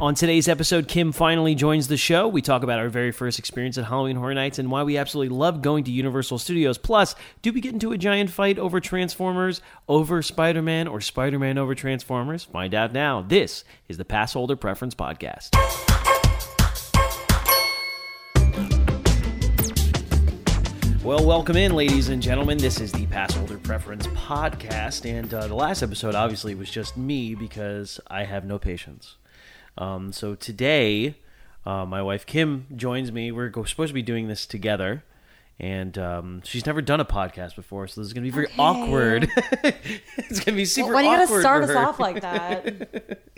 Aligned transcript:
On 0.00 0.14
today's 0.14 0.48
episode, 0.48 0.88
Kim 0.88 1.12
finally 1.12 1.54
joins 1.54 1.88
the 1.88 1.98
show. 1.98 2.26
We 2.26 2.40
talk 2.40 2.62
about 2.62 2.78
our 2.78 2.88
very 2.88 3.12
first 3.12 3.38
experience 3.38 3.76
at 3.76 3.84
Halloween 3.84 4.16
Horror 4.16 4.32
Nights 4.32 4.58
and 4.58 4.70
why 4.70 4.82
we 4.82 4.96
absolutely 4.96 5.36
love 5.36 5.60
going 5.60 5.84
to 5.84 5.90
Universal 5.90 6.38
Studios. 6.38 6.78
Plus, 6.78 7.14
do 7.42 7.52
we 7.52 7.60
get 7.60 7.74
into 7.74 7.92
a 7.92 7.98
giant 7.98 8.30
fight 8.30 8.58
over 8.58 8.80
Transformers, 8.80 9.60
over 9.90 10.22
Spider 10.22 10.62
Man, 10.62 10.88
or 10.88 11.02
Spider 11.02 11.38
Man 11.38 11.58
over 11.58 11.74
Transformers? 11.74 12.44
Find 12.44 12.74
out 12.74 12.94
now. 12.94 13.20
This 13.20 13.62
is 13.90 13.98
the 13.98 14.06
Passholder 14.06 14.58
Preference 14.58 14.94
Podcast. 14.94 15.50
Well, 21.04 21.26
welcome 21.26 21.58
in, 21.58 21.74
ladies 21.74 22.08
and 22.08 22.22
gentlemen. 22.22 22.56
This 22.56 22.80
is 22.80 22.90
the 22.90 23.04
Passholder 23.08 23.62
Preference 23.62 24.06
Podcast, 24.06 25.04
and 25.04 25.34
uh, 25.34 25.46
the 25.46 25.54
last 25.54 25.82
episode 25.82 26.14
obviously 26.14 26.54
was 26.54 26.70
just 26.70 26.96
me 26.96 27.34
because 27.34 28.00
I 28.06 28.24
have 28.24 28.46
no 28.46 28.58
patience. 28.58 29.16
Um, 29.80 30.12
so 30.12 30.34
today, 30.34 31.16
uh, 31.66 31.84
my 31.86 32.02
wife 32.02 32.26
Kim 32.26 32.66
joins 32.76 33.10
me. 33.10 33.32
We're 33.32 33.48
go- 33.48 33.64
supposed 33.64 33.88
to 33.90 33.94
be 33.94 34.02
doing 34.02 34.28
this 34.28 34.44
together, 34.46 35.02
and 35.58 35.96
um, 35.98 36.42
she's 36.44 36.66
never 36.66 36.82
done 36.82 37.00
a 37.00 37.04
podcast 37.04 37.56
before, 37.56 37.88
so 37.88 38.00
this 38.00 38.06
is 38.08 38.12
going 38.12 38.24
to 38.24 38.30
be 38.30 38.34
very 38.34 38.46
Okay. 38.46 38.54
awkward. 38.58 39.28
it's 39.64 40.40
going 40.40 40.44
to 40.44 40.52
be 40.52 40.64
super 40.66 40.92
Why 40.92 41.02
do 41.02 41.08
you 41.08 41.16
gotta 41.26 41.40
start 41.40 41.64
us 41.64 41.74
off 41.74 41.98
like 41.98 42.20
that? 42.22 43.18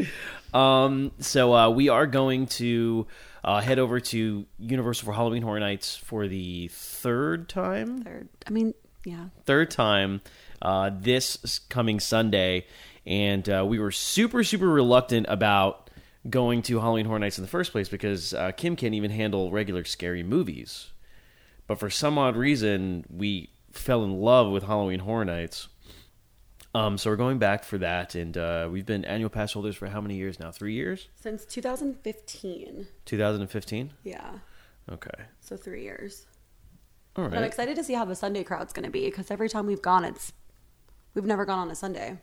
Um, 0.53 1.13
so 1.19 1.55
uh, 1.55 1.71
we 1.71 1.89
are 1.89 2.07
going 2.07 2.45
to 2.47 3.07
uh, 3.43 3.63
head 3.63 3.79
over 3.79 4.01
to 4.01 4.45
Universal 4.59 5.07
for 5.07 5.13
Halloween 5.15 5.41
Horror 5.43 5.61
Nights 5.61 5.97
for 5.97 6.29
the 6.29 6.69
third 6.69 7.49
time. 7.49 8.03
Third. 8.03 8.29
I 8.47 8.51
mean, 8.51 8.75
yeah. 9.07 9.29
third 9.47 9.71
time 9.71 10.21
uh, 10.61 10.91
this 10.93 11.61
coming 11.71 12.01
Sunday, 12.01 12.67
and 13.07 13.49
uh, 13.49 13.65
we 13.67 13.79
were 13.79 13.91
super 13.91 14.45
super 14.45 14.69
reluctant 14.69 15.25
about 15.31 15.82
going 16.29 16.63
to 16.63 16.81
Halloween 16.81 17.07
Horror 17.07 17.19
Nights 17.19 17.39
in 17.39 17.43
the 17.43 17.49
first 17.49 17.73
place 17.73 17.89
because 17.89 18.33
uh, 18.35 18.53
Kim 18.53 18.77
can't 18.77 18.95
even 18.95 19.11
handle 19.11 19.51
regular 19.51 19.85
scary 19.85 20.23
movies. 20.23 20.91
But 21.67 21.79
for 21.79 21.91
some 21.91 22.19
odd 22.19 22.37
reason, 22.37 23.05
we 23.09 23.51
fell 23.73 24.05
in 24.05 24.21
love 24.21 24.51
with 24.51 24.65
Halloween 24.65 25.01
Horror 25.01 25.25
Nights. 25.25 25.69
Um, 26.75 26.97
so 26.97 27.11
we're 27.11 27.17
going 27.17 27.39
back 27.39 27.65
for 27.65 27.77
that, 27.79 28.15
and 28.15 28.37
uh, 28.37 28.69
we've 28.71 28.87
been 28.87 29.05
annual 29.05 29.29
pass 29.29 29.53
holders 29.53 29.77
for 29.77 29.89
how 29.89 30.01
many 30.01 30.15
years 30.17 30.41
now? 30.41 30.51
Three 30.51 30.73
years? 30.73 31.09
Since 31.15 31.45
2015. 31.45 32.87
2015. 33.05 33.93
Yeah. 34.05 34.31
Okay. 34.91 35.11
So 35.41 35.57
three 35.57 35.83
years. 35.83 36.27
All 37.15 37.29
But 37.29 37.39
I'm 37.39 37.45
excited 37.45 37.77
to 37.77 37.85
see 37.85 37.93
how 37.93 38.07
the 38.07 38.15
Sunday 38.15 38.43
crowd's 38.43 38.73
going 38.73 38.87
to 38.87 38.91
be 38.91 39.05
because 39.05 39.31
every 39.31 39.51
time 39.51 39.67
we've 39.67 39.83
gone, 39.83 40.05
it's 40.05 40.33
we've 41.15 41.27
never 41.27 41.45
gone 41.45 41.59
on 41.59 41.71
a 41.71 41.75
Sunday. 41.75 42.19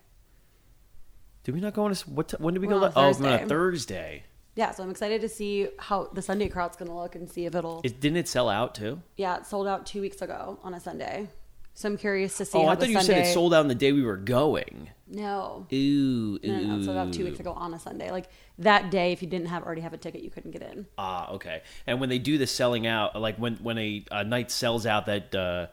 Did 1.49 1.55
we 1.55 1.61
not 1.61 1.73
go 1.73 1.85
on 1.85 1.91
a 1.91 1.95
what? 2.05 2.27
T- 2.29 2.37
when 2.37 2.53
did 2.53 2.59
we 2.61 2.67
We're 2.67 2.73
go? 2.79 2.85
on 2.85 2.91
la- 2.93 3.07
Oh, 3.07 3.11
we 3.11 3.23
went 3.23 3.41
on 3.41 3.43
a 3.45 3.47
Thursday. 3.47 4.21
Yeah, 4.53 4.69
so 4.69 4.83
I'm 4.83 4.91
excited 4.91 5.21
to 5.21 5.29
see 5.29 5.67
how 5.79 6.09
the 6.13 6.21
Sunday 6.21 6.47
crowd's 6.47 6.77
going 6.77 6.89
to 6.89 6.95
look 6.95 7.15
and 7.15 7.27
see 7.27 7.47
if 7.47 7.55
it'll. 7.55 7.81
It 7.83 7.99
didn't 7.99 8.17
it 8.17 8.27
sell 8.27 8.49
out 8.49 8.75
too? 8.75 9.01
yeah, 9.17 9.37
it 9.37 9.47
sold 9.47 9.65
out 9.65 9.87
two 9.87 9.99
weeks 10.01 10.21
ago 10.21 10.59
on 10.61 10.75
a 10.75 10.79
Sunday. 10.79 11.27
So 11.73 11.89
I'm 11.89 11.97
curious 11.97 12.37
to 12.37 12.45
see 12.45 12.59
Oh, 12.59 12.65
how 12.65 12.69
I 12.73 12.75
the 12.75 12.81
thought 12.81 12.89
you 12.89 12.95
Sunday. 12.97 13.13
said 13.23 13.25
it 13.29 13.33
sold 13.33 13.53
out 13.55 13.61
on 13.61 13.67
the 13.67 13.73
day 13.73 13.91
we 13.93 14.03
were 14.03 14.17
going. 14.17 14.91
No. 15.07 15.65
Ooh, 15.73 15.75
ooh. 15.75 16.39
No, 16.43 16.53
no, 16.59 16.67
no, 16.75 16.79
it 16.81 16.85
sold 16.85 16.97
out 16.97 17.13
two 17.13 17.23
weeks 17.23 17.39
ago 17.39 17.53
on 17.53 17.73
a 17.73 17.79
Sunday. 17.79 18.11
Like 18.11 18.29
that 18.59 18.91
day, 18.91 19.11
if 19.11 19.23
you 19.23 19.27
didn't 19.27 19.47
have 19.47 19.63
already 19.63 19.81
have 19.81 19.93
a 19.93 19.97
ticket, 19.97 20.21
you 20.21 20.29
couldn't 20.29 20.51
get 20.51 20.61
in. 20.61 20.85
Ah, 20.99 21.31
okay. 21.31 21.63
And 21.87 21.99
when 21.99 22.09
they 22.09 22.19
do 22.19 22.37
the 22.37 22.45
selling 22.45 22.85
out, 22.85 23.19
like 23.19 23.37
when 23.37 23.55
when 23.55 23.79
a, 23.79 24.05
a 24.11 24.23
night 24.23 24.51
sells 24.51 24.85
out, 24.85 25.07
that 25.07 25.33
uh, 25.33 25.67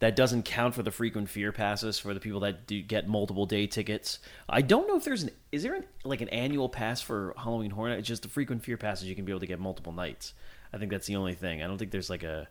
that 0.00 0.16
doesn't 0.16 0.44
count 0.44 0.74
for 0.74 0.82
the 0.82 0.90
frequent 0.90 1.28
fear 1.28 1.52
passes 1.52 1.98
for 1.98 2.12
the 2.12 2.20
people 2.20 2.40
that 2.40 2.66
do 2.66 2.82
get 2.82 3.06
multiple 3.08 3.46
day 3.46 3.66
tickets. 3.66 4.18
I 4.48 4.62
don't 4.62 4.88
know 4.88 4.96
if 4.96 5.04
there's 5.04 5.22
an 5.22 5.30
is 5.52 5.62
there 5.62 5.74
an 5.74 5.84
like 6.04 6.20
an 6.20 6.28
annual 6.30 6.68
pass 6.68 7.00
for 7.00 7.34
Halloween 7.36 7.70
Horror 7.70 7.90
Night? 7.90 7.98
It's 8.00 8.08
just 8.08 8.22
the 8.22 8.28
frequent 8.28 8.64
fear 8.64 8.76
passes 8.76 9.08
you 9.08 9.14
can 9.14 9.24
be 9.24 9.32
able 9.32 9.40
to 9.40 9.46
get 9.46 9.60
multiple 9.60 9.92
nights. 9.92 10.34
I 10.72 10.78
think 10.78 10.90
that's 10.90 11.06
the 11.06 11.16
only 11.16 11.34
thing. 11.34 11.62
I 11.62 11.66
don't 11.66 11.78
think 11.78 11.90
there's 11.90 12.10
like 12.10 12.22
a 12.22 12.48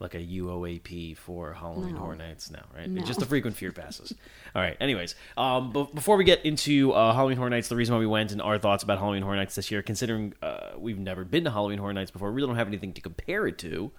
like 0.00 0.14
a 0.14 0.18
UOAP 0.18 1.16
for 1.16 1.52
Halloween 1.52 1.94
No. 1.94 2.00
Horror 2.00 2.16
Nights 2.16 2.50
now, 2.50 2.64
right? 2.74 2.88
No. 2.88 2.98
It's 2.98 3.08
just 3.08 3.20
the 3.20 3.26
frequent 3.26 3.56
fear 3.56 3.70
passes. 3.72 4.12
All 4.54 4.60
right. 4.60 4.76
Anyways, 4.80 5.14
um, 5.36 5.72
but 5.72 5.94
before 5.94 6.16
we 6.16 6.24
get 6.24 6.44
into 6.44 6.92
uh, 6.92 7.12
Halloween 7.14 7.36
Horror 7.36 7.50
Nights, 7.50 7.68
the 7.68 7.76
reason 7.76 7.94
why 7.94 8.00
we 8.00 8.06
went 8.06 8.32
and 8.32 8.42
our 8.42 8.58
thoughts 8.58 8.82
about 8.82 8.98
Halloween 8.98 9.22
Horror 9.22 9.36
Nights 9.36 9.54
this 9.54 9.70
year, 9.70 9.82
considering 9.82 10.34
uh, 10.42 10.70
we've 10.76 10.98
never 10.98 11.24
been 11.24 11.44
to 11.44 11.50
Halloween 11.50 11.78
Horror 11.78 11.92
Nights 11.92 12.10
before, 12.10 12.30
we 12.30 12.36
really 12.36 12.48
don't 12.48 12.56
have 12.56 12.66
anything 12.68 12.92
to 12.94 13.00
compare 13.00 13.46
it 13.46 13.56
to, 13.58 13.92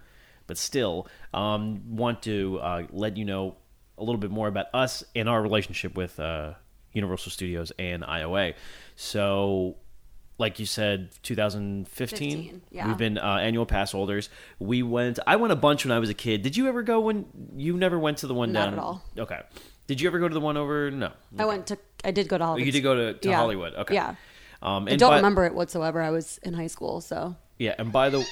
but 0.48 0.58
still, 0.58 1.08
um, 1.34 1.96
want 1.96 2.22
to 2.24 2.60
uh, 2.62 2.84
let 2.92 3.18
you 3.18 3.26
know 3.26 3.56
a 3.98 4.04
little 4.04 4.20
bit 4.20 4.32
more 4.32 4.48
about 4.48 4.68
us 4.74 5.04
and 5.16 5.28
our 5.30 5.42
relationship 5.42 5.96
with 5.96 6.20
uh, 6.20 6.54
Universal 6.94 7.32
Studios 7.32 7.72
and 7.80 8.04
IOA. 8.04 8.54
So. 8.96 9.78
Like 10.38 10.60
you 10.60 10.66
said, 10.66 11.12
2015. 11.24 11.88
15, 12.44 12.62
yeah. 12.72 12.88
We've 12.90 12.98
been 12.98 13.18
uh, 13.18 13.38
annual 13.38 13.66
pass 13.66 13.94
holders. 13.94 14.30
We 14.60 14.84
went. 14.84 15.18
I 15.26 15.38
went 15.38 15.54
a 15.54 15.56
bunch 15.56 15.86
when 15.86 15.94
I 15.94 16.00
was 16.00 16.10
a 16.10 16.14
kid. 16.14 16.42
Did 16.42 16.58
you 16.58 16.68
ever 16.68 16.84
go 16.84 17.00
when 17.00 17.26
you 17.56 17.78
never 17.78 17.98
went 17.98 18.18
to 18.18 18.28
the 18.28 18.34
one 18.34 18.52
Not 18.52 18.66
down? 18.66 18.74
at 18.74 18.80
all. 18.80 19.02
Okay. 19.18 19.40
Did 19.88 20.02
you 20.02 20.10
ever 20.10 20.20
go 20.20 20.28
to 20.28 20.34
the 20.34 20.42
one 20.42 20.58
over? 20.58 20.92
No. 20.92 21.12
I 21.40 21.46
went 21.46 21.68
to. 21.68 21.78
I 22.04 22.12
did 22.12 22.28
go 22.28 22.38
to 22.38 22.44
Hollywood. 22.44 22.66
You 22.66 22.72
did 22.74 22.82
go 22.82 22.96
to, 22.96 23.14
to 23.14 23.30
Yeah. 23.30 23.36
Hollywood. 23.38 23.76
Okay. 23.76 23.94
Yeah. 23.94 24.16
Um, 24.62 24.90
I 24.90 24.92
and 24.92 25.00
don't 25.00 25.12
by- 25.12 25.16
remember 25.16 25.46
it 25.46 25.56
whatsoever. 25.56 26.02
I 26.02 26.10
was 26.10 26.38
in 26.44 26.54
high 26.54 26.68
school, 26.68 27.00
so 27.00 27.38
Yeah, 27.58 27.76
and 27.80 27.94
by 27.94 28.10
the 28.10 28.26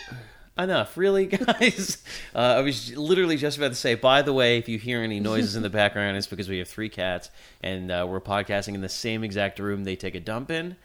enough, 0.57 0.97
really, 0.97 1.25
guys. 1.27 2.03
Uh, 2.33 2.37
I 2.37 2.59
was 2.61 2.95
literally 2.95 3.37
just 3.37 3.57
about 3.57 3.69
to 3.69 3.75
say. 3.75 3.95
By 3.95 4.21
the 4.21 4.33
way, 4.33 4.57
if 4.57 4.67
you 4.67 4.77
hear 4.77 5.01
any 5.01 5.19
noises 5.19 5.55
in 5.55 5.63
the 5.63 5.69
background, 5.81 6.17
it's 6.17 6.27
because 6.27 6.49
we 6.49 6.59
have 6.59 6.67
three 6.67 6.89
cats, 6.89 7.29
and 7.61 7.91
uh, 7.91 8.05
we're 8.09 8.21
podcasting 8.21 8.75
in 8.75 8.81
the 8.81 8.89
same 8.89 9.23
exact 9.23 9.59
room 9.59 9.83
they 9.83 9.95
take 9.95 10.15
a 10.15 10.19
dump 10.19 10.51
in. 10.51 10.75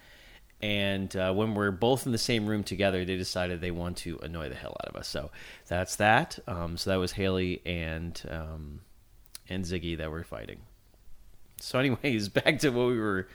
And 0.60 1.14
uh, 1.14 1.32
when 1.32 1.54
we're 1.54 1.70
both 1.70 2.04
in 2.04 2.12
the 2.12 2.18
same 2.18 2.46
room 2.46 2.64
together, 2.64 3.04
they 3.04 3.16
decided 3.16 3.60
they 3.60 3.70
want 3.70 3.96
to 3.98 4.18
annoy 4.22 4.48
the 4.48 4.56
hell 4.56 4.76
out 4.82 4.88
of 4.88 4.96
us. 4.96 5.06
So 5.06 5.30
that's 5.68 5.96
that. 5.96 6.38
Um, 6.48 6.76
so 6.76 6.90
that 6.90 6.96
was 6.96 7.12
Haley 7.12 7.62
and 7.64 8.20
um, 8.28 8.80
and 9.48 9.64
Ziggy 9.64 9.96
that 9.98 10.10
were 10.10 10.24
fighting. 10.24 10.58
So, 11.60 11.78
anyways, 11.78 12.28
back 12.28 12.58
to 12.60 12.70
what 12.70 12.88
we 12.88 12.98
were 12.98 13.28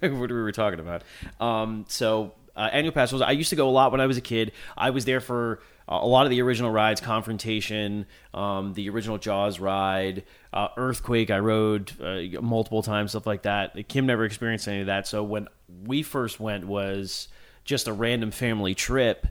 what 0.00 0.30
we 0.30 0.42
were 0.42 0.52
talking 0.52 0.80
about. 0.80 1.02
Um, 1.40 1.84
so, 1.88 2.34
uh, 2.58 2.68
annual 2.72 2.92
pass 2.92 3.10
holders. 3.10 3.26
I 3.26 3.32
used 3.32 3.50
to 3.50 3.56
go 3.56 3.68
a 3.68 3.70
lot 3.70 3.92
when 3.92 4.00
I 4.00 4.06
was 4.06 4.16
a 4.16 4.20
kid. 4.20 4.52
I 4.76 4.90
was 4.90 5.04
there 5.04 5.20
for 5.20 5.60
uh, 5.88 5.98
a 6.02 6.06
lot 6.06 6.26
of 6.26 6.30
the 6.30 6.42
original 6.42 6.70
rides, 6.70 7.00
Confrontation, 7.00 8.06
um, 8.34 8.74
the 8.74 8.90
original 8.90 9.16
Jaws 9.16 9.60
ride, 9.60 10.24
uh, 10.52 10.68
Earthquake. 10.76 11.30
I 11.30 11.38
rode 11.38 11.92
uh, 12.02 12.40
multiple 12.42 12.82
times, 12.82 13.12
stuff 13.12 13.26
like 13.26 13.42
that. 13.42 13.88
Kim 13.88 14.06
never 14.06 14.24
experienced 14.24 14.66
any 14.68 14.80
of 14.80 14.86
that. 14.86 15.06
So 15.06 15.22
when 15.22 15.48
we 15.84 16.02
first 16.02 16.40
went, 16.40 16.66
was 16.66 17.28
just 17.64 17.86
a 17.86 17.92
random 17.92 18.32
family 18.32 18.74
trip 18.74 19.26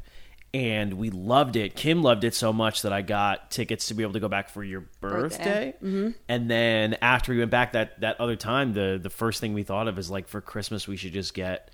and 0.53 0.93
we 0.93 1.09
loved 1.09 1.55
it. 1.55 1.75
Kim 1.75 2.01
loved 2.01 2.23
it 2.23 2.33
so 2.33 2.53
much 2.53 2.83
that 2.83 2.93
I 2.93 3.01
got 3.01 3.51
tickets 3.51 3.89
to 3.89 3.93
be 3.93 4.03
able 4.03 4.13
to 4.13 4.19
go 4.19 4.29
back 4.29 4.49
for 4.49 4.63
your 4.63 4.85
birthday. 5.01 5.73
Birthday. 5.81 6.13
And 6.29 6.49
then 6.49 6.97
after 7.01 7.33
we 7.33 7.39
went 7.39 7.51
back 7.51 7.73
that 7.73 7.99
that 7.99 8.19
other 8.21 8.35
time, 8.37 8.73
the 8.73 8.97
the 9.01 9.09
first 9.09 9.41
thing 9.41 9.53
we 9.53 9.63
thought 9.63 9.87
of 9.87 9.99
is 9.99 10.09
like 10.09 10.27
for 10.27 10.39
Christmas 10.39 10.87
we 10.87 10.95
should 10.95 11.13
just 11.13 11.33
get 11.33 11.69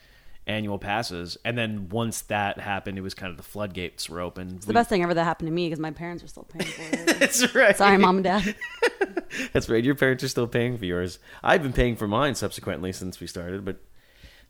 annual 0.47 0.77
passes. 0.77 1.37
And 1.45 1.57
then 1.57 1.89
once 1.89 2.21
that 2.23 2.59
happened, 2.59 2.97
it 2.97 3.01
was 3.01 3.13
kind 3.13 3.31
of 3.31 3.37
the 3.37 3.43
floodgates 3.43 4.09
were 4.09 4.19
open. 4.19 4.55
it's 4.57 4.65
the 4.65 4.73
best 4.73 4.89
thing 4.89 5.03
ever 5.03 5.13
that 5.13 5.23
happened 5.23 5.47
to 5.47 5.53
me 5.53 5.67
because 5.67 5.79
my 5.79 5.91
parents 5.91 6.23
were 6.23 6.27
still 6.29 6.43
paying 6.43 6.69
for 6.69 6.81
it. 6.81 7.05
That's 7.19 7.55
right. 7.55 7.77
Sorry, 7.77 7.97
mom 7.97 8.17
and 8.17 8.23
dad. 8.23 8.55
That's 9.53 9.69
right. 9.69 9.83
Your 9.83 9.95
parents 9.95 10.23
are 10.23 10.27
still 10.27 10.47
paying 10.47 10.77
for 10.77 10.85
yours. 10.85 11.19
I've 11.43 11.63
been 11.63 11.73
paying 11.73 11.95
for 11.95 12.07
mine 12.07 12.35
subsequently 12.35 12.91
since 12.91 13.19
we 13.19 13.27
started, 13.27 13.65
but 13.65 13.77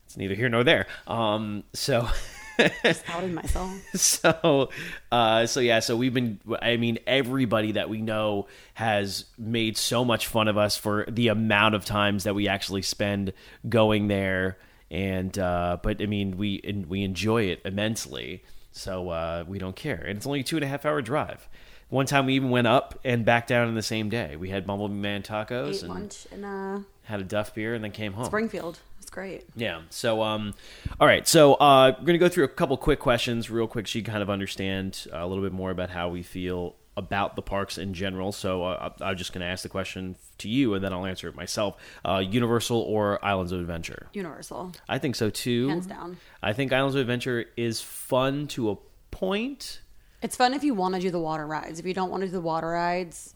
it's 0.06 0.18
neither 0.18 0.36
here 0.36 0.50
nor 0.50 0.64
there. 0.64 0.88
Um, 1.08 1.64
so. 1.74 2.08
Just 2.84 3.10
outed 3.10 3.34
myself. 3.34 3.72
so 3.96 4.70
uh 5.12 5.48
so 5.48 5.60
yeah 5.60 5.80
so 5.80 5.98
we've 5.98 6.14
been 6.14 6.40
i 6.62 6.78
mean 6.78 7.00
everybody 7.08 7.72
that 7.72 7.90
we 7.90 8.00
know 8.00 8.46
has 8.76 9.26
made 9.40 9.76
so 9.76 10.06
much 10.06 10.28
fun 10.28 10.48
of 10.48 10.56
us 10.56 10.78
for 10.78 11.04
the 11.10 11.30
amount 11.30 11.74
of 11.74 11.84
times 11.84 12.26
that 12.26 12.36
we 12.36 12.48
actually 12.48 12.84
spend 12.84 13.34
going 13.68 14.08
there 14.08 14.60
and 14.94 15.38
uh 15.40 15.78
but 15.84 16.02
i 16.02 16.06
mean 16.06 16.38
we 16.38 16.62
and 16.64 16.86
we 16.86 17.04
enjoy 17.04 17.44
it 17.44 17.60
immensely 17.66 18.44
so 18.72 19.10
uh 19.10 19.44
we 19.48 19.58
don't 19.60 19.76
care 19.76 20.02
and 20.08 20.16
it's 20.18 20.26
only 20.28 20.40
a 20.40 20.44
two 20.44 20.56
and 20.56 20.64
a 20.64 20.68
half 20.68 20.86
hour 20.86 21.02
drive 21.02 21.50
one 21.90 22.06
time 22.06 22.26
we 22.28 22.34
even 22.36 22.50
went 22.50 22.68
up 22.68 22.98
and 23.04 23.26
back 23.26 23.48
down 23.48 23.68
in 23.68 23.76
the 23.76 23.82
same 23.82 24.10
day 24.10 24.36
we 24.36 24.50
had 24.50 24.66
bumblebee 24.66 24.94
man 24.94 25.22
tacos 25.24 25.76
Ate 25.78 25.82
and 25.84 25.90
lunch 25.94 26.28
in 26.32 26.44
uh, 26.46 26.80
had 27.04 27.20
a 27.20 27.24
duff 27.24 27.54
beer 27.54 27.74
and 27.74 27.84
then 27.84 27.92
came 27.92 28.14
home 28.14 28.26
Springfield. 28.26 28.80
It's 29.02 29.10
great. 29.12 29.44
yeah. 29.54 29.82
So, 29.90 30.22
um, 30.22 30.54
all 30.98 31.06
right. 31.06 31.28
So, 31.28 31.56
uh, 31.56 31.94
we're 32.00 32.06
gonna 32.06 32.18
go 32.18 32.30
through 32.30 32.46
a 32.46 32.48
couple 32.48 32.78
quick 32.78 33.00
questions, 33.00 33.50
real 33.50 33.68
quick, 33.68 33.86
so 33.90 34.00
you 34.00 34.06
kind 34.06 34.24
of 34.24 34.30
understand 34.30 35.06
uh, 35.14 35.18
a 35.18 35.28
little 35.28 35.44
bit 35.44 35.52
more 35.52 35.72
about 35.72 35.90
how 35.90 36.08
we 36.08 36.24
feel 36.24 36.76
about 36.96 37.36
the 37.36 37.42
parks 37.42 37.78
in 37.78 37.94
general. 37.94 38.32
So, 38.32 38.64
uh, 38.64 38.92
I- 39.02 39.10
I'm 39.10 39.18
just 39.18 39.34
gonna 39.34 39.46
ask 39.46 39.64
the 39.64 39.70
question 39.70 40.16
to 40.38 40.48
you, 40.50 40.74
and 40.76 40.84
then 40.84 40.94
I'll 40.94 41.06
answer 41.06 41.28
it 41.28 41.36
myself. 41.36 41.76
Uh, 42.06 42.18
Universal 42.26 42.78
or 42.82 43.24
Islands 43.26 43.52
of 43.52 43.60
Adventure? 43.60 44.08
Universal. 44.14 44.74
I 44.88 45.00
think 45.00 45.16
so 45.16 45.30
too. 45.30 45.70
Hands 45.70 45.86
down. 45.88 46.18
I 46.42 46.54
think 46.54 46.72
Islands 46.72 46.96
of 46.96 47.02
Adventure 47.02 47.46
is 47.58 47.82
fun 47.82 48.48
to 48.50 48.72
a 48.72 48.78
point. 49.12 49.82
It's 50.22 50.36
fun 50.36 50.54
if 50.54 50.64
you 50.64 50.74
want 50.74 50.96
to 50.96 51.02
do 51.02 51.12
the 51.12 51.20
water 51.20 51.46
rides. 51.48 51.80
If 51.80 51.86
you 51.86 51.94
don't 51.94 52.10
want 52.10 52.22
to 52.22 52.28
do 52.28 52.32
the 52.34 52.42
water 52.42 52.70
rides, 52.70 53.36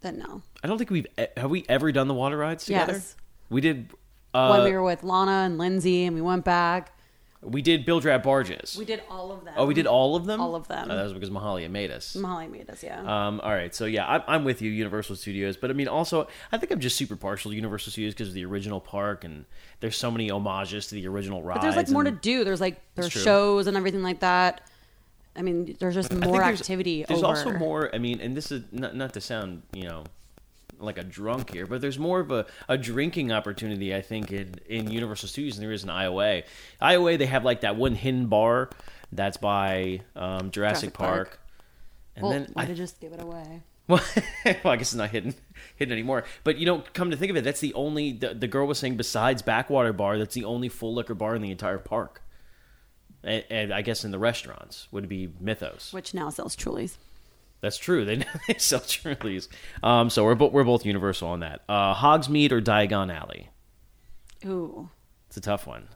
then 0.00 0.18
no. 0.18 0.42
I 0.64 0.66
don't 0.66 0.78
think 0.78 0.90
we've 0.90 1.06
have 1.36 1.50
we 1.50 1.64
ever 1.68 1.92
done 1.92 2.08
the 2.08 2.14
water 2.14 2.36
rides 2.36 2.64
together. 2.64 2.94
Yes. 2.94 3.14
We 3.50 3.60
did. 3.60 3.90
Uh, 4.34 4.48
when 4.56 4.64
we 4.64 4.72
were 4.72 4.82
with 4.82 5.04
Lana 5.04 5.44
and 5.46 5.56
Lindsay 5.58 6.04
and 6.04 6.14
we 6.16 6.22
went 6.22 6.44
back, 6.44 6.95
We 7.46 7.62
did 7.62 7.84
Bilge-Rat 7.86 8.22
barges. 8.22 8.76
We 8.78 8.84
did 8.84 9.02
all 9.08 9.30
of 9.32 9.44
them. 9.44 9.54
oh, 9.56 9.66
we 9.66 9.74
did 9.74 9.86
all 9.86 10.16
of 10.16 10.26
them. 10.26 10.40
All 10.40 10.54
of 10.56 10.66
them. 10.68 10.90
Oh, 10.90 10.96
that 10.96 11.02
was 11.04 11.12
because 11.12 11.30
Mahalia 11.30 11.70
made 11.70 11.90
us. 11.90 12.16
Mahalia 12.18 12.50
made 12.50 12.68
us, 12.68 12.82
yeah. 12.82 13.00
Um, 13.00 13.40
all 13.40 13.52
right, 13.52 13.74
so 13.74 13.84
yeah, 13.84 14.06
I'm, 14.06 14.22
I'm 14.26 14.44
with 14.44 14.60
you, 14.62 14.70
Universal 14.70 15.16
Studios, 15.16 15.56
but 15.56 15.70
I 15.70 15.72
mean, 15.74 15.88
also, 15.88 16.26
I 16.50 16.58
think 16.58 16.72
I'm 16.72 16.80
just 16.80 16.96
super 16.96 17.14
partial 17.16 17.50
to 17.52 17.54
Universal 17.54 17.92
Studios 17.92 18.14
because 18.14 18.28
of 18.28 18.34
the 18.34 18.44
original 18.44 18.80
park, 18.80 19.24
and 19.24 19.44
there's 19.80 19.96
so 19.96 20.10
many 20.10 20.28
homages 20.28 20.88
to 20.88 20.94
the 20.96 21.06
original 21.06 21.42
rides. 21.42 21.58
but 21.58 21.62
there's 21.62 21.76
like 21.76 21.88
more 21.88 22.04
to 22.04 22.10
do. 22.10 22.42
There's 22.44 22.60
like 22.60 22.80
there's 22.96 23.12
shows 23.12 23.66
and 23.68 23.76
everything 23.76 24.02
like 24.02 24.20
that. 24.20 24.62
I 25.36 25.42
mean, 25.42 25.76
there's 25.78 25.94
just 25.94 26.12
more 26.12 26.38
there's- 26.40 26.60
activity. 26.60 27.04
There's 27.06 27.22
over. 27.22 27.28
also 27.28 27.52
more. 27.52 27.94
I 27.94 27.98
mean, 27.98 28.20
and 28.20 28.36
this 28.36 28.50
is 28.50 28.64
not 28.72 28.96
not 28.96 29.12
to 29.12 29.20
sound, 29.20 29.62
you 29.72 29.84
know, 29.84 30.04
like 30.78 30.98
a 30.98 31.04
drunk 31.04 31.52
here, 31.52 31.66
but 31.66 31.80
there's 31.80 31.98
more 31.98 32.20
of 32.20 32.30
a, 32.30 32.46
a 32.68 32.76
drinking 32.76 33.32
opportunity, 33.32 33.94
I 33.94 34.02
think, 34.02 34.32
in, 34.32 34.54
in 34.68 34.90
Universal 34.90 35.28
Studios 35.28 35.56
than 35.56 35.64
there 35.64 35.72
is 35.72 35.84
in 35.84 35.90
IOA. 35.90 36.44
IOA, 36.80 37.18
they 37.18 37.26
have 37.26 37.44
like 37.44 37.62
that 37.62 37.76
one 37.76 37.94
hidden 37.94 38.26
bar 38.26 38.70
that's 39.12 39.36
by 39.36 40.02
um, 40.14 40.50
Jurassic, 40.50 40.52
Jurassic 40.52 40.92
Park. 40.94 41.28
Park. 41.28 41.40
And 42.16 42.22
Well, 42.22 42.32
then 42.32 42.52
I, 42.56 42.66
just 42.66 43.00
give 43.00 43.12
it 43.12 43.20
away? 43.20 43.62
Well, 43.88 44.02
well, 44.44 44.72
I 44.72 44.76
guess 44.76 44.88
it's 44.88 44.94
not 44.94 45.10
hidden 45.10 45.34
hidden 45.76 45.92
anymore. 45.92 46.24
But 46.44 46.58
you 46.58 46.66
don't 46.66 46.92
come 46.92 47.10
to 47.10 47.16
think 47.16 47.30
of 47.30 47.36
it, 47.36 47.44
that's 47.44 47.60
the 47.60 47.74
only 47.74 48.12
the, 48.12 48.34
the 48.34 48.48
girl 48.48 48.66
was 48.66 48.78
saying 48.78 48.96
besides 48.96 49.42
Backwater 49.42 49.92
Bar, 49.92 50.18
that's 50.18 50.34
the 50.34 50.44
only 50.44 50.68
full 50.68 50.94
liquor 50.94 51.14
bar 51.14 51.34
in 51.34 51.42
the 51.42 51.50
entire 51.50 51.78
park. 51.78 52.22
And, 53.22 53.44
and 53.50 53.74
I 53.74 53.82
guess 53.82 54.04
in 54.04 54.10
the 54.10 54.18
restaurants 54.18 54.88
would 54.90 55.08
be 55.08 55.32
Mythos. 55.40 55.92
Which 55.92 56.14
now 56.14 56.30
sells 56.30 56.56
Trulies. 56.56 56.96
That's 57.60 57.78
true. 57.78 58.04
They, 58.04 58.16
they 58.48 58.58
sell 58.58 58.80
Trulies. 58.80 59.48
Um, 59.82 60.10
so 60.10 60.24
we're 60.24 60.34
both 60.34 60.52
we're 60.52 60.64
both 60.64 60.84
universal 60.84 61.28
on 61.28 61.40
that. 61.40 61.62
Uh, 61.68 61.94
Hogsmeade 61.94 62.52
or 62.52 62.60
Diagon 62.60 63.14
Alley. 63.14 63.48
Ooh. 64.44 64.88
It's 65.28 65.36
a 65.36 65.40
tough 65.40 65.66
one. 65.66 65.88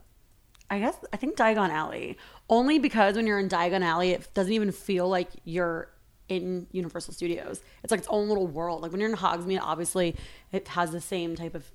I 0.70 0.78
guess 0.78 0.96
I 1.12 1.16
think 1.16 1.36
Diagon 1.36 1.70
Alley. 1.70 2.16
Only 2.48 2.78
because 2.78 3.16
when 3.16 3.26
you're 3.26 3.38
in 3.38 3.48
Diagon 3.48 3.82
Alley, 3.82 4.10
it 4.10 4.28
doesn't 4.34 4.52
even 4.52 4.72
feel 4.72 5.08
like 5.08 5.28
you're 5.44 5.90
in 6.28 6.66
Universal 6.72 7.14
Studios. 7.14 7.60
It's 7.82 7.90
like 7.90 7.98
its 7.98 8.08
own 8.08 8.28
little 8.28 8.46
world. 8.46 8.82
Like 8.82 8.92
when 8.92 9.00
you're 9.00 9.10
in 9.10 9.16
Hogsmeade, 9.16 9.60
obviously 9.60 10.16
it 10.52 10.68
has 10.68 10.92
the 10.92 11.00
same 11.00 11.34
type 11.34 11.54
of 11.54 11.70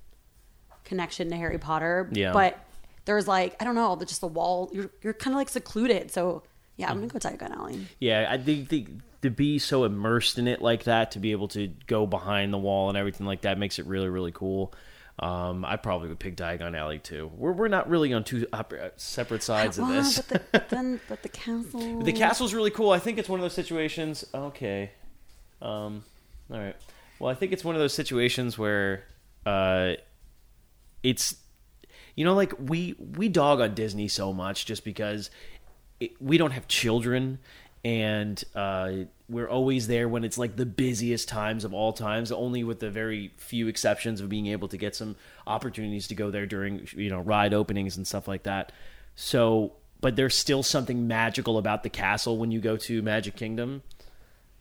connection 0.84 1.28
to 1.30 1.36
Harry 1.36 1.58
Potter. 1.58 2.08
Yeah. 2.12 2.32
But 2.32 2.58
there's 3.04 3.28
like 3.28 3.54
I 3.60 3.64
don't 3.64 3.74
know, 3.74 3.96
just 4.04 4.20
the 4.20 4.26
wall. 4.26 4.70
You're 4.72 4.90
you're 5.02 5.14
kind 5.14 5.34
of 5.34 5.38
like 5.38 5.50
secluded. 5.50 6.10
So 6.10 6.42
yeah, 6.76 6.90
I'm 6.90 6.96
gonna 6.96 7.08
go 7.08 7.18
Diagon 7.18 7.56
Alley. 7.56 7.86
Yeah, 8.00 8.28
I 8.30 8.38
think 8.38 8.68
the, 8.68 8.86
to 9.26 9.30
be 9.30 9.58
so 9.58 9.84
immersed 9.84 10.38
in 10.38 10.48
it 10.48 10.60
like 10.62 10.84
that, 10.84 11.12
to 11.12 11.18
be 11.18 11.32
able 11.32 11.48
to 11.48 11.68
go 11.86 12.06
behind 12.06 12.52
the 12.52 12.58
wall 12.58 12.88
and 12.88 12.96
everything 12.98 13.26
like 13.26 13.42
that, 13.42 13.58
makes 13.58 13.78
it 13.78 13.86
really 13.86 14.08
really 14.08 14.32
cool. 14.32 14.72
Um, 15.18 15.64
I 15.64 15.76
probably 15.76 16.08
would 16.08 16.18
pick 16.18 16.36
Diagon 16.36 16.76
Alley 16.76 16.98
too. 16.98 17.30
We're 17.36 17.52
we're 17.52 17.68
not 17.68 17.88
really 17.88 18.12
on 18.12 18.22
two 18.22 18.46
uh, 18.52 18.62
separate 18.96 19.42
sides 19.42 19.78
of 19.78 19.88
Well, 19.88 20.02
this. 20.02 20.18
but, 20.20 20.52
the, 20.52 20.64
then 20.68 21.00
but 21.08 21.22
the 21.22 21.30
castle. 21.30 22.02
The 22.02 22.12
castle's 22.12 22.52
really 22.52 22.70
cool. 22.70 22.90
I 22.90 22.98
think 22.98 23.16
it's 23.18 23.28
one 23.28 23.40
of 23.40 23.42
those 23.42 23.54
situations. 23.54 24.26
Okay. 24.34 24.90
Um, 25.62 26.04
all 26.50 26.58
right. 26.58 26.76
Well, 27.18 27.30
I 27.30 27.34
think 27.34 27.52
it's 27.52 27.64
one 27.64 27.74
of 27.74 27.80
those 27.80 27.94
situations 27.94 28.58
where 28.58 29.04
uh, 29.46 29.94
it's 31.02 31.36
you 32.14 32.24
know 32.26 32.34
like 32.34 32.52
we 32.58 32.94
we 33.16 33.30
dog 33.30 33.60
on 33.60 33.74
Disney 33.74 34.08
so 34.08 34.34
much 34.34 34.66
just 34.66 34.84
because 34.84 35.30
it, 35.98 36.20
we 36.20 36.36
don't 36.36 36.50
have 36.50 36.68
children 36.68 37.38
and 37.86 38.42
uh, 38.56 38.90
we're 39.28 39.48
always 39.48 39.86
there 39.86 40.08
when 40.08 40.24
it's 40.24 40.36
like 40.36 40.56
the 40.56 40.66
busiest 40.66 41.28
times 41.28 41.62
of 41.62 41.72
all 41.72 41.92
times 41.92 42.32
only 42.32 42.64
with 42.64 42.80
the 42.80 42.90
very 42.90 43.30
few 43.36 43.68
exceptions 43.68 44.20
of 44.20 44.28
being 44.28 44.48
able 44.48 44.66
to 44.66 44.76
get 44.76 44.96
some 44.96 45.14
opportunities 45.46 46.08
to 46.08 46.16
go 46.16 46.32
there 46.32 46.46
during 46.46 46.88
you 46.96 47.08
know 47.08 47.20
ride 47.20 47.54
openings 47.54 47.96
and 47.96 48.04
stuff 48.04 48.26
like 48.26 48.42
that. 48.42 48.72
So 49.14 49.74
but 50.00 50.16
there's 50.16 50.34
still 50.34 50.64
something 50.64 51.06
magical 51.06 51.58
about 51.58 51.84
the 51.84 51.88
castle 51.88 52.38
when 52.38 52.50
you 52.50 52.60
go 52.60 52.76
to 52.76 53.02
magic 53.02 53.36
kingdom. 53.36 53.84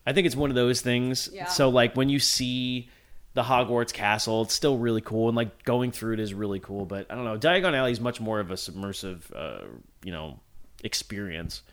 I 0.05 0.13
think 0.13 0.27
it's 0.27 0.35
one 0.35 0.51
of 0.51 0.55
those 0.55 0.81
things. 0.81 1.27
Yeah. 1.33 1.47
so 1.47 1.69
like 1.69 1.95
when 1.95 2.09
you 2.09 2.19
see 2.19 2.91
the 3.33 3.41
hogwarts 3.41 3.91
castle 3.91 4.43
it's 4.43 4.53
still 4.53 4.77
really 4.77 5.01
cool 5.01 5.29
and 5.29 5.35
like 5.35 5.63
going 5.63 5.91
through 5.91 6.13
it 6.13 6.19
is 6.21 6.33
really 6.33 6.59
cool 6.59 6.85
but 6.85 7.07
i 7.09 7.15
don't 7.15 7.25
know. 7.25 7.37
Diagon 7.37 7.73
alley 7.73 7.91
is 7.91 7.99
much 7.99 8.21
more 8.21 8.39
of 8.39 8.51
a 8.51 8.55
submersive 8.55 9.31
uh, 9.35 9.63
you 10.03 10.11
know 10.11 10.39
experience 10.83 11.63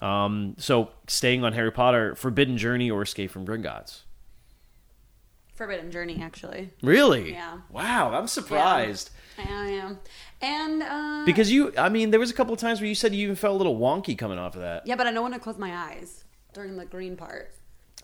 um, 0.00 0.54
so 0.58 0.90
staying 1.06 1.44
on 1.44 1.52
harry 1.52 1.70
potter 1.72 2.14
forbidden 2.14 2.56
journey 2.58 2.90
or 2.90 3.02
escape 3.02 3.30
from 3.30 3.46
gringotts 3.46 4.02
Forbidden 5.54 5.90
Journey, 5.90 6.20
actually. 6.22 6.70
really 6.82 7.32
Yeah. 7.32 7.58
wow 7.70 8.12
i'm 8.12 8.26
surprised 8.26 9.10
I 9.38 9.42
am. 9.70 9.98
And 10.40 10.82
uh, 10.82 11.22
because 11.24 11.50
you 11.52 11.72
i 11.78 11.88
mean 11.88 12.10
there 12.10 12.18
was 12.20 12.30
a 12.30 12.34
couple 12.34 12.52
of 12.52 12.58
times 12.58 12.80
where 12.80 12.88
you 12.88 12.94
said 12.94 13.14
you 13.14 13.24
even 13.24 13.36
felt 13.36 13.54
a 13.54 13.56
little 13.58 13.78
wonky 13.78 14.16
coming 14.16 14.38
off 14.38 14.54
of 14.56 14.62
that 14.62 14.86
yeah, 14.86 14.96
but 14.96 15.06
I 15.06 15.10
know 15.10 15.22
when 15.22 15.32
to 15.32 15.38
close 15.38 15.58
my 15.58 15.74
eyes 15.74 16.24
during 16.52 16.76
the 16.76 16.84
green 16.84 17.16
part. 17.16 17.54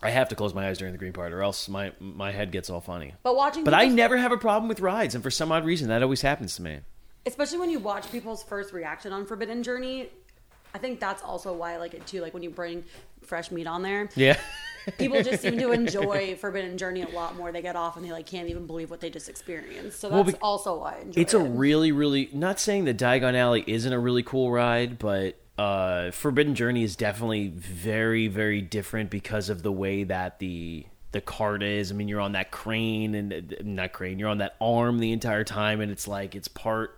I 0.01 0.11
have 0.11 0.29
to 0.29 0.35
close 0.35 0.53
my 0.53 0.69
eyes 0.69 0.77
during 0.77 0.93
the 0.93 0.97
green 0.97 1.11
part, 1.11 1.33
or 1.33 1.41
else 1.43 1.67
my 1.67 1.91
my 1.99 2.31
head 2.31 2.51
gets 2.51 2.69
all 2.69 2.79
funny. 2.81 3.13
But 3.21 3.35
watching, 3.35 3.63
But 3.65 3.73
I 3.73 3.87
never 3.87 4.15
have 4.17 4.31
a 4.31 4.37
problem 4.37 4.69
with 4.69 4.79
rides, 4.79 5.13
and 5.13 5.21
for 5.23 5.29
some 5.29 5.51
odd 5.51 5.65
reason, 5.65 5.89
that 5.89 6.01
always 6.01 6.21
happens 6.21 6.55
to 6.55 6.61
me. 6.61 6.79
especially 7.25 7.57
when 7.59 7.69
you 7.69 7.79
watch 7.79 8.09
people's 8.11 8.41
first 8.41 8.71
reaction 8.73 9.11
on 9.11 9.25
Forbidden 9.25 9.61
Journey, 9.61 10.09
I 10.73 10.77
think 10.77 10.99
that's 10.99 11.23
also 11.23 11.53
why 11.53 11.73
I 11.73 11.77
like 11.77 11.93
it 11.93 12.05
too. 12.05 12.21
Like 12.21 12.33
when 12.33 12.43
you 12.43 12.49
bring 12.49 12.83
fresh 13.23 13.51
meat 13.51 13.67
on 13.67 13.81
there, 13.81 14.09
Yeah, 14.15 14.37
people 14.97 15.21
just 15.23 15.41
seem 15.41 15.57
to 15.59 15.71
enjoy 15.73 16.35
Forbidden 16.35 16.77
Journey 16.77 17.01
a 17.01 17.09
lot 17.09 17.35
more. 17.35 17.51
They 17.51 17.61
get 17.61 17.75
off 17.75 17.95
and 17.97 18.05
they 18.05 18.11
like 18.11 18.25
can't 18.25 18.49
even 18.49 18.65
believe 18.67 18.89
what 18.89 18.99
they 19.01 19.09
just 19.09 19.29
experienced. 19.29 19.99
So 19.99 20.09
that's 20.09 20.27
Well, 20.33 20.37
also 20.41 20.79
why 20.79 20.95
I 20.97 20.99
enjoy 21.01 21.21
it's 21.21 21.33
it. 21.33 21.41
a 21.41 21.43
really, 21.43 21.91
really. 21.91 22.29
Not 22.33 22.59
saying 22.59 22.85
that 22.85 22.97
Diagon 22.97 23.35
Alley 23.35 23.63
isn't 23.67 23.91
a 23.91 23.99
really 23.99 24.23
cool 24.23 24.51
ride, 24.51 24.99
but 24.99 25.35
uh, 25.57 26.11
Forbidden 26.11 26.55
Journey 26.55 26.83
is 26.83 26.95
definitely 26.95 27.49
very, 27.49 28.27
very 28.27 28.61
different 28.61 29.09
because 29.09 29.49
of 29.49 29.61
the 29.63 29.71
way 29.71 30.03
that 30.05 30.39
the 30.39 30.85
the 31.11 31.21
cart 31.21 31.63
is. 31.63 31.91
I 31.91 31.95
mean, 31.95 32.07
you're 32.07 32.21
on 32.21 32.33
that 32.33 32.51
crane 32.51 33.15
and 33.15 33.33
uh, 33.33 33.55
not 33.63 33.91
crane. 33.91 34.19
You're 34.19 34.29
on 34.29 34.37
that 34.37 34.55
arm 34.61 34.99
the 34.99 35.11
entire 35.11 35.43
time, 35.43 35.81
and 35.81 35.91
it's 35.91 36.07
like 36.07 36.35
it's 36.35 36.47
part. 36.47 36.95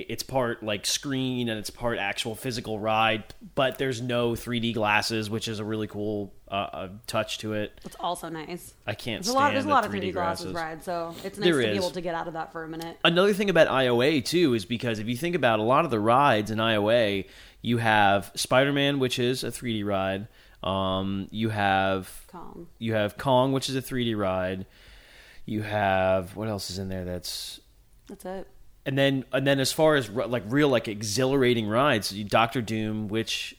It- 0.00 0.06
It's 0.08 0.22
part 0.22 0.62
like 0.62 0.86
screen 0.86 1.48
and 1.48 1.58
it's 1.58 1.70
part 1.70 1.98
actual 1.98 2.34
physical 2.34 2.78
ride, 2.78 3.24
but 3.54 3.78
there's 3.78 4.00
no 4.00 4.32
3D 4.34 4.72
glasses, 4.74 5.28
which 5.30 5.48
is 5.48 5.58
a 5.58 5.64
really 5.64 5.86
cool 5.86 6.32
uh, 6.48 6.54
uh, 6.54 6.88
touch 7.08 7.38
to 7.38 7.54
it. 7.54 7.72
It's 7.84 7.96
also 7.98 8.28
nice. 8.28 8.74
I 8.86 8.94
can't 8.94 9.24
There's 9.24 9.34
a 9.34 9.36
lot. 9.36 9.52
There's 9.52 9.64
a 9.64 9.68
lot 9.68 9.84
of 9.84 9.90
3D 9.90 10.10
3D 10.10 10.12
glasses 10.12 10.52
glasses. 10.52 10.54
rides, 10.54 10.84
so 10.84 11.14
it's 11.24 11.38
nice 11.38 11.44
There 11.44 11.60
to 11.60 11.66
is. 11.68 11.72
be 11.72 11.76
able 11.76 11.90
to 11.90 12.00
get 12.00 12.14
out 12.14 12.28
of 12.28 12.34
that 12.34 12.52
for 12.52 12.62
a 12.62 12.68
minute. 12.68 12.96
Another 13.04 13.32
thing 13.32 13.50
about 13.50 13.66
IOA 13.68 14.24
too 14.24 14.54
is 14.54 14.64
because 14.64 14.98
if 15.00 15.08
you 15.08 15.16
think 15.16 15.34
about 15.34 15.58
a 15.58 15.62
lot 15.64 15.84
of 15.84 15.90
the 15.90 15.98
rides 15.98 16.50
in 16.52 16.58
IOA, 16.58 17.26
you 17.62 17.78
have 17.78 18.30
Spider-Man, 18.36 19.00
which 19.00 19.18
is 19.18 19.42
a 19.42 19.48
3D 19.50 19.82
ride. 19.84 20.28
Um, 20.62 21.26
you 21.32 21.48
have 21.50 22.24
Kong. 22.28 22.68
you 22.78 22.94
have 22.94 23.18
Kong, 23.18 23.50
which 23.52 23.68
is 23.68 23.74
a 23.76 23.82
3D 23.82 24.16
ride. 24.16 24.66
You 25.46 25.62
have 25.62 26.36
what 26.36 26.48
else 26.48 26.70
is 26.70 26.78
in 26.78 26.88
there? 26.88 27.04
That's 27.04 27.60
That's 28.08 28.24
it. 28.24 28.46
And 28.86 28.96
then 28.96 29.24
and 29.32 29.46
then 29.46 29.58
as 29.58 29.72
far 29.72 29.96
as 29.96 30.08
like 30.08 30.44
real 30.46 30.68
like 30.68 30.86
exhilarating 30.88 31.68
rides, 31.68 32.10
Doctor 32.10 32.62
Doom, 32.62 33.08
which 33.08 33.56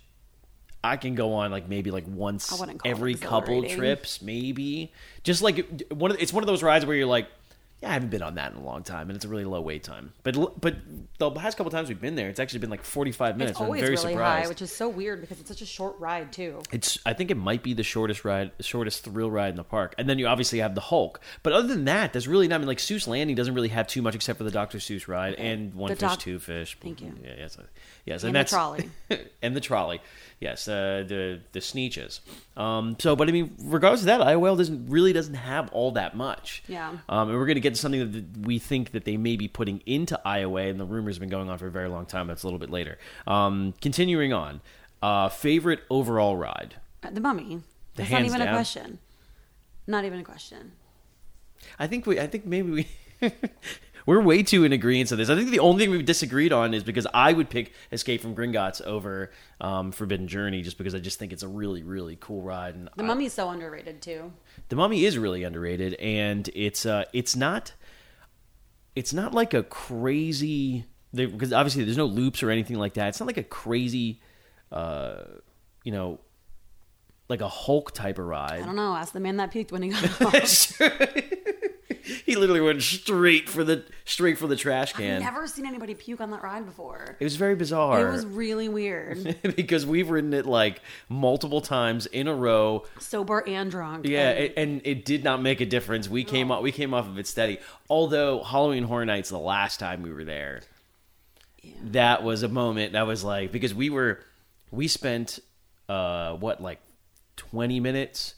I 0.84 0.96
can 0.96 1.16
go 1.16 1.34
on 1.34 1.52
like 1.52 1.68
maybe 1.68 1.92
like 1.92 2.06
once 2.08 2.52
I 2.52 2.60
wouldn't 2.60 2.82
call 2.82 2.90
it 2.90 2.96
every 2.96 3.16
couple 3.16 3.64
trips, 3.68 4.22
maybe. 4.22 4.94
Just 5.24 5.42
like 5.42 5.84
one 5.92 6.12
of 6.12 6.18
it's 6.20 6.32
one 6.32 6.44
of 6.44 6.48
those 6.48 6.64
rides 6.64 6.86
where 6.86 6.96
you're 6.96 7.06
like, 7.06 7.28
yeah, 7.82 7.90
I 7.92 7.94
haven't 7.94 8.10
been 8.10 8.24
on 8.24 8.36
that 8.36 8.54
in 8.54 8.58
a 8.58 8.64
long 8.64 8.82
time, 8.82 9.10
and 9.10 9.16
it's 9.16 9.24
a 9.26 9.28
really 9.28 9.46
low 9.46 9.62
wait 9.62 9.84
time. 9.84 10.12
But 10.24 10.60
but 10.60 10.76
the 11.20 11.30
last 11.30 11.58
couple 11.58 11.70
times 11.72 11.90
we've 11.90 12.02
been 12.02 12.16
there, 12.16 12.28
it's 12.28 12.40
actually 12.40 12.60
been 12.60 12.72
like 12.72 12.84
45 12.84 13.38
minutes. 13.38 13.52
It's 13.52 13.60
and 13.60 13.66
I'm 13.66 13.68
always 13.70 13.82
very 13.82 13.92
really 13.96 14.14
surprised. 14.14 14.44
high, 14.46 14.50
which 14.50 14.62
is 14.64 14.72
so 14.72 14.90
weird 14.90 15.22
because 15.22 15.40
it's 15.40 15.50
such 15.50 15.62
a 15.62 15.66
short 15.66 15.96
ride 16.00 16.34
too. 16.34 16.60
It's 16.72 16.98
I 17.06 17.14
think 17.14 17.30
it 17.30 17.38
might 17.38 17.62
be 17.62 17.74
the 17.76 17.84
shortest 17.84 18.26
ride, 18.26 18.52
shortest 18.62 19.04
thrill 19.04 19.30
ride 19.30 19.50
in 19.52 19.58
the 19.58 19.64
park. 19.64 19.94
And 20.00 20.10
then 20.10 20.18
you 20.18 20.26
obviously 20.26 20.58
have 20.60 20.74
the 20.74 20.82
Hulk. 20.82 21.20
But 21.44 21.54
other 21.54 21.68
than 21.68 21.86
that, 21.86 22.14
there's 22.14 22.28
really 22.28 22.48
not. 22.48 22.56
I 22.56 22.58
mean, 22.60 22.68
like 22.68 22.80
Seuss 22.80 23.08
Landing 23.08 23.36
doesn't 23.36 23.54
really 23.54 23.70
have 23.70 23.86
too 23.88 24.02
much 24.02 24.16
except 24.16 24.40
for 24.40 24.44
the 24.44 24.52
Dr. 24.52 24.80
Seuss 24.80 25.08
ride 25.08 25.36
and 25.36 25.76
one 25.76 25.90
The 25.90 25.96
fish, 25.98 26.10
doc- 26.10 26.20
two 26.20 26.40
fish. 26.40 26.78
Thank 26.82 27.02
you. 27.02 27.14
Yeah, 27.24 27.34
yes, 27.38 27.60
uh, 27.60 27.64
yes, 28.06 28.24
And 28.24 28.36
and, 28.36 28.48
the 28.48 28.50
trolley. 28.50 28.90
and 29.44 29.56
the 29.56 29.62
trolley. 29.62 30.02
Yes, 30.40 30.68
uh, 30.68 31.04
the 31.08 31.40
the 31.52 31.60
Sneetches. 31.60 32.20
Um, 32.56 32.96
so, 33.00 33.16
but 33.16 33.28
I 33.28 33.32
mean, 33.32 33.56
regardless 33.60 34.02
of 34.02 34.08
that, 34.08 34.22
IOL 34.22 34.58
doesn't 34.58 34.90
really 34.90 35.14
doesn't 35.14 35.34
have 35.36 35.70
all 35.72 35.92
that 35.92 36.16
much. 36.16 36.64
Yeah. 36.68 36.90
Um, 37.10 37.30
and 37.30 37.38
we're 37.38 37.46
going 37.46 37.56
to 37.56 37.62
get 37.62 37.67
something 37.76 38.12
that 38.12 38.48
we 38.48 38.60
think 38.60 38.92
that 38.92 39.04
they 39.04 39.18
may 39.18 39.36
be 39.36 39.48
putting 39.48 39.82
into 39.86 40.20
IOA, 40.26 40.70
and 40.70 40.80
the 40.80 40.86
rumor's 40.86 41.20
been 41.20 41.30
going 41.30 41.50
on 41.50 41.58
for 41.58 41.68
a 41.68 41.72
very 41.72 41.90
long 41.90 42.06
time. 42.06 42.28
That's 42.28 42.44
a 42.44 42.48
little 42.48 42.60
bit 42.60 42.70
later. 42.70 42.98
Um, 43.26 43.74
continuing 43.82 44.32
on, 44.32 44.62
uh, 45.02 45.28
favorite 45.30 45.82
overall 45.90 46.38
ride. 46.38 46.76
Uh, 47.04 47.10
The 47.10 47.20
Mummy. 47.22 47.62
The 47.96 48.04
That's 48.04 48.12
not 48.12 48.22
even 48.26 48.40
down. 48.40 48.48
a 48.50 48.52
question. 48.52 49.00
Not 49.88 50.06
even 50.06 50.20
a 50.20 50.24
question. 50.24 50.74
I 51.80 51.88
think 51.88 52.06
we. 52.06 52.20
I 52.20 52.28
think 52.28 52.46
maybe 52.46 52.72
we. 52.72 52.88
We're 54.08 54.22
way 54.22 54.42
too 54.42 54.64
in 54.64 54.72
agreement 54.74 55.12
on 55.12 55.20
this. 55.20 55.30
I 55.30 55.36
think 55.36 55.52
the 55.52 55.60
only 55.60 55.84
thing 55.84 55.92
we've 55.92 56.06
disagreed 56.06 56.52
on 56.54 56.74
is 56.74 56.82
because 56.84 57.06
I 57.14 57.34
would 57.34 57.50
pick 57.50 57.74
Escape 57.92 58.22
from 58.22 58.34
Gringotts 58.36 58.82
over 58.82 59.32
um, 59.62 59.92
Forbidden 59.92 60.28
Journey, 60.28 60.62
just 60.64 60.78
because 60.80 60.96
I 60.96 61.00
just 61.00 61.20
think 61.20 61.34
it's 61.34 61.44
a 61.44 61.48
really, 61.48 61.84
really 61.84 62.18
cool 62.20 62.42
ride. 62.42 62.74
And 62.74 62.90
The 62.96 63.04
I- 63.04 63.06
Mummy's 63.06 63.34
so 63.34 63.50
underrated 63.50 64.02
too. 64.02 64.32
the 64.70 64.76
Mummy 64.78 65.06
is 65.06 65.18
really 65.18 65.44
underrated, 65.44 65.94
and 65.96 66.50
it's 66.56 66.86
uh, 66.86 67.04
it's 67.14 67.36
not, 67.36 67.74
it's 68.96 69.14
not 69.14 69.34
like 69.34 69.54
a 69.54 69.62
crazy. 69.64 70.86
because 71.14 71.52
obviously 71.54 71.84
there's 71.84 71.98
no 71.98 72.06
loops 72.06 72.42
or 72.42 72.50
anything 72.50 72.78
like 72.80 72.94
that. 72.96 73.10
It's 73.10 73.20
not 73.20 73.28
like 73.28 73.38
a 73.38 73.44
crazy, 73.44 74.22
uh, 74.72 75.24
you 75.84 75.92
know, 75.92 76.20
like 77.30 77.42
a 77.42 77.48
Hulk 77.50 77.92
type 77.94 78.20
of 78.20 78.26
ride. 78.26 78.62
I 78.62 78.66
don't 78.66 78.76
know. 78.78 78.96
Ask 78.96 79.12
the 79.12 79.20
man 79.20 79.36
that 79.38 79.52
peaked 79.52 79.74
when 79.74 79.82
he 79.84 79.90
got 79.90 80.22
off. 80.22 80.82
He 82.28 82.36
literally 82.36 82.60
went 82.60 82.84
straight 82.84 83.50
for 83.50 83.64
the 83.64 83.84
straight 84.04 84.38
for 84.38 84.48
the 84.48 84.58
trash 84.58 84.92
I've 84.92 84.98
can. 85.00 85.22
never 85.22 85.48
seen 85.48 85.66
anybody 85.66 85.96
puke 85.96 86.20
on 86.20 86.30
that 86.32 86.44
ride 86.44 86.66
before. 86.66 87.16
It 87.20 87.24
was 87.24 87.38
very 87.38 87.56
bizarre. 87.56 88.06
It 88.06 88.12
was 88.12 88.26
really 88.26 88.68
weird. 88.68 89.38
because 89.56 89.86
we've 89.86 90.10
ridden 90.10 90.34
it 90.34 90.46
like 90.46 90.82
multiple 91.08 91.62
times 91.62 92.06
in 92.06 92.28
a 92.28 92.36
row. 92.36 92.84
Sober 93.00 93.48
and 93.48 93.72
drunk. 93.72 94.06
Yeah, 94.06 94.32
And 94.32 94.40
it, 94.40 94.54
and 94.58 94.82
it 94.84 95.06
did 95.06 95.24
not 95.24 95.42
make 95.42 95.62
a 95.62 95.66
difference. 95.66 96.10
We 96.10 96.26
came 96.26 96.52
off 96.52 96.62
we 96.62 96.74
came 96.74 96.94
off 96.94 97.08
of 97.08 97.18
it 97.18 97.28
steady. 97.28 97.60
Although 97.90 98.44
Halloween 98.44 98.84
Horror 98.84 99.06
Nights 99.06 99.30
the 99.30 99.40
last 99.40 99.80
time 99.80 100.04
we 100.04 100.12
were 100.12 100.26
there, 100.26 100.64
that 101.82 102.24
was 102.24 102.44
a 102.44 102.50
moment 102.50 102.92
that 102.92 103.08
was 103.08 103.24
like 103.24 103.54
because 103.54 103.74
we 103.74 103.90
were 103.90 104.20
we 104.70 104.90
spent 104.90 105.40
uh 105.88 106.34
what 106.34 106.62
like 106.62 106.82
20 107.38 107.80
minutes 107.80 108.36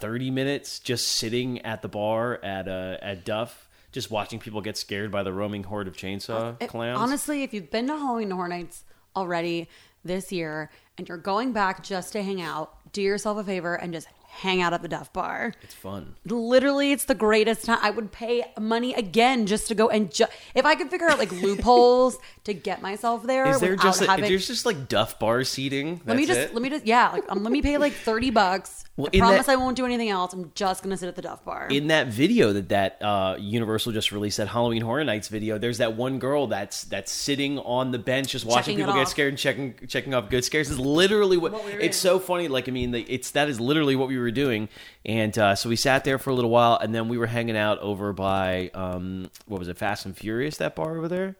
30 0.00 0.30
minutes 0.30 0.78
just 0.78 1.06
sitting 1.08 1.60
at 1.62 1.82
the 1.82 1.88
bar 1.88 2.38
at 2.44 2.68
uh 2.68 2.96
at 3.02 3.24
Duff 3.24 3.68
just 3.92 4.10
watching 4.10 4.38
people 4.38 4.60
get 4.60 4.76
scared 4.76 5.10
by 5.10 5.22
the 5.22 5.32
roaming 5.32 5.64
horde 5.64 5.88
of 5.88 5.96
chainsaw 5.96 6.56
It- 6.60 6.68
clowns. 6.68 6.98
honestly, 6.98 7.42
if 7.42 7.54
you've 7.54 7.70
been 7.70 7.86
to 7.88 7.96
Halloween 7.96 8.30
Horror 8.30 8.48
Nights 8.48 8.84
already 9.16 9.68
this 10.04 10.30
year 10.30 10.70
and 10.96 11.08
you're 11.08 11.16
going 11.18 11.52
back 11.52 11.82
just 11.82 12.12
to 12.12 12.22
hang 12.22 12.40
out, 12.40 12.74
do 12.92 13.00
yourself 13.02 13.38
a 13.38 13.44
favor 13.44 13.74
and 13.74 13.92
just 13.92 14.06
hang 14.30 14.60
out 14.60 14.72
at 14.74 14.82
the 14.82 14.88
Duff 14.88 15.10
Bar. 15.12 15.54
it's 15.62 15.74
fun. 15.74 16.14
Literally, 16.26 16.92
it's 16.92 17.06
the 17.06 17.14
greatest 17.14 17.64
time. 17.64 17.78
I 17.82 17.90
would 17.90 18.12
pay 18.12 18.44
money 18.60 18.92
again 18.94 19.46
just 19.46 19.66
to 19.68 19.74
go 19.74 19.88
and 19.88 20.12
ju- 20.12 20.26
if 20.54 20.64
I 20.66 20.74
could 20.76 20.90
figure 20.90 21.08
out 21.08 21.18
like 21.18 21.32
loopholes 21.32 22.18
to 22.44 22.52
get 22.54 22.82
myself 22.82 23.22
there. 23.24 23.48
Is 23.48 23.58
there 23.60 23.74
just 23.74 24.02
a, 24.02 24.06
having, 24.06 24.26
there's 24.26 24.46
just 24.46 24.66
like 24.66 24.86
Duff 24.88 25.18
bar 25.18 25.42
seating? 25.44 26.02
let 26.04 26.16
me 26.16 26.26
just 26.26 26.38
it? 26.38 26.54
let 26.54 26.62
me 26.62 26.68
just 26.68 26.86
yeah 26.86 27.10
like 27.10 27.24
um, 27.30 27.42
let 27.42 27.52
me 27.52 27.62
pay 27.62 27.78
like 27.78 27.94
thirty 27.94 28.30
bucks. 28.30 28.84
Well, 28.98 29.08
I 29.14 29.18
promise 29.18 29.46
that- 29.46 29.52
I 29.52 29.56
won't 29.56 29.76
do 29.76 29.84
anything 29.86 30.08
else. 30.10 30.32
I'm 30.32 30.50
just 30.56 30.82
gonna 30.82 30.96
sit 30.96 31.06
at 31.08 31.14
the 31.14 31.22
Duff 31.22 31.44
Bar. 31.44 31.68
in 31.70 31.86
that 31.86 32.08
video 32.08 32.52
that 32.52 32.68
that 32.70 33.00
uh, 33.00 33.36
Universal 33.38 33.92
just 33.92 34.10
released, 34.10 34.38
that 34.38 34.48
Halloween 34.48 34.82
Horror 34.82 35.04
Nights 35.04 35.28
video, 35.28 35.56
there's 35.56 35.78
that 35.78 35.94
one 35.96 36.18
girl 36.18 36.48
that's 36.48 36.82
that's 36.84 37.12
sitting 37.12 37.60
on 37.60 37.92
the 37.92 37.98
bench 37.98 38.28
just 38.32 38.44
watching 38.44 38.74
Checking 38.76 38.78
people 38.78 38.94
get 38.94 39.08
scared 39.08 39.28
and 39.28 39.38
checking 39.38 39.74
checking 39.86 40.14
off 40.14 40.28
good 40.28 40.44
scares. 40.44 40.68
Is 40.68 40.80
literally 40.80 41.36
what, 41.36 41.52
What 41.52 41.64
we 41.64 41.72
it's 41.74 41.80
doing. 41.80 41.92
so 41.92 42.18
funny. 42.18 42.48
Like 42.48 42.68
I 42.68 42.72
mean, 42.72 42.90
the, 42.90 43.00
it's 43.02 43.30
that 43.30 43.48
is 43.48 43.60
literally 43.60 43.94
what 43.94 44.08
we 44.08 44.18
were 44.18 44.32
doing. 44.32 44.68
And 45.06 45.38
uh, 45.38 45.54
so 45.54 45.68
we 45.68 45.76
sat 45.76 46.02
there 46.04 46.18
for 46.18 46.30
a 46.30 46.34
little 46.34 46.50
while, 46.50 46.76
and 46.76 46.92
then 46.94 47.08
we 47.08 47.18
were 47.18 47.26
hanging 47.28 47.56
out 47.56 47.78
over 47.78 48.12
by 48.12 48.70
um, 48.74 49.30
what 49.46 49.58
was 49.60 49.68
it, 49.68 49.78
Fast 49.78 50.06
and 50.06 50.16
Furious, 50.16 50.56
that 50.56 50.74
bar 50.74 50.98
over 50.98 51.06
there. 51.08 51.36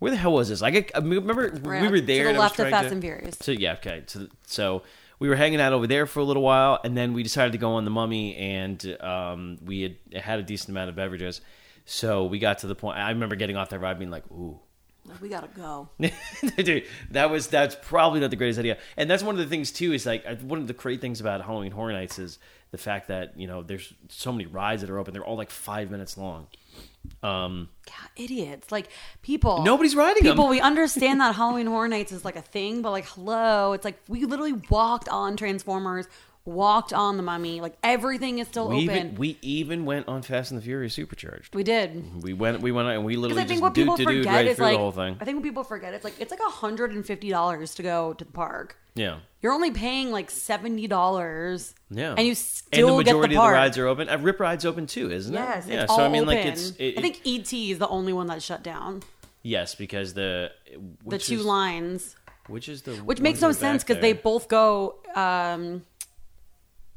Where 0.00 0.10
the 0.10 0.16
hell 0.16 0.32
was 0.32 0.48
this? 0.48 0.62
I, 0.62 0.70
get, 0.70 0.90
I 0.94 0.98
remember 0.98 1.50
Right 1.62 1.82
we 1.82 1.88
were 1.88 2.00
there. 2.00 2.24
to 2.24 2.24
the 2.24 2.28
and 2.30 2.36
I 2.36 2.40
was 2.40 2.50
left 2.50 2.60
of 2.60 2.68
Fast 2.70 2.88
to- 2.88 2.92
and 2.92 3.02
Furious. 3.02 3.36
so 3.40 3.52
yeah, 3.52 3.72
okay. 3.74 4.02
So, 4.06 4.26
so 4.46 4.82
we 5.18 5.28
were 5.28 5.36
hanging 5.36 5.60
out 5.60 5.72
over 5.72 5.86
there 5.86 6.06
for 6.06 6.20
a 6.20 6.24
little 6.24 6.42
while, 6.42 6.78
and 6.84 6.96
then 6.96 7.12
we 7.12 7.22
decided 7.22 7.52
to 7.52 7.58
go 7.58 7.72
on 7.72 7.84
the 7.84 7.90
Mummy, 7.90 8.36
and 8.36 8.96
um, 9.00 9.58
we 9.64 9.82
had 9.82 10.22
had 10.22 10.38
a 10.38 10.42
decent 10.42 10.70
amount 10.70 10.90
of 10.90 10.96
beverages. 10.96 11.40
So 11.84 12.26
we 12.26 12.38
got 12.38 12.58
to 12.58 12.66
the 12.66 12.74
point. 12.74 12.98
I 12.98 13.10
remember 13.10 13.34
getting 13.34 13.56
off 13.56 13.70
that 13.70 13.78
ride, 13.78 13.98
being 13.98 14.10
like, 14.10 14.30
"Ooh, 14.30 14.58
we 15.20 15.28
gotta 15.28 15.48
go. 15.48 15.88
Dude, 16.56 16.84
that 17.10 17.30
was 17.30 17.48
that's 17.48 17.76
probably 17.82 18.20
not 18.20 18.30
the 18.30 18.36
greatest 18.36 18.58
idea." 18.58 18.78
And 18.96 19.10
that's 19.10 19.22
one 19.22 19.34
of 19.34 19.40
the 19.40 19.46
things 19.46 19.72
too. 19.72 19.92
Is 19.92 20.06
like 20.06 20.40
one 20.42 20.60
of 20.60 20.66
the 20.66 20.74
great 20.74 21.00
things 21.00 21.20
about 21.20 21.44
Halloween 21.44 21.72
Horror 21.72 21.92
Nights 21.92 22.18
is 22.18 22.38
the 22.70 22.78
fact 22.78 23.08
that 23.08 23.38
you 23.38 23.46
know 23.46 23.62
there's 23.62 23.92
so 24.08 24.32
many 24.32 24.46
rides 24.46 24.82
that 24.82 24.90
are 24.90 24.98
open. 24.98 25.14
They're 25.14 25.24
all 25.24 25.36
like 25.36 25.50
five 25.50 25.90
minutes 25.90 26.18
long. 26.18 26.46
Um, 27.22 27.68
God, 27.86 28.10
idiots. 28.16 28.70
Like 28.70 28.88
people. 29.22 29.62
Nobody's 29.62 29.96
riding 29.96 30.22
People, 30.22 30.48
we 30.48 30.60
understand 30.60 31.20
that 31.20 31.34
Halloween 31.34 31.66
Horror 31.66 31.88
Nights 31.88 32.12
is 32.12 32.24
like 32.24 32.36
a 32.36 32.42
thing, 32.42 32.82
but 32.82 32.90
like, 32.90 33.06
hello, 33.06 33.72
it's 33.72 33.84
like 33.84 33.98
we 34.08 34.24
literally 34.24 34.54
walked 34.70 35.08
on 35.08 35.36
Transformers, 35.36 36.06
walked 36.44 36.92
on 36.92 37.16
the 37.16 37.22
Mummy. 37.22 37.60
Like 37.60 37.76
everything 37.82 38.38
is 38.38 38.48
still 38.48 38.68
we 38.68 38.76
open. 38.76 38.82
even 38.82 39.14
we 39.16 39.38
even 39.42 39.84
went 39.84 40.08
on 40.08 40.22
Fast 40.22 40.50
and 40.50 40.60
the 40.60 40.64
Furious 40.64 40.94
Supercharged. 40.94 41.54
we 41.54 41.62
did. 41.62 42.22
We 42.22 42.32
went 42.32 42.60
we 42.60 42.72
went 42.72 42.88
and 42.88 43.04
we 43.04 43.16
literally 43.16 43.42
I 43.42 43.46
think 43.46 43.60
just 43.60 43.62
what 43.62 43.74
people 43.74 43.96
to 43.96 44.04
doot 44.04 44.24
forget 44.24 44.34
right 44.34 44.46
is 44.46 44.58
like, 44.58 44.74
the 44.74 44.78
whole 44.78 44.92
thing. 44.92 45.16
I 45.20 45.24
think 45.24 45.36
what 45.36 45.44
people 45.44 45.64
forget 45.64 45.94
it's 45.94 46.04
like 46.04 46.20
it's 46.20 46.30
like 46.30 46.40
hundred 46.40 46.92
and 46.92 47.06
fifty 47.06 47.30
dollars 47.30 47.74
to 47.76 47.82
go 47.82 48.14
to 48.14 48.24
the 48.24 48.32
park. 48.32 48.76
Yeah. 48.98 49.18
You're 49.40 49.52
only 49.52 49.70
paying 49.70 50.10
like 50.10 50.30
seventy 50.30 50.86
dollars. 50.88 51.74
Yeah, 51.90 52.10
and 52.16 52.20
you 52.26 52.30
and 52.30 52.36
still 52.36 52.96
the 52.98 53.04
get 53.04 53.12
majority 53.12 53.34
the 53.36 53.40
of 53.40 53.46
the 53.46 53.52
rides 53.52 53.78
are 53.78 53.86
open. 53.86 54.08
Uh, 54.08 54.18
Rip 54.18 54.40
Ride's 54.40 54.66
open 54.66 54.86
too, 54.86 55.10
isn't 55.12 55.32
Yes, 55.32 55.66
it? 55.66 55.72
Yeah, 55.72 55.82
it's 55.84 55.92
so 55.94 56.00
all 56.00 56.04
I 56.06 56.08
mean, 56.08 56.26
like 56.26 56.38
open. 56.38 56.52
it's. 56.52 56.70
It, 56.78 56.98
I 56.98 57.00
think 57.02 57.20
ET 57.24 57.52
is 57.52 57.78
the 57.78 57.86
only 57.88 58.12
one 58.12 58.26
that's 58.26 58.44
shut 58.44 58.62
down. 58.64 59.02
yes, 59.42 59.74
because 59.76 60.14
the 60.14 60.50
The 61.06 61.18
two 61.18 61.36
is, 61.36 61.44
lines. 61.44 62.16
which 62.48 62.68
is 62.68 62.82
the 62.82 62.96
which 62.96 63.20
makes 63.20 63.40
no 63.40 63.52
sense 63.52 63.84
because 63.84 64.00
they 64.02 64.12
both 64.12 64.48
go. 64.48 64.96
Um, 65.14 65.82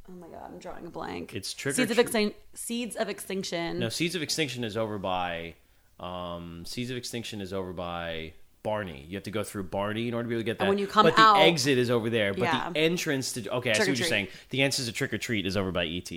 oh 0.10 0.14
my 0.20 0.28
god, 0.28 0.50
I'm 0.52 0.58
drawing 0.58 0.88
a 0.88 0.90
blank. 0.90 1.36
It's 1.36 1.54
Trick 1.54 1.76
seeds 1.76 1.92
of 1.92 1.96
Treat- 1.98 2.06
extinction. 2.06 2.38
Seeds 2.56 2.96
of 2.96 3.08
extinction. 3.08 3.80
No, 3.80 3.90
Seeds 3.90 4.16
of 4.16 4.24
Extinction 4.24 4.64
is 4.64 4.76
over 4.76 4.98
by. 4.98 5.54
Um, 6.00 6.64
Seeds 6.66 6.90
of 6.90 6.98
Extinction 6.98 7.40
is 7.40 7.54
over 7.54 7.72
by 7.72 8.34
Barney. 8.64 9.06
You 9.08 9.16
have 9.16 9.24
to 9.24 9.32
go 9.32 9.44
through 9.44 9.64
Barney 9.64 10.08
in 10.08 10.14
order 10.14 10.26
to 10.26 10.30
be 10.30 10.36
able 10.36 10.42
to 10.42 10.46
get 10.46 10.60
that. 10.60 10.66
And 10.66 10.70
when 10.70 10.78
you 10.78 10.88
come 10.88 11.06
but 11.06 11.16
the 11.16 11.40
exit 11.40 11.78
is 11.78 11.90
over 11.90 12.10
there. 12.10 12.34
But 12.34 12.44
Yeah. 12.44 12.70
the 12.70 12.80
entrance 12.80 13.34
to 13.34 13.50
okay, 13.56 13.72
I 13.72 13.74
see 13.74 13.92
what 13.92 13.98
you're 14.00 14.08
saying. 14.08 14.28
The 14.50 14.62
entrance 14.62 14.88
to 14.88 14.92
Trick 14.94 15.14
or 15.14 15.18
Treat 15.18 15.46
is 15.46 15.58
over 15.58 15.72
by 15.72 15.86
ET. 15.86 16.12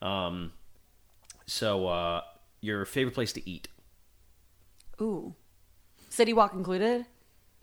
Um, 0.00 0.52
so 1.46 1.86
uh, 1.88 2.20
your 2.60 2.84
favorite 2.84 3.14
place 3.14 3.32
to 3.32 3.48
eat? 3.48 3.68
Ooh, 5.00 5.34
City 6.08 6.32
Walk 6.32 6.54
included. 6.54 7.06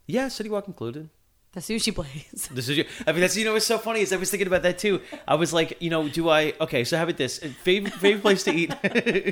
Yeah, 0.07 0.27
City 0.27 0.49
Walk 0.49 0.67
included. 0.67 1.09
The 1.55 1.61
sushi 1.61 1.95
place. 1.95 2.49
This 2.51 2.67
is. 2.67 2.85
I 3.07 3.13
mean, 3.13 3.21
that's 3.21 3.37
you 3.37 3.45
know 3.45 3.53
what's 3.53 3.65
so 3.65 3.77
funny 3.77 4.01
is 4.01 4.11
I 4.11 4.17
was 4.17 4.29
thinking 4.29 4.47
about 4.47 4.63
that 4.63 4.77
too. 4.77 5.01
I 5.25 5.35
was 5.35 5.53
like, 5.53 5.81
you 5.81 5.89
know, 5.89 6.09
do 6.09 6.27
I? 6.27 6.53
Okay, 6.59 6.83
so 6.83 6.97
how 6.97 7.03
about 7.03 7.15
this? 7.15 7.39
Favorite 7.39 7.93
favorite 7.93 8.21
place 8.21 8.43
to 8.43 8.51
eat? 8.53 8.75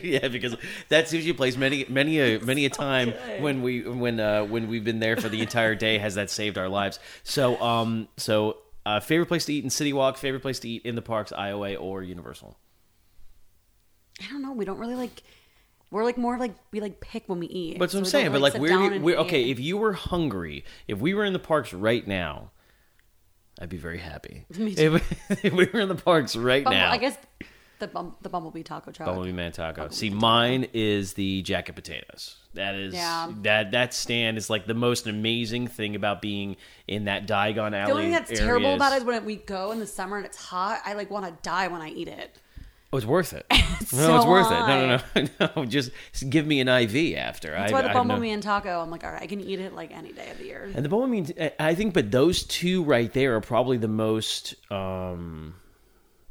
yeah, 0.04 0.30
because 0.30 0.56
that 0.88 1.08
sushi 1.08 1.36
place 1.36 1.58
many 1.58 1.86
many 1.90 2.20
a 2.22 2.40
many 2.40 2.64
a 2.64 2.70
time 2.70 3.14
when 3.42 3.62
we 3.62 3.82
when 3.82 4.22
uh 4.22 4.46
when 4.46 4.70
we've 4.70 4.86
been 4.86 5.00
there 5.00 5.18
for 5.18 5.28
the 5.28 5.42
entire 5.42 5.76
day 5.76 5.98
has 5.98 6.16
that 6.16 6.30
saved 6.30 6.58
our 6.58 6.70
lives. 6.70 6.98
So 7.24 7.62
um 7.62 8.08
so 8.16 8.58
uh, 8.86 9.02
favorite 9.02 9.28
place 9.28 9.44
to 9.46 9.54
eat 9.54 9.64
in 9.66 9.70
City 9.70 9.92
Walk, 9.92 10.18
favorite 10.18 10.42
place 10.42 10.60
to 10.60 10.70
eat 10.70 10.86
in 10.86 10.96
the 10.96 11.02
parks, 11.02 11.32
IOA 11.32 11.80
or 11.80 12.04
Universal. 12.04 12.58
I 14.22 14.32
don't 14.32 14.42
know. 14.42 14.54
We 14.54 14.66
don't 14.66 14.80
really 14.80 14.96
like. 14.96 15.24
We're 15.94 16.04
like 16.04 16.18
more 16.18 16.40
like 16.40 16.56
we 16.72 16.80
like 16.82 17.00
pick 17.00 17.24
when 17.28 17.40
we 17.40 17.46
eat. 17.46 17.78
But 17.78 17.86
that's 17.86 17.94
what 17.94 18.00
I'm 18.00 18.06
saying. 18.06 18.32
But 18.32 18.42
like, 18.42 18.54
sit 18.54 18.62
we're, 18.62 19.00
we're 19.00 19.18
okay. 19.20 19.52
If 19.52 19.60
you 19.60 19.78
were 19.78 19.94
hungry, 19.94 20.66
if 20.88 21.00
we 21.00 21.14
were 21.14 21.24
in 21.24 21.34
the 21.34 21.40
parks 21.40 21.72
right 21.72 22.06
now, 22.08 22.50
I'd 23.62 23.70
be 23.70 23.78
very 23.78 24.00
happy. 24.00 24.46
Me 24.58 24.74
too. 24.74 24.96
If, 24.96 25.30
if 25.46 25.54
we 25.54 25.70
were 25.72 25.82
in 25.82 25.90
the 25.90 25.96
parks 25.96 26.36
right 26.36 26.64
Bumble- 26.64 26.80
now, 26.80 26.92
I 26.92 26.98
guess 26.98 27.16
the 27.78 27.88
bum, 27.88 28.16
the 28.24 28.30
Bumblebee 28.30 28.64
taco 28.64 28.92
truck. 28.92 29.06
Bumblebee 29.06 29.34
Man 29.34 29.52
Taco. 29.52 29.90
See, 29.90 30.10
mine 30.10 30.68
is 30.74 31.14
the 31.14 31.44
jacket 31.44 31.76
potatoes. 31.76 32.38
That 32.56 32.74
is 32.76 32.96
Yeah. 32.96 33.32
that 33.44 33.72
that 33.72 33.94
stand 33.94 34.38
is 34.38 34.50
like 34.50 34.66
the 34.66 34.74
most 34.74 35.06
amazing 35.06 35.68
thing 35.68 35.96
about 35.96 36.22
being 36.22 36.56
in 36.88 37.06
that 37.06 37.28
Diagon 37.28 37.76
Alley. 37.76 37.86
The 37.86 37.92
only 37.92 38.04
thing 38.04 38.12
that's 38.12 38.32
areas. 38.32 38.46
terrible 38.46 38.74
about 38.74 38.94
it 38.94 38.98
is 38.98 39.04
when 39.04 39.26
we 39.26 39.36
go 39.36 39.72
in 39.72 39.80
the 39.80 39.88
summer 39.88 40.18
and 40.18 40.26
it's 40.26 40.38
hot. 40.38 40.82
I 40.86 40.94
like 40.94 41.12
want 41.12 41.26
to 41.26 41.34
die 41.48 41.68
when 41.68 41.82
I 41.82 41.90
eat 41.90 42.08
it. 42.08 42.40
Oh, 42.94 42.98
it's 42.98 43.08
worth 43.08 43.34
it. 43.34 43.44
no, 43.52 43.58
so 43.88 44.18
it's 44.18 44.26
worth 44.28 44.52
it. 44.52 44.60
No, 44.68 44.98
no, 45.16 45.28
no, 45.40 45.50
no. 45.56 45.66
Just, 45.66 45.90
give 46.30 46.46
me 46.46 46.60
an 46.60 46.68
IV 46.68 47.18
after. 47.18 47.50
That's 47.50 47.72
I, 47.72 47.76
why 47.76 47.82
the 47.82 47.90
I 47.90 47.94
Bumblebee 47.94 48.30
and 48.30 48.44
taco. 48.44 48.80
I'm 48.80 48.92
like, 48.92 49.04
all 49.04 49.12
right, 49.12 49.24
I 49.24 49.26
can 49.26 49.42
eat 49.42 49.60
it 49.60 49.74
like 49.74 49.92
any 49.92 50.12
day 50.12 50.30
of 50.30 50.38
the 50.38 50.46
year. 50.46 50.72
And 50.76 50.86
the 50.86 50.90
Bumblebee, 50.90 51.34
I 51.60 51.74
think, 51.74 51.96
but 51.96 52.12
those 52.12 52.44
two 52.44 52.84
right 52.84 53.12
there 53.12 53.36
are 53.36 53.42
probably 53.42 53.78
the 53.78 53.88
most. 53.88 54.54
um 54.72 55.56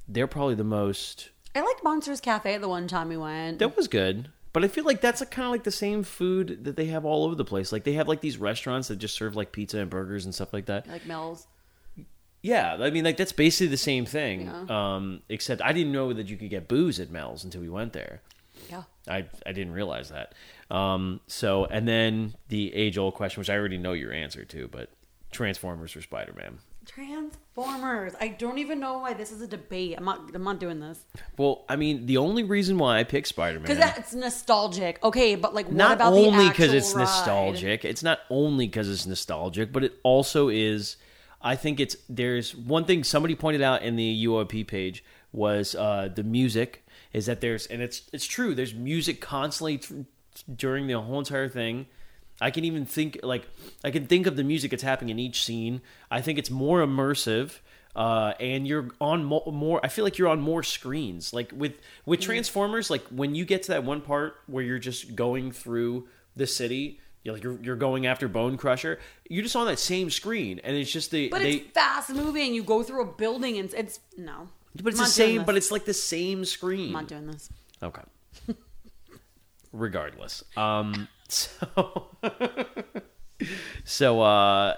They're 0.07 0.29
probably 0.29 0.55
the 0.55 0.63
most. 0.63 1.31
I 1.53 1.63
liked 1.63 1.83
Monsters 1.83 2.21
Cafe 2.21 2.57
the 2.59 2.69
one 2.69 2.87
time 2.87 3.09
we 3.09 3.17
went. 3.17 3.59
That 3.59 3.77
was 3.77 3.89
good. 3.89 4.29
But 4.53 4.63
I 4.65 4.69
feel 4.69 4.85
like 4.85 5.01
that's 5.01 5.21
kind 5.25 5.47
of 5.47 5.51
like 5.51 5.65
the 5.65 5.73
same 5.73 6.05
food 6.05 6.65
that 6.65 6.77
they 6.77 6.87
have 6.87 7.05
all 7.05 7.25
over 7.25 7.35
the 7.35 7.45
place. 7.45 7.73
Like 7.73 7.83
they 7.83 7.95
have 7.95 8.07
like 8.07 8.21
these 8.21 8.37
restaurants 8.37 8.87
that 8.87 8.97
just 8.97 9.17
serve 9.17 9.35
like 9.35 9.51
pizza 9.51 9.79
and 9.79 9.91
burgers 9.91 10.27
and 10.27 10.35
stuff 10.35 10.53
like 10.53 10.67
that. 10.67 10.87
like 10.87 11.07
Mel's. 11.07 11.49
Yeah, 12.43 12.77
I 12.81 12.91
mean, 12.91 13.05
like 13.05 13.17
that's 13.17 13.33
basically 13.33 13.69
the 13.69 13.77
same 13.77 14.05
thing. 14.05 14.47
Yeah. 14.47 14.95
Um, 14.95 15.23
except 15.29 15.63
I 15.63 15.73
didn't 15.73 15.93
know 15.93 16.13
that 16.13 16.29
you 16.29 16.37
could 16.37 16.51
get 16.51 16.69
booze 16.69 16.99
at 16.99 17.11
Mel's 17.11 17.45
until 17.45 17.61
we 17.61 17.69
went 17.69 17.93
there. 17.93 18.21
Yeah. 18.69 18.83
I 19.09 19.27
I 19.47 19.53
didn't 19.53 19.73
realize 19.73 20.11
that. 20.11 20.35
Um, 20.71 21.21
so 21.27 21.67
and 21.67 21.87
then 21.87 22.35
the 22.49 22.75
age 22.75 22.99
old 22.99 23.15
question, 23.15 23.41
which 23.41 23.51
I 23.51 23.57
already 23.57 23.79
know 23.79 23.93
your 23.93 24.13
answer 24.13 24.45
to, 24.45 24.69
but 24.69 24.91
Transformers 25.31 25.95
or 25.97 26.03
Spider 26.03 26.33
Man. 26.33 26.59
Transformers. 26.85 28.15
I 28.21 28.29
don't 28.29 28.59
even 28.59 28.81
know 28.81 28.99
why 28.99 29.15
this 29.15 29.31
is 29.31 29.41
a 29.41 29.47
debate. 29.47 29.95
I'm 29.97 30.05
not. 30.05 30.35
I'm 30.35 30.43
not 30.43 30.59
doing 30.59 30.81
this 30.81 31.05
Well, 31.37 31.65
I 31.69 31.77
mean, 31.77 32.07
the 32.07 32.17
only 32.17 32.43
reason 32.43 32.77
why 32.79 32.99
I 32.99 33.05
picked 33.05 33.29
Spider 33.29 33.59
Man 33.59 33.63
because 33.63 33.79
that's 33.79 34.15
nostalgic. 34.15 35.03
Okay, 35.05 35.37
but 35.37 35.55
like, 35.55 35.67
what 35.67 35.75
not 35.77 35.93
about 35.93 36.13
only 36.13 36.49
because 36.49 36.73
it's 36.73 36.95
nostalgic. 36.95 37.85
It's 37.85 38.03
not 38.03 38.21
only 38.31 38.67
because 38.67 38.89
it's 38.91 39.07
nostalgic, 39.07 39.73
but 39.73 39.85
it 39.85 39.95
also 40.03 40.49
is. 40.49 40.97
I 41.43 41.57
think 41.57 41.81
it's 41.81 41.97
there's 42.09 42.55
one 42.55 42.85
thing 42.85 43.05
somebody 43.05 43.35
pointed 43.35 43.63
out 43.63 43.83
in 43.83 43.97
the 43.97 44.27
UOP 44.27 44.67
page 44.67 45.05
was 45.33 45.75
uh, 45.75 46.09
the 46.15 46.23
music 46.23 46.85
is 47.13 47.27
that 47.27 47.41
there's 47.41 47.67
and 47.67 47.83
it's 47.83 48.03
it's 48.13 48.27
true. 48.27 48.55
There's 48.55 48.75
music 48.75 49.21
constantly 49.21 49.79
th- 49.79 50.05
during 50.57 50.87
the 50.87 51.01
whole 51.01 51.19
entire 51.19 51.49
thing. 51.49 51.87
I 52.41 52.51
can 52.51 52.65
even 52.65 52.87
think 52.87 53.19
like 53.23 53.47
I 53.85 53.91
can 53.91 54.07
think 54.07 54.27
of 54.27 54.37
the 54.37 54.45
music 54.45 54.71
that's 54.71 54.83
happening 54.83 55.11
in 55.11 55.19
each 55.19 55.45
scene. 55.45 55.81
I 56.11 56.21
think 56.21 56.39
it's 56.39 56.51
more 56.51 56.81
immersive. 56.81 57.59
Uh, 57.95 58.33
and 58.41 58.67
you're 58.67 58.89
on 59.03 59.23
mo- 59.23 59.43
more. 59.53 59.79
I 59.85 59.89
feel 59.89 60.03
like 60.05 60.17
you're 60.17 60.29
on 60.29 60.41
more 60.41 60.63
screens. 60.63 61.35
Like 61.35 61.53
with 61.55 61.75
with 62.07 62.21
Mm-hmm. 62.21 62.27
Transformers, 62.27 62.89
like 62.89 63.03
when 63.09 63.35
you 63.35 63.45
get 63.45 63.65
to 63.65 63.73
that 63.73 63.85
one 63.85 64.01
part 64.01 64.37
where 64.47 64.65
you're 64.65 64.79
just 64.79 65.15
going 65.15 65.53
through 65.53 66.09
the 66.35 66.47
city, 66.47 67.01
you're 67.25 67.35
like 67.35 67.43
you're, 67.45 67.59
you're 67.63 67.77
going 67.77 68.07
after 68.07 68.29
Bonecrusher. 68.29 68.99
You're 69.29 69.43
just 69.43 69.57
on 69.57 69.67
that 69.67 69.79
same 69.79 70.11
screen, 70.11 70.61
and 70.65 70.77
it's 70.77 70.91
just 70.91 71.11
the 71.11 71.29
But 71.29 71.43
they. 71.43 71.53
it's 71.53 71.71
fast 71.73 72.11
moving. 72.11 72.55
You 72.55 72.63
go 72.63 72.83
through 72.83 73.03
a 73.03 73.13
building 73.13 73.59
and 73.59 73.73
it's 73.75 74.01
no. 74.17 74.49
but 74.75 74.89
it's 74.89 74.97
the 74.97 75.03
not 75.05 75.11
same. 75.11 75.45
But 75.45 75.57
it's 75.57 75.71
like 75.71 75.85
the 75.85 75.95
same 75.95 76.45
screen. 76.45 76.89
I'm 76.89 76.93
not 76.93 77.09
doing 77.09 77.27
this. 77.27 77.49
Okay. 77.83 78.03
Regardless. 79.73 80.45
Um 80.57 81.09
so 81.29 82.09
So 83.85 84.21
uh 84.21 84.77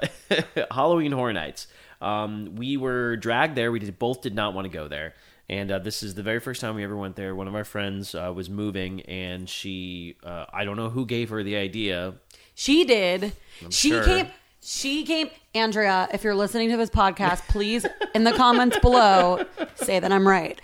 Halloween 0.70 1.12
Horror 1.12 1.32
Nights. 1.32 1.66
Um 2.00 2.56
we 2.56 2.76
were 2.76 3.16
dragged 3.16 3.56
there. 3.56 3.72
We 3.72 3.78
did, 3.78 3.98
both 3.98 4.22
did 4.22 4.34
not 4.34 4.54
want 4.54 4.66
to 4.66 4.68
go 4.70 4.88
there. 4.88 5.14
And 5.48 5.70
uh, 5.70 5.78
this 5.78 6.02
is 6.02 6.14
the 6.14 6.22
very 6.22 6.40
first 6.40 6.60
time 6.60 6.74
we 6.74 6.84
ever 6.84 6.96
went 6.96 7.16
there. 7.16 7.34
One 7.34 7.48
of 7.48 7.54
our 7.54 7.64
friends 7.64 8.14
uh, 8.14 8.32
was 8.34 8.48
moving, 8.48 9.02
and 9.02 9.48
she, 9.48 10.16
uh, 10.24 10.46
I 10.52 10.64
don't 10.64 10.76
know 10.76 10.88
who 10.88 11.04
gave 11.04 11.28
her 11.30 11.42
the 11.42 11.56
idea. 11.56 12.14
She 12.54 12.84
did. 12.84 13.32
she 13.68 13.90
sure. 13.90 14.04
came. 14.04 14.28
She 14.62 15.04
came. 15.04 15.28
Andrea, 15.54 16.08
if 16.12 16.24
you're 16.24 16.34
listening 16.34 16.70
to 16.70 16.76
this 16.78 16.88
podcast, 16.88 17.46
please 17.48 17.84
in 18.14 18.24
the 18.24 18.32
comments 18.32 18.78
below 18.78 19.44
say 19.74 20.00
that 20.00 20.10
I'm 20.10 20.26
right. 20.26 20.58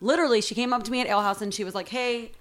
Literally, 0.00 0.42
she 0.42 0.54
came 0.54 0.74
up 0.74 0.82
to 0.82 0.90
me 0.90 1.00
at 1.00 1.06
Ale 1.06 1.22
House 1.22 1.40
and 1.40 1.54
she 1.54 1.64
was 1.64 1.74
like, 1.74 1.88
"Hey, 1.88 2.32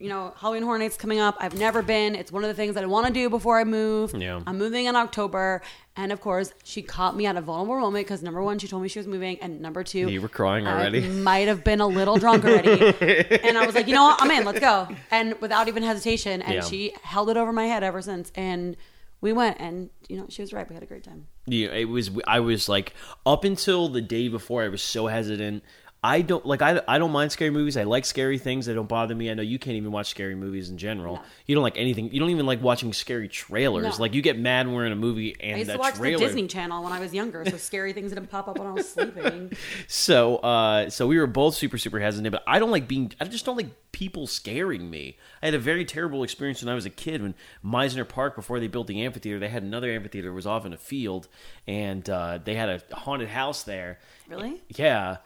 you 0.00 0.08
know, 0.08 0.32
Halloween 0.36 0.62
Horror 0.64 0.78
Nights 0.78 0.96
coming 0.96 1.20
up. 1.20 1.36
I've 1.38 1.56
never 1.58 1.82
been. 1.82 2.14
It's 2.14 2.32
one 2.32 2.42
of 2.42 2.48
the 2.48 2.54
things 2.54 2.74
that 2.74 2.82
I 2.82 2.86
want 2.86 3.06
to 3.06 3.12
do 3.12 3.28
before 3.30 3.60
I 3.60 3.64
move. 3.64 4.14
Yeah. 4.16 4.40
I'm 4.46 4.58
moving 4.58 4.86
in 4.86 4.96
October." 4.96 5.62
And 5.96 6.12
of 6.12 6.20
course, 6.20 6.52
she 6.64 6.80
caught 6.82 7.14
me 7.14 7.26
at 7.26 7.36
a 7.36 7.40
vulnerable 7.42 7.82
moment 7.82 8.06
because 8.06 8.22
number 8.22 8.42
one, 8.42 8.58
she 8.58 8.66
told 8.68 8.82
me 8.82 8.88
she 8.88 8.98
was 8.98 9.06
moving, 9.06 9.38
and 9.40 9.60
number 9.60 9.84
two, 9.84 10.08
You 10.08 10.22
were 10.22 10.28
crying 10.28 10.66
I 10.66 10.72
already? 10.72 11.06
might 11.08 11.46
have 11.48 11.62
been 11.62 11.80
a 11.80 11.86
little 11.86 12.16
drunk 12.16 12.44
already. 12.44 12.70
and 13.44 13.58
I 13.58 13.66
was 13.66 13.74
like, 13.74 13.86
you 13.86 13.94
know 13.94 14.04
what? 14.04 14.22
I'm 14.22 14.30
in. 14.30 14.44
Let's 14.44 14.60
go. 14.60 14.88
And 15.10 15.38
without 15.40 15.68
even 15.68 15.82
hesitation. 15.82 16.40
And 16.42 16.54
Yeah. 16.54 16.60
she 16.62 16.94
held 17.02 17.28
it 17.28 17.36
over 17.36 17.52
my 17.52 17.66
head 17.66 17.82
ever 17.82 18.00
since. 18.00 18.32
And 18.34 18.76
we 19.20 19.34
went, 19.34 19.58
and 19.60 19.90
you 20.08 20.16
know, 20.16 20.26
she 20.30 20.40
was 20.40 20.52
right. 20.54 20.66
We 20.66 20.72
had 20.74 20.82
a 20.82 20.86
great 20.86 21.04
time. 21.04 21.26
Yeah, 21.46 21.68
it 21.68 21.84
was. 21.86 22.10
I 22.26 22.40
was 22.40 22.68
like 22.68 22.94
up 23.26 23.44
until 23.44 23.88
the 23.88 24.00
day 24.00 24.28
before. 24.28 24.62
I 24.62 24.68
was 24.68 24.80
so 24.80 25.08
hesitant. 25.08 25.62
I 26.02 26.22
don't 26.22 26.46
like. 26.46 26.62
I, 26.62 26.80
I 26.88 26.98
don't 26.98 27.10
mind 27.10 27.30
scary 27.30 27.50
movies. 27.50 27.76
I 27.76 27.82
like 27.82 28.06
scary 28.06 28.38
things. 28.38 28.64
They 28.64 28.72
don't 28.72 28.88
bother 28.88 29.14
me. 29.14 29.30
I 29.30 29.34
know 29.34 29.42
you 29.42 29.58
can't 29.58 29.76
even 29.76 29.92
watch 29.92 30.08
scary 30.08 30.34
movies 30.34 30.70
in 30.70 30.78
general. 30.78 31.16
No. 31.16 31.22
You 31.46 31.54
don't 31.54 31.62
like 31.62 31.76
anything. 31.76 32.10
You 32.10 32.20
don't 32.20 32.30
even 32.30 32.46
like 32.46 32.62
watching 32.62 32.94
scary 32.94 33.28
trailers. 33.28 33.98
No. 33.98 34.02
Like 34.02 34.14
you 34.14 34.22
get 34.22 34.38
mad 34.38 34.66
when 34.66 34.76
we're 34.76 34.86
in 34.86 34.92
a 34.92 34.96
movie 34.96 35.36
and 35.40 35.56
I 35.56 35.58
used 35.58 35.70
to 35.70 35.76
watch 35.76 35.96
trailer. 35.96 36.18
the 36.18 36.24
Disney 36.24 36.46
Channel 36.46 36.82
when 36.82 36.92
I 36.92 37.00
was 37.00 37.12
younger, 37.12 37.44
so 37.44 37.58
scary 37.58 37.92
things 37.92 38.12
didn't 38.12 38.28
pop 38.28 38.48
up 38.48 38.58
when 38.58 38.66
I 38.66 38.72
was 38.72 38.88
sleeping. 38.88 39.52
So, 39.88 40.36
uh, 40.36 40.88
so 40.88 41.06
we 41.06 41.18
were 41.18 41.26
both 41.26 41.54
super, 41.54 41.76
super 41.76 42.00
hesitant. 42.00 42.30
But 42.32 42.42
I 42.46 42.58
don't 42.58 42.70
like 42.70 42.88
being. 42.88 43.12
I 43.20 43.24
just 43.24 43.44
don't 43.44 43.56
like 43.56 43.68
people 43.92 44.26
scaring 44.26 44.88
me. 44.88 45.18
I 45.42 45.46
had 45.46 45.54
a 45.54 45.58
very 45.58 45.84
terrible 45.84 46.22
experience 46.22 46.62
when 46.62 46.70
I 46.70 46.74
was 46.74 46.86
a 46.86 46.90
kid. 46.90 47.22
When 47.22 47.34
Mizner 47.64 48.08
Park, 48.08 48.36
before 48.36 48.60
they 48.60 48.68
built 48.68 48.86
the 48.86 49.02
amphitheater, 49.02 49.38
they 49.38 49.48
had 49.48 49.62
another 49.62 49.90
amphitheater. 49.90 50.28
It 50.30 50.34
was 50.34 50.46
off 50.46 50.64
in 50.64 50.72
a 50.72 50.78
field, 50.78 51.28
and 51.66 52.08
uh, 52.08 52.38
they 52.42 52.54
had 52.54 52.68
a 52.90 52.96
haunted 52.96 53.28
house 53.28 53.64
there. 53.64 53.98
Really? 54.30 54.62
Yeah. 54.76 55.18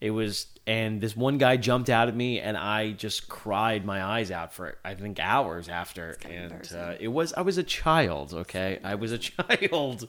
It 0.00 0.10
was, 0.10 0.46
and 0.66 1.00
this 1.00 1.16
one 1.16 1.38
guy 1.38 1.56
jumped 1.56 1.90
out 1.90 2.08
at 2.08 2.16
me, 2.16 2.40
and 2.40 2.56
I 2.56 2.92
just 2.92 3.28
cried 3.28 3.84
my 3.84 4.02
eyes 4.02 4.30
out 4.30 4.52
for 4.54 4.78
I 4.84 4.94
think 4.94 5.20
hours 5.20 5.68
after. 5.68 6.16
And 6.28 6.68
uh, 6.74 6.94
it 6.98 7.08
was 7.08 7.32
I 7.34 7.42
was 7.42 7.58
a 7.58 7.62
child. 7.62 8.32
Okay, 8.32 8.78
I 8.82 8.94
was 8.94 9.12
a 9.12 9.18
child. 9.18 10.08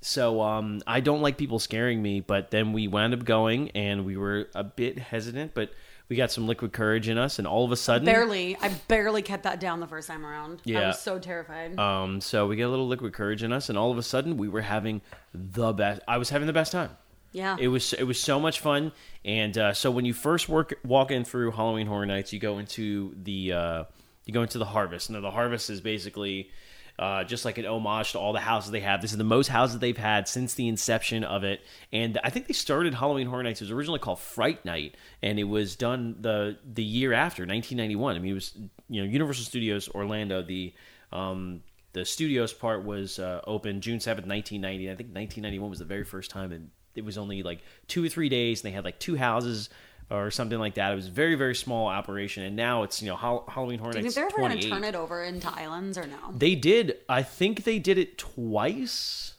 So 0.00 0.40
um, 0.42 0.82
I 0.86 1.00
don't 1.00 1.22
like 1.22 1.36
people 1.36 1.58
scaring 1.58 2.02
me, 2.02 2.20
but 2.20 2.50
then 2.50 2.72
we 2.72 2.86
wound 2.88 3.14
up 3.14 3.24
going, 3.24 3.70
and 3.70 4.04
we 4.04 4.16
were 4.16 4.48
a 4.54 4.62
bit 4.62 4.98
hesitant, 4.98 5.52
but 5.54 5.70
we 6.08 6.14
got 6.16 6.30
some 6.30 6.46
liquid 6.46 6.72
courage 6.72 7.08
in 7.08 7.18
us, 7.18 7.38
and 7.38 7.48
all 7.48 7.64
of 7.64 7.72
a 7.72 7.76
sudden, 7.76 8.04
Barely. 8.04 8.56
I 8.60 8.68
barely 8.86 9.22
kept 9.22 9.42
that 9.44 9.58
down 9.58 9.80
the 9.80 9.88
first 9.88 10.06
time 10.06 10.24
around. 10.24 10.60
Yeah, 10.64 10.80
I 10.80 10.86
was 10.88 11.00
so 11.00 11.18
terrified. 11.18 11.78
um, 11.78 12.20
so 12.20 12.46
we 12.46 12.54
get 12.56 12.64
a 12.64 12.68
little 12.68 12.86
liquid 12.86 13.14
courage 13.14 13.42
in 13.42 13.52
us, 13.52 13.68
and 13.68 13.76
all 13.76 13.90
of 13.90 13.98
a 13.98 14.02
sudden, 14.02 14.36
we 14.36 14.48
were 14.48 14.60
having 14.60 15.00
the 15.34 15.72
best. 15.72 16.02
I 16.06 16.18
was 16.18 16.30
having 16.30 16.46
the 16.46 16.52
best 16.52 16.70
time. 16.70 16.90
Yeah. 17.36 17.56
It 17.60 17.68
was 17.68 17.92
it 17.92 18.04
was 18.04 18.18
so 18.18 18.40
much 18.40 18.60
fun, 18.60 18.92
and 19.22 19.56
uh, 19.58 19.74
so 19.74 19.90
when 19.90 20.06
you 20.06 20.14
first 20.14 20.48
work 20.48 20.78
walk 20.82 21.10
in 21.10 21.22
through 21.22 21.50
Halloween 21.50 21.86
Horror 21.86 22.06
Nights, 22.06 22.32
you 22.32 22.40
go 22.40 22.56
into 22.56 23.14
the 23.22 23.52
uh, 23.52 23.84
you 24.24 24.32
go 24.32 24.40
into 24.40 24.56
the 24.56 24.64
Harvest. 24.64 25.10
Now 25.10 25.20
the 25.20 25.30
Harvest 25.30 25.68
is 25.68 25.82
basically 25.82 26.50
uh, 26.98 27.24
just 27.24 27.44
like 27.44 27.58
an 27.58 27.66
homage 27.66 28.12
to 28.12 28.18
all 28.18 28.32
the 28.32 28.40
houses 28.40 28.70
they 28.70 28.80
have. 28.80 29.02
This 29.02 29.12
is 29.12 29.18
the 29.18 29.24
most 29.24 29.48
houses 29.48 29.78
they've 29.80 29.94
had 29.94 30.28
since 30.28 30.54
the 30.54 30.66
inception 30.66 31.24
of 31.24 31.44
it, 31.44 31.60
and 31.92 32.18
I 32.24 32.30
think 32.30 32.46
they 32.46 32.54
started 32.54 32.94
Halloween 32.94 33.26
Horror 33.26 33.42
Nights. 33.42 33.60
It 33.60 33.64
was 33.64 33.70
originally 33.70 34.00
called 34.00 34.18
Fright 34.18 34.64
Night, 34.64 34.96
and 35.22 35.38
it 35.38 35.44
was 35.44 35.76
done 35.76 36.16
the 36.18 36.56
the 36.64 36.84
year 36.84 37.12
after 37.12 37.42
1991. 37.42 38.16
I 38.16 38.18
mean, 38.18 38.30
it 38.30 38.34
was 38.34 38.56
you 38.88 39.02
know 39.02 39.06
Universal 39.06 39.44
Studios 39.44 39.90
Orlando. 39.90 40.40
The 40.40 40.72
um, 41.12 41.60
the 41.92 42.06
studios 42.06 42.54
part 42.54 42.82
was 42.82 43.18
uh, 43.18 43.42
open 43.46 43.82
June 43.82 44.00
seventh, 44.00 44.26
nineteen 44.26 44.62
ninety. 44.62 44.90
I 44.90 44.94
think 44.94 45.10
nineteen 45.10 45.42
ninety 45.42 45.58
one 45.58 45.68
was 45.68 45.80
the 45.80 45.84
very 45.84 46.04
first 46.04 46.30
time, 46.30 46.50
and 46.50 46.70
it 46.96 47.04
was 47.04 47.18
only 47.18 47.42
like 47.42 47.60
two 47.88 48.04
or 48.04 48.08
three 48.08 48.28
days. 48.28 48.62
And 48.64 48.70
they 48.70 48.74
had 48.74 48.84
like 48.84 48.98
two 48.98 49.16
houses 49.16 49.68
or 50.10 50.30
something 50.30 50.58
like 50.58 50.74
that. 50.74 50.92
It 50.92 50.96
was 50.96 51.08
a 51.08 51.10
very 51.10 51.34
very 51.34 51.54
small 51.54 51.88
operation, 51.88 52.42
and 52.44 52.54
now 52.56 52.82
it's 52.84 53.02
you 53.02 53.08
know 53.08 53.16
Hall- 53.16 53.44
Halloween 53.48 53.78
Horror 53.78 53.92
Do 53.92 53.98
you 53.98 54.04
Nights. 54.04 54.14
think 54.14 54.30
they're 54.32 54.40
ever 54.44 54.48
going 54.54 54.60
to 54.62 54.68
turn 54.68 54.84
it 54.84 54.94
over 54.94 55.22
into 55.24 55.48
islands 55.52 55.98
or 55.98 56.06
no? 56.06 56.16
They 56.36 56.54
did. 56.54 56.96
I 57.08 57.22
think 57.22 57.64
they 57.64 57.78
did 57.78 57.98
it 57.98 58.16
twice. 58.18 59.34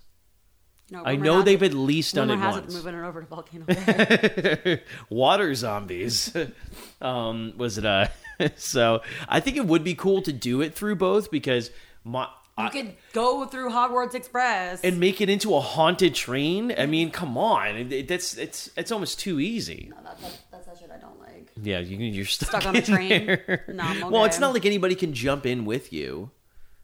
No. 0.89 1.03
I 1.05 1.17
know 1.17 1.41
they've 1.41 1.61
at 1.63 1.73
least 1.73 2.15
done 2.15 2.29
it 2.29 2.37
has 2.37 2.55
once. 2.55 2.73
it 2.73 2.77
moving 2.77 2.95
it 2.95 3.05
over 3.05 3.19
to 3.21 3.27
Volcano 3.27 3.65
Bay. 3.65 4.81
Water 5.09 5.53
zombies. 5.53 6.33
um, 7.01 7.53
was 7.57 7.77
it 7.77 7.85
uh 7.85 8.07
so 8.55 9.01
I 9.27 9.39
think 9.41 9.57
it 9.57 9.65
would 9.65 9.83
be 9.83 9.95
cool 9.95 10.21
to 10.21 10.31
do 10.31 10.61
it 10.61 10.75
through 10.75 10.95
both 10.95 11.29
because 11.31 11.71
my 12.05 12.27
you 12.57 12.63
I- 12.65 12.69
could 12.69 12.93
go 13.13 13.45
through 13.45 13.69
Hogwarts 13.69 14.15
Express. 14.15 14.81
and 14.81 14.99
make 14.99 15.21
it 15.21 15.29
into 15.29 15.55
a 15.55 15.59
haunted 15.59 16.15
train. 16.15 16.73
I 16.77 16.85
mean, 16.85 17.11
come 17.11 17.37
on, 17.37 17.75
it, 17.75 17.91
it- 17.93 18.07
that's 18.07 18.37
it's 18.37 18.69
it's 18.77 18.91
almost 18.91 19.19
too 19.19 19.39
easy. 19.39 19.87
No, 19.95 19.97
that, 20.03 20.19
that, 20.21 20.37
that's 20.51 20.65
that 20.67 20.77
shit 20.79 20.91
I 20.91 20.97
don't 20.97 21.19
like. 21.19 21.51
Yeah, 21.61 21.79
you, 21.79 21.97
you're 21.97 22.25
stuck, 22.25 22.49
Stuck 22.49 22.65
on 22.65 22.75
a 22.75 22.79
in 22.79 22.83
train? 22.85 23.25
there. 23.27 23.65
No, 23.73 23.83
I'm 23.83 24.11
Well, 24.11 24.25
it's 24.25 24.39
not 24.39 24.53
like 24.53 24.65
anybody 24.65 24.95
can 24.95 25.13
jump 25.13 25.45
in 25.45 25.65
with 25.65 25.91
you. 25.93 26.31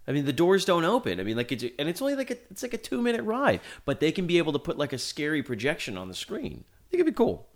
I 0.08 0.12
mean, 0.12 0.26
the 0.26 0.34
doors 0.34 0.66
don't 0.66 0.84
open. 0.84 1.20
I 1.20 1.24
mean, 1.24 1.38
like, 1.38 1.52
it's, 1.54 1.64
and 1.80 1.88
it's 1.88 2.02
only 2.02 2.16
like 2.16 2.30
a, 2.30 2.38
it's 2.52 2.62
like 2.62 2.74
a 2.74 2.78
two 2.78 3.02
minute 3.02 3.22
ride, 3.24 3.62
but 3.86 4.00
they 4.02 4.12
can 4.12 4.28
be 4.28 4.38
able 4.38 4.52
to 4.54 4.60
put 4.60 4.78
like 4.78 4.92
a 4.94 4.98
scary 4.98 5.42
projection 5.44 5.98
on 5.98 6.08
the 6.10 6.14
screen. 6.14 6.66
I 6.68 6.84
think 6.92 7.02
it'd 7.02 7.06
be 7.06 7.18
cool. 7.18 7.48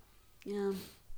Yeah. 0.44 0.72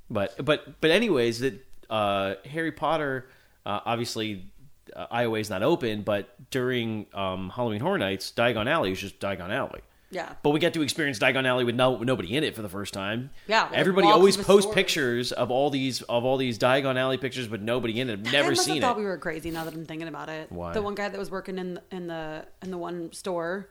But 0.09 0.43
but 0.43 0.81
but 0.81 0.91
anyways, 0.91 1.39
that 1.39 1.65
uh, 1.89 2.35
Harry 2.49 2.71
Potter 2.73 3.27
uh, 3.65 3.79
obviously 3.85 4.51
uh, 4.95 5.33
is 5.33 5.49
not 5.49 5.63
open, 5.63 6.01
but 6.03 6.35
during 6.51 7.05
um, 7.13 7.49
Halloween 7.49 7.81
Horror 7.81 7.97
Nights, 7.97 8.31
Diagon 8.35 8.67
Alley 8.67 8.91
is 8.91 8.99
just 8.99 9.19
Diagon 9.19 9.49
Alley. 9.49 9.81
Yeah. 10.11 10.33
But 10.43 10.49
we 10.49 10.59
get 10.59 10.73
to 10.73 10.81
experience 10.81 11.19
Diagon 11.19 11.45
Alley 11.47 11.63
with 11.63 11.75
no 11.75 11.97
nobody 11.97 12.35
in 12.35 12.43
it 12.43 12.53
for 12.53 12.61
the 12.61 12.69
first 12.69 12.93
time. 12.93 13.29
Yeah, 13.47 13.63
like, 13.63 13.73
everybody 13.73 14.07
always 14.07 14.35
posts 14.35 14.71
pictures 14.73 15.31
of 15.31 15.49
all 15.51 15.69
these 15.69 16.01
of 16.03 16.25
all 16.25 16.37
these 16.37 16.59
Diagon 16.59 16.97
Alley 16.97 17.17
pictures 17.17 17.47
with 17.47 17.61
nobody 17.61 17.99
in 17.99 18.09
it. 18.09 18.19
I've 18.19 18.31
never 18.31 18.53
seen 18.53 18.75
have 18.75 18.81
thought 18.81 18.97
we 18.97 19.05
were 19.05 19.17
crazy 19.17 19.51
now 19.51 19.63
that 19.63 19.73
I'm 19.73 19.85
thinking 19.85 20.09
about 20.09 20.27
it. 20.27 20.51
Why? 20.51 20.73
The 20.73 20.81
one 20.81 20.95
guy 20.95 21.07
that 21.07 21.17
was 21.17 21.31
working 21.31 21.57
in 21.57 21.75
the, 21.75 21.83
in 21.91 22.07
the 22.07 22.45
in 22.61 22.71
the 22.71 22.77
one 22.77 23.13
store 23.13 23.69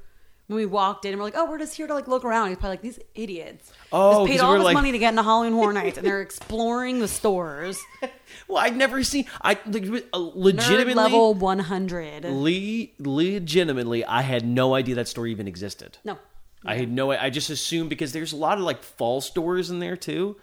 when 0.51 0.57
we 0.57 0.67
walked 0.67 1.05
in, 1.05 1.13
and 1.13 1.19
we're 1.21 1.25
like, 1.25 1.35
"Oh, 1.37 1.49
we're 1.49 1.59
just 1.59 1.77
here 1.77 1.87
to 1.87 1.95
like 1.95 2.09
look 2.09 2.25
around." 2.25 2.49
He's 2.49 2.57
probably 2.59 2.71
like, 2.73 2.83
"These 2.83 2.99
idiots 3.15 3.73
Oh, 3.93 4.27
just 4.27 4.33
paid 4.33 4.41
all 4.41 4.55
this 4.55 4.65
like- 4.65 4.75
money 4.75 4.91
to 4.91 4.99
get 4.99 5.11
into 5.11 5.23
Halloween 5.23 5.53
Horror 5.53 5.73
Nights, 5.73 5.97
and 5.99 6.07
they're 6.07 6.21
exploring 6.23 6.99
the 6.99 7.09
stores." 7.09 7.81
Well, 8.47 8.59
I've 8.59 8.77
never 8.77 9.03
seen. 9.03 9.27
I 9.43 9.59
like, 9.67 9.85
uh, 9.85 10.19
Nerd 10.19 10.33
legitimately, 10.35 10.95
level 10.95 11.35
100. 11.35 12.25
le- 12.25 12.87
legitimately, 12.99 14.05
I 14.05 14.23
had 14.23 14.45
no 14.47 14.75
idea 14.75 14.95
that 14.97 15.09
store 15.09 15.27
even 15.27 15.47
existed. 15.49 15.99
No, 16.05 16.19
I 16.65 16.77
had 16.77 16.91
no. 16.91 17.11
I 17.13 17.31
just 17.31 17.51
assumed 17.51 17.91
because 17.91 18.13
there's 18.13 18.33
a 18.33 18.37
lot 18.37 18.59
of 18.59 18.65
like 18.65 18.83
fall 18.83 19.21
stores 19.21 19.71
in 19.71 19.79
there 19.81 19.97
too. 19.97 20.37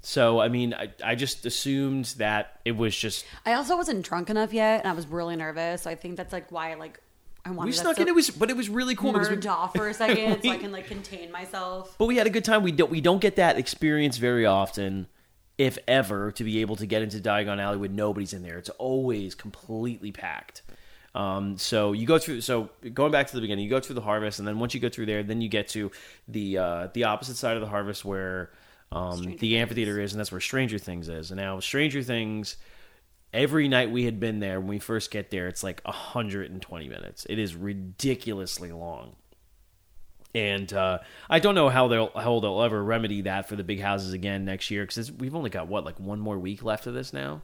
So 0.00 0.38
I 0.40 0.48
mean, 0.48 0.74
I, 0.74 0.90
I 1.04 1.14
just 1.14 1.46
assumed 1.46 2.06
that 2.18 2.60
it 2.64 2.76
was 2.76 2.96
just 2.96 3.24
I 3.46 3.54
also 3.54 3.76
wasn't 3.76 4.04
drunk 4.04 4.30
enough 4.30 4.52
yet, 4.52 4.80
and 4.80 4.88
I 4.88 4.92
was 4.92 5.06
really 5.06 5.36
nervous. 5.36 5.82
So 5.82 5.90
I 5.90 5.94
think 5.94 6.16
that's 6.16 6.32
like 6.32 6.50
why 6.52 6.74
like 6.74 7.00
I 7.44 7.50
wanted 7.50 7.70
we 7.70 7.72
snuck 7.72 7.98
in. 7.98 8.08
It 8.08 8.14
was, 8.14 8.30
but 8.30 8.50
it 8.50 8.56
was 8.56 8.68
really 8.68 8.94
cool 8.94 9.12
because 9.12 9.28
we, 9.28 9.36
off 9.48 9.74
for 9.74 9.88
a 9.88 9.94
second, 9.94 10.42
so 10.42 10.50
I 10.50 10.56
can 10.58 10.72
like 10.72 10.86
contain 10.86 11.30
myself. 11.30 11.94
but 11.98 12.06
we 12.06 12.16
had 12.16 12.26
a 12.26 12.30
good 12.30 12.44
time. 12.44 12.62
We 12.62 12.72
don't 12.72 12.90
we 12.90 13.00
don't 13.00 13.20
get 13.20 13.36
that 13.36 13.58
experience 13.58 14.16
very 14.16 14.46
often, 14.46 15.06
if 15.58 15.78
ever, 15.86 16.32
to 16.32 16.44
be 16.44 16.60
able 16.62 16.76
to 16.76 16.86
get 16.86 17.02
into 17.02 17.18
Diagon 17.18 17.60
Alley 17.60 17.76
when 17.76 17.94
nobody's 17.94 18.32
in 18.32 18.42
there. 18.42 18.56
It's 18.56 18.70
always 18.70 19.34
completely 19.34 20.10
packed. 20.10 20.62
Um, 21.14 21.58
so 21.58 21.92
you 21.92 22.06
go 22.06 22.18
through. 22.18 22.40
So 22.40 22.70
going 22.92 23.12
back 23.12 23.26
to 23.28 23.34
the 23.34 23.40
beginning, 23.40 23.64
you 23.64 23.70
go 23.70 23.80
through 23.80 23.94
the 23.94 24.00
harvest, 24.00 24.38
and 24.38 24.48
then 24.48 24.58
once 24.58 24.74
you 24.74 24.80
go 24.80 24.88
through 24.88 25.06
there, 25.06 25.22
then 25.22 25.40
you 25.40 25.48
get 25.48 25.68
to 25.68 25.92
the 26.26 26.58
uh, 26.58 26.88
the 26.94 27.04
opposite 27.04 27.36
side 27.36 27.56
of 27.56 27.60
the 27.60 27.68
harvest 27.68 28.04
where 28.04 28.50
um, 28.90 29.36
the 29.38 29.58
amphitheater 29.58 30.00
is, 30.00 30.12
and 30.12 30.20
that's 30.20 30.32
where 30.32 30.40
Stranger 30.40 30.78
Things 30.78 31.08
is. 31.08 31.30
And 31.30 31.38
now 31.38 31.60
Stranger 31.60 32.02
Things 32.02 32.56
every 33.34 33.68
night 33.68 33.90
we 33.90 34.04
had 34.04 34.18
been 34.18 34.40
there 34.40 34.60
when 34.60 34.68
we 34.68 34.78
first 34.78 35.10
get 35.10 35.30
there, 35.30 35.48
it's 35.48 35.62
like 35.62 35.82
120 35.84 36.88
minutes. 36.88 37.26
It 37.28 37.38
is 37.38 37.54
ridiculously 37.54 38.72
long. 38.72 39.16
And 40.34 40.72
uh, 40.72 40.98
I 41.28 41.38
don't 41.38 41.54
know 41.54 41.68
how 41.68 41.86
they'll 41.88 42.10
how 42.14 42.40
they'll 42.40 42.62
ever 42.62 42.82
remedy 42.82 43.22
that 43.22 43.48
for 43.48 43.54
the 43.54 43.62
big 43.62 43.80
houses 43.80 44.12
again 44.12 44.44
next 44.44 44.70
year 44.70 44.84
because 44.84 45.12
we've 45.12 45.34
only 45.34 45.50
got 45.50 45.68
what 45.68 45.84
like 45.84 46.00
one 46.00 46.18
more 46.18 46.38
week 46.38 46.64
left 46.64 46.86
of 46.86 46.94
this 46.94 47.12
now. 47.12 47.42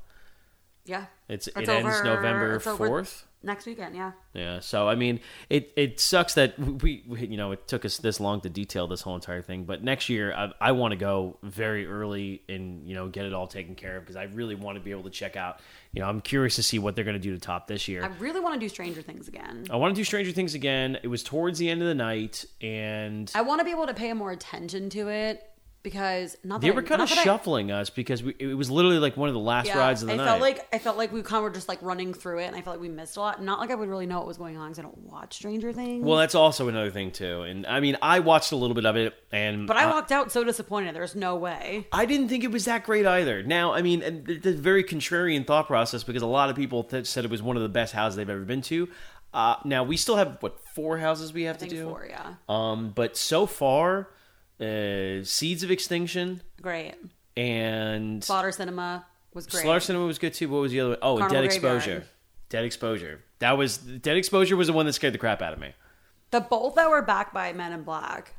Yeah. 0.85 1.07
It's, 1.29 1.47
It's 1.49 1.57
it 1.57 1.69
ends 1.69 2.03
November 2.03 2.57
over 2.57 2.77
fourth. 2.77 3.27
Next 3.43 3.65
weekend, 3.65 3.97
yeah. 3.97 4.13
Yeah, 4.35 4.61
so 4.61 4.87
I 4.87 4.97
mean, 4.97 5.19
it 5.49 5.73
it 5.75 5.99
sucks 5.99 6.35
that 6.35 6.59
we, 6.59 7.03
we 7.07 7.27
you 7.27 7.39
know 7.39 7.53
it 7.53 7.67
took 7.67 7.87
us 7.87 7.97
this 7.97 8.21
long 8.21 8.43
to 8.43 8.51
detail 8.51 8.87
this 8.87 9.01
whole 9.01 9.15
entire 9.15 9.41
thing. 9.41 9.65
But 9.65 9.83
next 9.83 10.11
year, 10.11 10.35
I, 10.35 10.53
I 10.61 10.73
want 10.73 10.93
to 10.93 10.97
go 10.97 11.39
very 11.43 11.87
early 11.87 12.43
and 12.51 12.87
you 12.87 12.95
know 12.95 13.09
get 13.09 13.25
it 13.25 13.33
all 13.33 13.47
taken 13.47 13.75
care 13.75 13.97
of 13.97 14.03
because 14.03 14.17
I 14.17 14.25
really 14.25 14.55
want 14.55 14.77
to 14.77 14.85
be 14.85 14.91
able 14.91 15.05
to 15.05 15.11
check 15.11 15.37
out. 15.37 15.61
You 15.93 16.03
know, 16.03 16.09
I'm 16.09 16.21
curious 16.21 16.57
to 16.57 16.63
see 16.63 16.79
what 16.79 16.95
they're 16.95 17.05
going 17.05 17.17
to 17.17 17.19
do 17.19 17.33
to 17.33 17.41
top 17.41 17.67
this 17.67 17.89
year. 17.89 18.05
I 18.05 18.09
really 18.19 18.41
want 18.41 18.55
to 18.55 18.61
do 18.61 18.69
Stranger 18.69 19.01
Things 19.01 19.27
again. 19.27 19.65
I 19.71 19.77
want 19.77 19.95
to 19.95 19.99
do 19.99 20.05
Stranger 20.05 20.33
Things 20.33 20.55
again. 20.55 20.99
It 21.03 21.09
was 21.09 21.23
towards 21.23 21.59
the 21.59 21.71
end 21.71 21.81
of 21.81 21.89
the 21.89 21.95
night, 21.95 22.45
and 22.61 23.33
I 23.35 23.41
want 23.41 23.61
to 23.61 23.65
be 23.65 23.71
able 23.71 23.87
to 23.87 23.95
pay 23.95 24.13
more 24.13 24.33
attention 24.33 24.91
to 24.91 25.09
it 25.09 25.50
because 25.83 26.37
not 26.45 26.61
that 26.61 26.67
they 26.67 26.73
I- 26.73 26.75
were 26.75 26.83
kind 26.83 26.99
not 26.99 27.11
of 27.11 27.17
that 27.17 27.21
I- 27.21 27.25
shuffling 27.25 27.71
us 27.71 27.89
because 27.91 28.23
we, 28.23 28.35
it 28.39 28.55
was 28.55 28.71
literally 28.71 28.99
like 28.99 29.17
one 29.17 29.29
of 29.29 29.35
the 29.35 29.41
last 29.41 29.67
yeah, 29.67 29.79
rides 29.79 30.03
of 30.03 30.09
the 30.09 30.15
I 30.15 30.17
night. 30.17 30.25
felt 30.27 30.41
like 30.41 30.69
I 30.75 30.79
felt 30.79 30.97
like 30.99 31.13
we 31.13 31.23
kind 31.23 31.39
of 31.39 31.45
were 31.45 31.51
just 31.51 31.69
like 31.69 31.81
running 31.83 32.13
through 32.13 32.41
it, 32.41 32.45
and 32.47 32.57
I 32.57 32.61
felt 32.63 32.77
like 32.77 32.83
we 32.83 32.89
missed 32.89 33.17
a 33.17 33.21
lot. 33.21 33.43
Not 33.43 33.61
like 33.61 33.71
I 33.71 33.75
would 33.75 33.89
really 33.89 34.07
know 34.07 34.19
what 34.19 34.27
was 34.27 34.37
going 34.39 34.57
on 34.57 34.69
because 34.69 34.79
I 34.79 34.83
don't 34.83 34.99
watch 34.99 35.35
Stranger 35.35 35.73
Things. 35.73 36.05
well, 36.05 36.19
that's 36.19 36.35
also 36.35 36.69
another 36.69 36.91
thing 36.91 37.11
too. 37.13 37.43
And 37.43 37.67
I 37.67 37.81
mean, 37.81 37.97
I 38.03 38.21
watched 38.21 38.53
a 38.53 38.57
little 38.57 38.75
bit 38.75 38.85
of 38.87 38.97
it, 38.97 39.15
and 39.33 39.67
but 39.67 39.77
I 39.77 39.87
walked 39.87 40.13
out 40.13 40.31
so 40.33 40.45
disappointed. 40.45 40.95
There's 40.95 41.15
no 41.17 41.37
way. 41.37 41.87
I 41.93 42.05
didn't 42.07 42.29
think 42.29 42.45
it 42.45 42.51
was 42.53 42.67
that 42.67 42.85
great 42.85 43.07
either. 43.07 43.43
Now, 43.43 43.73
I 43.73 43.83
mean, 43.83 44.03
and 44.03 44.27
th- 44.27 44.43
th- 44.43 44.57
very 44.57 44.85
contrarian 44.85 45.47
thought 45.47 45.67
process 45.67 46.03
because 46.03 46.23
a 46.23 46.27
lot 46.27 46.51
of 46.51 46.57
people 46.57 46.85
th- 46.85 47.07
said 47.07 47.25
it 47.25 47.31
was 47.31 47.43
one 47.43 47.57
of 47.57 47.63
the 47.63 47.69
best 47.69 47.95
houses 47.95 48.17
they've 48.17 48.29
ever 48.29 48.45
been 48.45 48.63
to. 48.63 48.89
Uh, 49.33 49.55
now 49.65 49.85
we 49.85 49.97
still 49.97 50.17
have 50.17 50.39
what 50.41 50.59
four 50.75 50.99
houses 50.99 51.33
we 51.33 51.45
have 51.45 51.57
I 51.57 51.59
to 51.61 51.69
do. 51.69 51.85
four, 51.89 52.05
yeah, 52.09 52.35
Um, 52.49 52.91
but 52.95 53.17
so 53.17 53.47
far, 53.47 54.09
uh, 54.61 55.25
Seeds 55.25 55.63
of 55.63 55.71
Extinction 55.71 56.43
great. 56.61 56.95
and 57.37 58.23
Slaughter 58.23 58.53
Cinema 58.53 59.07
was 59.35 59.47
great. 59.47 59.63
Slaughter 59.63 59.81
Cinema 59.81 60.05
was 60.07 60.19
good 60.19 60.35
too. 60.35 60.49
What 60.49 60.61
was 60.63 60.73
the 60.73 60.81
other 60.81 60.91
one? 60.91 60.99
Oh, 61.03 61.19
Carnival 61.19 61.43
Dead 61.43 61.49
Graveyard. 61.51 61.77
Exposure. 61.77 62.05
Dead 62.49 62.65
Exposure. 62.65 63.21
That 63.39 63.57
was 63.57 63.79
Dead 63.79 64.17
Exposure 64.17 64.57
was 64.57 64.67
the 64.67 64.73
one 64.73 64.87
that 64.87 64.93
scared 64.93 65.15
the 65.15 65.19
crap 65.19 65.41
out 65.43 65.53
of 65.53 65.59
me. 65.59 65.73
The 66.31 66.41
both 66.41 66.75
that 66.77 66.89
were 66.91 67.03
backed 67.03 67.33
by 67.35 67.53
Men 67.53 67.73
in 67.73 67.83
Black, 67.83 68.35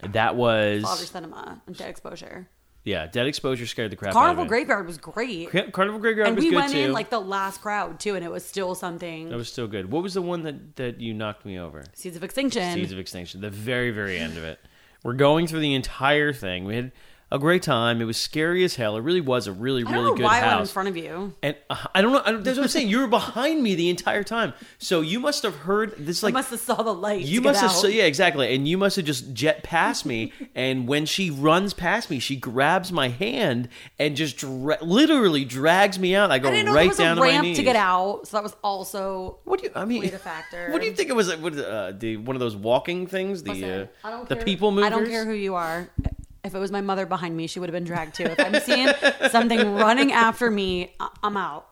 That 0.00 0.34
was 0.36 0.82
Slaughter 0.82 1.04
Cinema, 1.06 1.62
and 1.66 1.76
Dead 1.76 1.88
Exposure. 1.88 2.48
yeah. 2.84 3.06
Dead 3.06 3.26
Exposure 3.28 3.66
scared 3.66 3.92
the 3.92 3.96
crap 3.96 4.12
Carnival 4.12 4.42
out 4.42 4.46
of 4.46 4.50
me. 4.50 4.56
Carnival 4.58 4.74
Graveyard 4.74 4.86
was 4.86 4.98
great, 4.98 5.50
Car- 5.52 5.70
Carnival 5.70 6.00
Graveyard 6.00 6.26
and 6.28 6.36
was 6.36 6.44
we 6.44 6.50
good 6.50 6.56
went 6.56 6.72
too. 6.72 6.78
in 6.80 6.92
like 6.92 7.10
the 7.10 7.20
last 7.20 7.62
crowd 7.62 8.00
too, 8.00 8.16
and 8.16 8.24
it 8.24 8.30
was 8.30 8.44
still 8.44 8.74
something. 8.74 9.28
that 9.28 9.36
was 9.36 9.50
still 9.50 9.68
good. 9.68 9.90
What 9.92 10.02
was 10.02 10.14
the 10.14 10.22
one 10.22 10.42
that 10.42 10.76
that 10.76 11.00
you 11.00 11.14
knocked 11.14 11.44
me 11.46 11.58
over? 11.58 11.84
Seeds 11.94 12.16
of 12.16 12.24
Extinction. 12.24 12.74
Seeds 12.74 12.92
of 12.92 12.98
Extinction. 12.98 13.40
The 13.40 13.50
very, 13.50 13.90
very 13.92 14.18
end 14.18 14.36
of 14.36 14.42
it. 14.44 14.58
We're 15.02 15.14
going 15.14 15.46
through 15.46 15.60
the 15.60 15.74
entire 15.74 16.32
thing. 16.32 16.64
We 16.64 16.76
had 16.76 16.92
a 17.32 17.38
great 17.38 17.62
time. 17.62 18.00
It 18.02 18.04
was 18.04 18.18
scary 18.18 18.62
as 18.62 18.76
hell. 18.76 18.96
It 18.96 19.00
really 19.00 19.22
was 19.22 19.46
a 19.46 19.52
really, 19.52 19.82
I 19.86 19.90
really 19.90 20.14
good 20.16 20.22
why 20.24 20.40
I 20.40 20.48
went 20.48 20.60
in 20.60 20.66
front 20.66 20.88
of 20.90 20.96
you. 20.98 21.32
and 21.42 21.56
uh, 21.70 21.76
I 21.94 22.02
don't 22.02 22.12
know. 22.12 22.22
I 22.24 22.30
don't, 22.30 22.44
that's 22.44 22.58
what 22.58 22.64
I'm 22.64 22.68
saying. 22.68 22.88
You 22.88 23.00
were 23.00 23.06
behind 23.06 23.62
me 23.62 23.74
the 23.74 23.88
entire 23.88 24.22
time, 24.22 24.52
so 24.78 25.00
you 25.00 25.18
must 25.18 25.42
have 25.42 25.56
heard 25.56 25.94
this. 25.98 26.22
I 26.22 26.26
Like 26.26 26.34
must 26.34 26.50
have 26.50 26.60
saw 26.60 26.82
the 26.82 26.92
light. 26.94 27.22
you 27.22 27.40
must 27.40 27.60
have. 27.62 27.70
out. 27.70 27.92
Yeah, 27.92 28.04
exactly. 28.04 28.54
And 28.54 28.68
you 28.68 28.76
must 28.76 28.96
have 28.96 29.06
just 29.06 29.32
jet 29.32 29.62
past 29.62 30.04
me. 30.04 30.32
and 30.54 30.86
when 30.86 31.06
she 31.06 31.30
runs 31.30 31.72
past 31.72 32.10
me, 32.10 32.18
she 32.18 32.36
grabs 32.36 32.92
my 32.92 33.08
hand 33.08 33.70
and 33.98 34.14
just 34.14 34.36
dra- 34.36 34.78
literally 34.82 35.46
drags 35.46 35.98
me 35.98 36.14
out. 36.14 36.30
I 36.30 36.38
go 36.38 36.48
I 36.48 36.52
didn't 36.52 36.66
know 36.66 36.74
right 36.74 36.80
there 36.82 36.88
was 36.88 36.98
down 36.98 37.12
a 37.12 37.14
to 37.16 37.20
my 37.22 37.28
ramp 37.28 37.42
knees. 37.44 37.56
to 37.56 37.62
get 37.62 37.76
out, 37.76 38.28
so 38.28 38.36
that 38.36 38.42
was 38.42 38.54
also 38.62 39.38
What 39.44 39.58
do 39.60 39.66
you? 39.68 39.72
I 39.74 39.86
mean, 39.86 40.04
a 40.04 40.08
factor. 40.18 40.70
What 40.70 40.82
do 40.82 40.86
you 40.86 40.92
think 40.92 41.08
it 41.08 41.16
was? 41.16 41.34
What, 41.36 41.58
uh, 41.58 41.92
the 41.92 42.18
one 42.18 42.36
of 42.36 42.40
those 42.40 42.54
walking 42.56 43.06
things? 43.06 43.42
The 43.42 43.52
Listen, 43.54 43.88
uh, 44.04 44.24
the 44.24 44.36
people 44.36 44.70
movers. 44.70 44.86
I 44.86 44.90
don't 44.90 45.06
care 45.08 45.24
who 45.24 45.32
you 45.32 45.54
are. 45.54 45.88
If 46.44 46.54
it 46.54 46.58
was 46.58 46.72
my 46.72 46.80
mother 46.80 47.06
behind 47.06 47.36
me, 47.36 47.46
she 47.46 47.60
would 47.60 47.68
have 47.68 47.74
been 47.74 47.84
dragged 47.84 48.14
too. 48.16 48.24
If 48.24 48.40
I'm 48.40 48.60
seeing 48.60 48.88
something 49.30 49.74
running 49.74 50.10
after 50.12 50.50
me, 50.50 50.92
I- 50.98 51.08
I'm 51.22 51.36
out. 51.36 51.68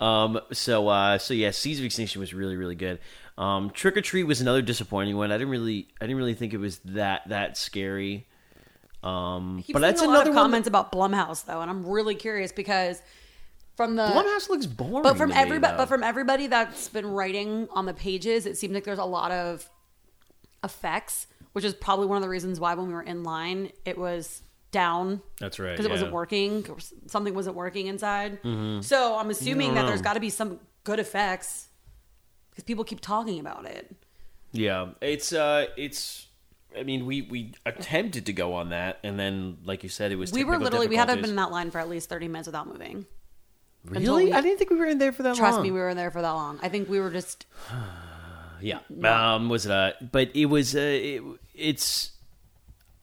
Um. 0.00 0.40
So. 0.52 0.88
Uh. 0.88 1.18
So 1.18 1.34
yeah. 1.34 1.50
Seeds 1.50 1.78
of 1.78 1.84
Extinction 1.84 2.20
was 2.20 2.32
really 2.32 2.56
really 2.56 2.74
good. 2.76 2.98
Um. 3.36 3.70
Trick 3.70 3.96
or 3.96 4.00
Treat 4.00 4.24
was 4.24 4.40
another 4.40 4.62
disappointing 4.62 5.16
one. 5.16 5.30
I 5.30 5.36
didn't 5.36 5.50
really. 5.50 5.88
I 6.00 6.04
didn't 6.04 6.16
really 6.16 6.34
think 6.34 6.54
it 6.54 6.58
was 6.58 6.78
that 6.86 7.28
that 7.28 7.58
scary. 7.58 8.26
Um. 9.02 9.62
But 9.70 9.80
that's 9.80 10.00
seeing 10.00 10.10
a 10.10 10.14
lot 10.14 10.26
another 10.26 10.38
comments 10.38 10.66
about 10.68 10.90
Blumhouse 10.92 11.44
though, 11.44 11.60
and 11.60 11.70
I'm 11.70 11.84
really 11.86 12.14
curious 12.14 12.52
because 12.52 13.02
from 13.76 13.96
the 13.96 14.04
Blumhouse 14.04 14.48
looks 14.48 14.64
boring. 14.66 15.02
but 15.02 15.16
from 15.18 15.32
everybody, 15.32 15.76
but 15.76 15.86
from 15.86 16.02
everybody 16.02 16.46
that's 16.46 16.88
been 16.88 17.06
writing 17.06 17.68
on 17.72 17.84
the 17.86 17.94
pages, 17.94 18.46
it 18.46 18.56
seems 18.56 18.72
like 18.72 18.84
there's 18.84 18.98
a 18.98 19.04
lot 19.04 19.30
of 19.32 19.68
effects, 20.64 21.26
which 21.52 21.64
is 21.64 21.74
probably 21.74 22.06
one 22.06 22.16
of 22.16 22.22
the 22.22 22.28
reasons 22.28 22.60
why 22.60 22.74
when 22.74 22.86
we 22.86 22.92
were 22.92 23.02
in 23.02 23.22
line, 23.24 23.70
it 23.84 23.98
was 23.98 24.42
down 24.70 25.20
That's 25.40 25.58
right. 25.58 25.72
because 25.72 25.86
it 25.86 25.90
wasn't 25.90 26.12
working. 26.12 26.64
Something 27.06 27.34
wasn't 27.34 27.56
working 27.56 27.86
inside. 27.88 28.38
So 28.82 29.16
I'm 29.18 29.30
assuming 29.30 29.74
that 29.74 29.86
there's 29.86 30.02
got 30.02 30.14
to 30.14 30.20
be 30.20 30.30
some 30.30 30.60
good 30.84 30.98
effects 30.98 31.68
because 32.50 32.64
people 32.64 32.84
keep 32.84 33.00
talking 33.00 33.40
about 33.40 33.66
it. 33.66 33.94
Yeah. 34.52 34.90
It's. 35.00 35.32
Uh. 35.32 35.66
It's. 35.76 36.26
I 36.76 36.84
mean, 36.84 37.04
we 37.04 37.22
we 37.22 37.54
attempted 37.66 38.26
to 38.26 38.32
go 38.32 38.54
on 38.54 38.68
that, 38.70 39.00
and 39.02 39.18
then, 39.18 39.58
like 39.64 39.82
you 39.82 39.88
said, 39.88 40.12
it 40.12 40.16
was. 40.16 40.32
We 40.32 40.44
were 40.44 40.58
literally 40.58 40.86
we 40.86 40.94
had 40.96 41.06
to 41.06 41.12
have 41.12 41.18
difficulties. 41.18 41.22
been 41.22 41.30
in 41.30 41.36
that 41.36 41.50
line 41.50 41.70
for 41.72 41.78
at 41.78 41.88
least 41.88 42.08
30 42.08 42.28
minutes 42.28 42.46
without 42.46 42.68
moving. 42.68 43.06
Really? 43.84 44.26
we- 44.26 44.32
I 44.32 44.40
didn't 44.40 44.58
think 44.58 44.70
we 44.70 44.76
were 44.76 44.86
in 44.86 44.98
there 44.98 45.10
for 45.10 45.22
that 45.24 45.34
Trust 45.36 45.54
long. 45.56 45.62
me, 45.64 45.70
we 45.72 45.80
were 45.80 45.88
in 45.88 45.96
there 45.96 46.10
for 46.12 46.22
that 46.22 46.30
long. 46.30 46.60
I 46.62 46.68
think 46.68 46.88
we 46.88 47.00
were 47.00 47.10
just 47.10 47.46
Yeah. 48.62 48.80
Um. 49.04 49.48
Was 49.48 49.66
it? 49.66 49.72
Uh, 49.72 49.92
but 50.12 50.30
it 50.34 50.46
was. 50.46 50.74
Uh. 50.74 50.80
It, 50.80 51.22
it's. 51.54 52.12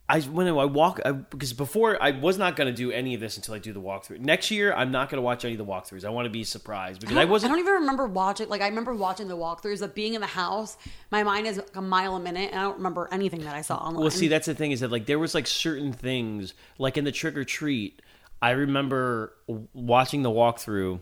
I 0.09 0.21
when 0.21 0.47
I 0.47 0.51
walk 0.63 1.01
I, 1.03 1.11
because 1.11 1.51
before 1.51 2.01
I 2.01 2.11
was 2.11 2.37
not 2.37 2.55
going 2.55 2.67
to 2.67 2.73
do 2.73 2.91
any 2.91 3.13
of 3.13 3.19
this 3.19 3.35
until 3.35 3.55
I 3.55 3.59
do 3.59 3.73
the 3.73 3.81
walkthrough. 3.81 4.19
Next 4.21 4.51
year, 4.51 4.73
I'm 4.73 4.89
not 4.89 5.09
going 5.09 5.17
to 5.17 5.21
watch 5.21 5.43
any 5.43 5.55
of 5.55 5.57
the 5.57 5.65
walkthroughs. 5.65 6.05
I 6.05 6.09
want 6.09 6.25
to 6.27 6.29
be 6.29 6.45
surprised 6.45 7.01
because 7.01 7.17
I, 7.17 7.21
don't- 7.23 7.29
wasn't. 7.29 7.51
I 7.51 7.55
don't 7.55 7.59
even 7.59 7.73
remember 7.81 8.07
watching. 8.07 8.47
Like 8.47 8.61
I 8.61 8.67
remember 8.69 8.93
watching 8.93 9.27
the 9.27 9.35
walkthroughs, 9.35 9.81
but 9.81 9.95
being 9.95 10.13
in 10.13 10.21
the 10.21 10.27
house, 10.27 10.77
my 11.11 11.23
mind 11.23 11.45
is 11.45 11.57
like 11.57 11.75
a 11.75 11.81
mile 11.81 12.15
a 12.15 12.21
minute, 12.21 12.51
and 12.51 12.59
I 12.59 12.63
don't 12.63 12.77
remember 12.77 13.09
anything 13.11 13.41
that 13.41 13.53
I 13.53 13.61
saw 13.61 13.75
online. 13.75 14.01
Well, 14.01 14.09
see, 14.11 14.29
that's 14.29 14.45
the 14.45 14.55
thing 14.55 14.71
is 14.71 14.79
that 14.79 14.91
like 14.91 15.07
there 15.07 15.19
was 15.19 15.35
like 15.35 15.45
certain 15.45 15.91
things 15.91 16.53
like 16.77 16.95
in 16.97 17.03
the 17.03 17.11
trick 17.11 17.35
or 17.35 17.43
treat. 17.43 18.01
I 18.41 18.51
remember 18.51 19.33
watching 19.73 20.21
the 20.21 20.29
walkthrough. 20.29 21.01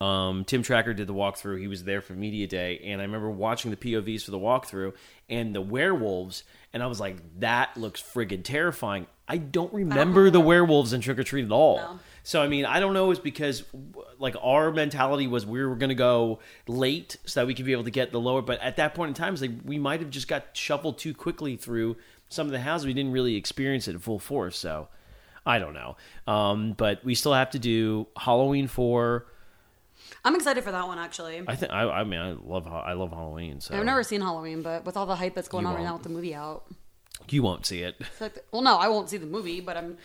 Um, 0.00 0.44
TimTracker 0.44 0.94
did 0.94 1.08
the 1.08 1.14
walkthrough. 1.14 1.58
He 1.58 1.66
was 1.66 1.82
there 1.82 2.00
for 2.00 2.12
media 2.12 2.46
day, 2.46 2.80
and 2.84 3.00
I 3.00 3.04
remember 3.04 3.30
watching 3.30 3.72
the 3.72 3.76
POVs 3.76 4.24
for 4.24 4.30
the 4.30 4.38
walkthrough 4.38 4.92
and 5.28 5.54
the 5.54 5.60
werewolves, 5.60 6.44
and 6.72 6.82
I 6.82 6.86
was 6.86 7.00
like, 7.00 7.16
"That 7.40 7.76
looks 7.76 8.00
friggin' 8.00 8.44
terrifying." 8.44 9.06
I 9.26 9.36
don't 9.36 9.72
remember 9.74 10.30
the 10.30 10.40
werewolves 10.40 10.92
in 10.92 11.00
Trick 11.00 11.18
or 11.18 11.24
Treat 11.24 11.44
at 11.44 11.52
all. 11.52 11.76
No. 11.76 11.98
So 12.22 12.42
I 12.42 12.48
mean, 12.48 12.64
I 12.64 12.78
don't 12.78 12.94
know. 12.94 13.10
It's 13.10 13.20
because 13.20 13.64
like 14.18 14.36
our 14.40 14.70
mentality 14.70 15.26
was 15.26 15.44
we 15.44 15.64
were 15.64 15.76
going 15.76 15.88
to 15.88 15.94
go 15.94 16.38
late 16.66 17.16
so 17.26 17.40
that 17.40 17.46
we 17.46 17.54
could 17.54 17.66
be 17.66 17.72
able 17.72 17.84
to 17.84 17.90
get 17.90 18.12
the 18.12 18.20
lower. 18.20 18.40
But 18.40 18.60
at 18.60 18.76
that 18.76 18.94
point 18.94 19.08
in 19.08 19.14
time, 19.14 19.32
it's 19.32 19.42
like 19.42 19.52
we 19.64 19.78
might 19.78 20.00
have 20.00 20.10
just 20.10 20.28
got 20.28 20.56
shuffled 20.56 20.98
too 20.98 21.12
quickly 21.12 21.56
through 21.56 21.96
some 22.28 22.46
of 22.46 22.52
the 22.52 22.60
houses. 22.60 22.86
We 22.86 22.94
didn't 22.94 23.12
really 23.12 23.36
experience 23.36 23.88
it 23.88 23.92
in 23.92 23.98
full 23.98 24.18
force. 24.18 24.56
So 24.56 24.88
I 25.44 25.58
don't 25.58 25.74
know. 25.74 25.96
Um, 26.26 26.72
but 26.72 27.04
we 27.04 27.14
still 27.14 27.34
have 27.34 27.50
to 27.50 27.58
do 27.58 28.06
Halloween 28.16 28.68
four. 28.68 29.26
I'm 30.24 30.34
excited 30.34 30.64
for 30.64 30.72
that 30.72 30.86
one 30.86 30.98
actually. 30.98 31.42
I 31.46 31.54
think 31.56 31.72
I, 31.72 31.82
I 31.88 32.04
mean 32.04 32.20
I 32.20 32.32
love 32.32 32.66
I 32.66 32.92
love 32.94 33.10
Halloween. 33.10 33.60
So 33.60 33.76
I've 33.76 33.84
never 33.84 34.02
seen 34.02 34.20
Halloween, 34.20 34.62
but 34.62 34.84
with 34.84 34.96
all 34.96 35.06
the 35.06 35.16
hype 35.16 35.34
that's 35.34 35.48
going 35.48 35.64
You 35.64 35.68
on 35.70 35.74
right 35.76 35.82
now 35.84 35.90
won't. 35.92 36.02
with 36.02 36.08
the 36.12 36.14
movie 36.16 36.34
out, 36.34 36.64
you 37.30 37.42
won't 37.42 37.66
see 37.66 37.82
it. 37.82 37.96
it's 38.00 38.20
like, 38.20 38.44
well, 38.52 38.62
no, 38.62 38.76
I 38.76 38.88
won't 38.88 39.08
see 39.08 39.16
the 39.16 39.26
movie, 39.26 39.60
but 39.60 39.76
I'm. 39.76 39.96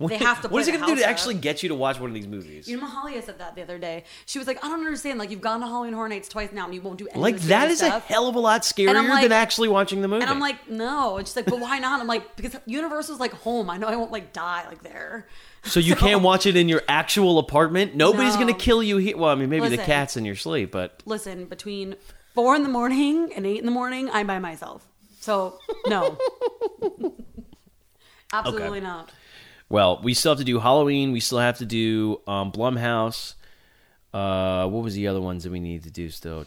They 0.00 0.16
have 0.18 0.40
to. 0.42 0.48
what 0.48 0.62
is 0.62 0.68
it 0.68 0.72
going 0.72 0.84
to 0.84 0.94
do 0.94 1.00
to 1.00 1.08
actually 1.08 1.34
get 1.34 1.62
you 1.62 1.68
to 1.68 1.74
watch 1.76 2.00
one 2.00 2.10
of 2.10 2.14
these 2.14 2.26
movies? 2.26 2.66
You 2.66 2.76
know, 2.80 2.86
Mahalia 2.88 3.22
said 3.22 3.38
that 3.38 3.54
the 3.54 3.62
other 3.62 3.78
day. 3.78 4.02
She 4.26 4.38
was 4.38 4.48
like, 4.48 4.64
"I 4.64 4.68
don't 4.68 4.80
understand. 4.80 5.18
Like, 5.18 5.30
you've 5.30 5.40
gone 5.40 5.60
to 5.60 5.66
Halloween 5.66 5.92
Horror 5.92 6.08
Nights 6.08 6.28
twice 6.28 6.50
now, 6.52 6.64
and 6.64 6.74
you 6.74 6.80
won't 6.80 6.98
do 6.98 7.04
anything." 7.04 7.22
like 7.22 7.36
that 7.42 7.70
is 7.70 7.78
stuff. 7.78 8.04
a 8.08 8.12
hell 8.12 8.26
of 8.26 8.34
a 8.34 8.40
lot 8.40 8.62
scarier 8.62 9.08
like- 9.08 9.22
than 9.22 9.30
actually 9.32 9.68
watching 9.68 10.02
the 10.02 10.08
movie. 10.08 10.22
And 10.22 10.30
I'm 10.30 10.40
like, 10.40 10.68
no. 10.68 11.18
And 11.18 11.26
she's 11.28 11.36
like, 11.36 11.46
but 11.46 11.60
why 11.60 11.78
not? 11.78 12.00
I'm 12.00 12.06
like, 12.08 12.34
because 12.36 12.56
Universal's 12.66 13.20
like 13.20 13.32
home. 13.32 13.70
I 13.70 13.76
know 13.76 13.86
I 13.86 13.94
won't 13.96 14.10
like 14.12 14.32
die 14.32 14.64
like 14.68 14.82
there. 14.82 15.28
So 15.64 15.78
you 15.78 15.94
can't 15.94 16.22
watch 16.22 16.44
it 16.46 16.56
in 16.56 16.68
your 16.68 16.82
actual 16.88 17.38
apartment. 17.38 17.94
Nobody's 17.94 18.34
No. 18.34 18.40
going 18.40 18.52
to 18.52 18.58
kill 18.60 18.82
you 18.82 18.96
here. 18.96 19.16
Well, 19.16 19.30
I 19.30 19.36
mean, 19.36 19.48
maybe 19.48 19.68
the 19.68 19.76
cat's 19.78 20.16
in 20.16 20.24
your 20.24 20.34
sleep, 20.34 20.72
but 20.72 21.00
Listen, 21.06 21.44
between 21.44 21.94
four 22.34 22.56
in 22.56 22.64
the 22.64 22.68
morning 22.68 23.30
and 23.36 23.46
eight 23.46 23.60
in 23.60 23.64
the 23.66 23.70
morning, 23.70 24.10
I'm 24.12 24.26
by 24.26 24.40
myself. 24.40 24.84
So 25.20 25.60
no, 25.86 26.18
absolutely 28.32 28.78
Okay. 28.78 28.80
not. 28.80 29.10
Well, 29.72 29.98
we 30.02 30.12
still 30.12 30.32
have 30.32 30.38
to 30.38 30.44
do 30.44 30.58
Halloween. 30.58 31.12
We 31.12 31.20
still 31.20 31.38
have 31.38 31.56
to 31.58 31.64
do 31.64 32.20
um, 32.26 32.52
Blumhouse. 32.52 33.34
Uh, 34.12 34.68
what 34.68 34.84
was 34.84 34.94
the 34.94 35.08
other 35.08 35.20
ones 35.20 35.44
that 35.44 35.50
we 35.50 35.60
need 35.60 35.84
to 35.84 35.90
do 35.90 36.10
still? 36.10 36.44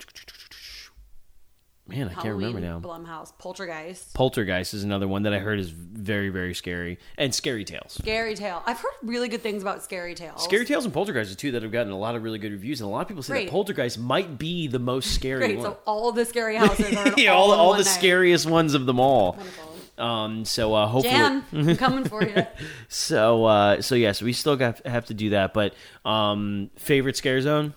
man, 1.87 2.07
I 2.09 2.13
can't 2.13 2.35
remember 2.35 2.59
now. 2.59 2.79
Blumhouse, 2.79 3.31
Poltergeist, 3.39 4.13
Poltergeist 4.13 4.75
is 4.75 4.83
another 4.83 5.07
one 5.07 5.23
that 5.23 5.33
I 5.33 5.39
heard 5.39 5.59
is 5.59 5.69
very, 5.69 6.29
very 6.29 6.53
scary, 6.53 6.99
and 7.17 7.33
Scary 7.33 7.63
Tales. 7.63 7.93
Scary 7.93 8.35
Tale. 8.35 8.61
I've 8.65 8.79
heard 8.79 8.93
really 9.01 9.27
good 9.27 9.41
things 9.41 9.63
about 9.63 9.83
Scary 9.83 10.13
Tales. 10.13 10.43
Scary 10.43 10.65
Tales 10.65 10.85
and 10.85 10.93
Poltergeist 10.93 11.31
are 11.31 11.35
two 11.35 11.51
that 11.53 11.63
have 11.63 11.71
gotten 11.71 11.91
a 11.91 11.97
lot 11.97 12.15
of 12.15 12.21
really 12.21 12.37
good 12.37 12.51
reviews, 12.51 12.79
and 12.79 12.87
a 12.87 12.91
lot 12.91 13.01
of 13.01 13.07
people 13.07 13.23
say 13.23 13.33
Great. 13.33 13.45
that 13.45 13.51
Poltergeist 13.51 13.97
might 13.97 14.37
be 14.37 14.67
the 14.67 14.79
most 14.79 15.15
scary 15.15 15.39
Great. 15.39 15.57
one. 15.57 15.65
So 15.65 15.77
all 15.87 16.11
the 16.11 16.25
scary 16.25 16.57
houses 16.57 16.95
are 16.95 17.13
yeah, 17.17 17.33
all, 17.33 17.51
all, 17.51 17.59
all 17.59 17.71
the 17.71 17.77
night. 17.79 17.85
scariest 17.85 18.45
ones 18.45 18.75
of 18.75 18.85
them 18.85 18.99
all. 18.99 19.33
Wonderful. 19.33 19.74
Um, 19.97 20.43
so 20.45 20.73
uh, 20.73 20.87
hopefully, 20.87 21.13
Jan, 21.15 21.43
I'm 21.53 21.77
coming 21.77 22.03
for 22.05 22.21
you. 22.23 22.45
so 22.89 23.45
uh, 23.45 23.81
so 23.81 23.95
yes, 23.95 24.21
we 24.21 24.33
still 24.33 24.55
got 24.55 24.85
have 24.85 25.05
to 25.05 25.13
do 25.13 25.29
that. 25.31 25.53
But 25.53 25.73
um, 26.03 26.69
favorite 26.77 27.15
scare 27.17 27.39
zone. 27.41 27.73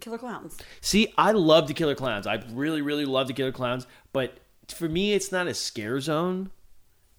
Killer 0.00 0.18
Clowns. 0.18 0.56
See, 0.80 1.12
I 1.18 1.32
love 1.32 1.66
the 1.66 1.74
Killer 1.74 1.96
Clowns. 1.96 2.26
I 2.26 2.40
really, 2.52 2.80
really 2.80 3.04
love 3.04 3.26
the 3.26 3.32
Killer 3.32 3.50
Clowns. 3.52 3.86
But 4.12 4.38
for 4.68 4.88
me, 4.88 5.14
it's 5.14 5.32
not 5.32 5.48
a 5.48 5.54
scare 5.54 6.00
zone. 6.00 6.50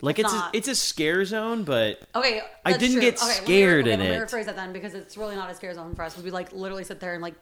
Like 0.04 0.18
it's 0.20 0.32
It's 0.34 0.42
a, 0.42 0.50
it's 0.54 0.68
a 0.70 0.76
scare 0.76 1.26
zone, 1.26 1.64
but 1.64 2.02
Okay, 2.16 2.42
I 2.66 2.72
didn't 2.78 2.94
true. 2.94 3.02
get 3.02 3.16
okay, 3.18 3.26
let 3.28 3.40
me- 3.42 3.46
scared 3.46 3.86
okay, 3.86 3.94
in 3.94 4.00
let 4.00 4.10
me 4.10 4.16
it. 4.16 4.20
rephrase 4.28 4.46
that 4.46 4.56
then 4.56 4.74
because 4.74 4.94
it's 4.96 5.16
really 5.18 5.36
not 5.36 5.52
a 5.52 5.54
scare 5.54 5.74
zone 5.76 5.94
for 5.94 6.04
us. 6.04 6.18
We 6.18 6.32
like 6.32 6.54
literally 6.54 6.84
sit 6.86 7.00
there 7.00 7.14
and 7.14 7.22
like 7.22 7.36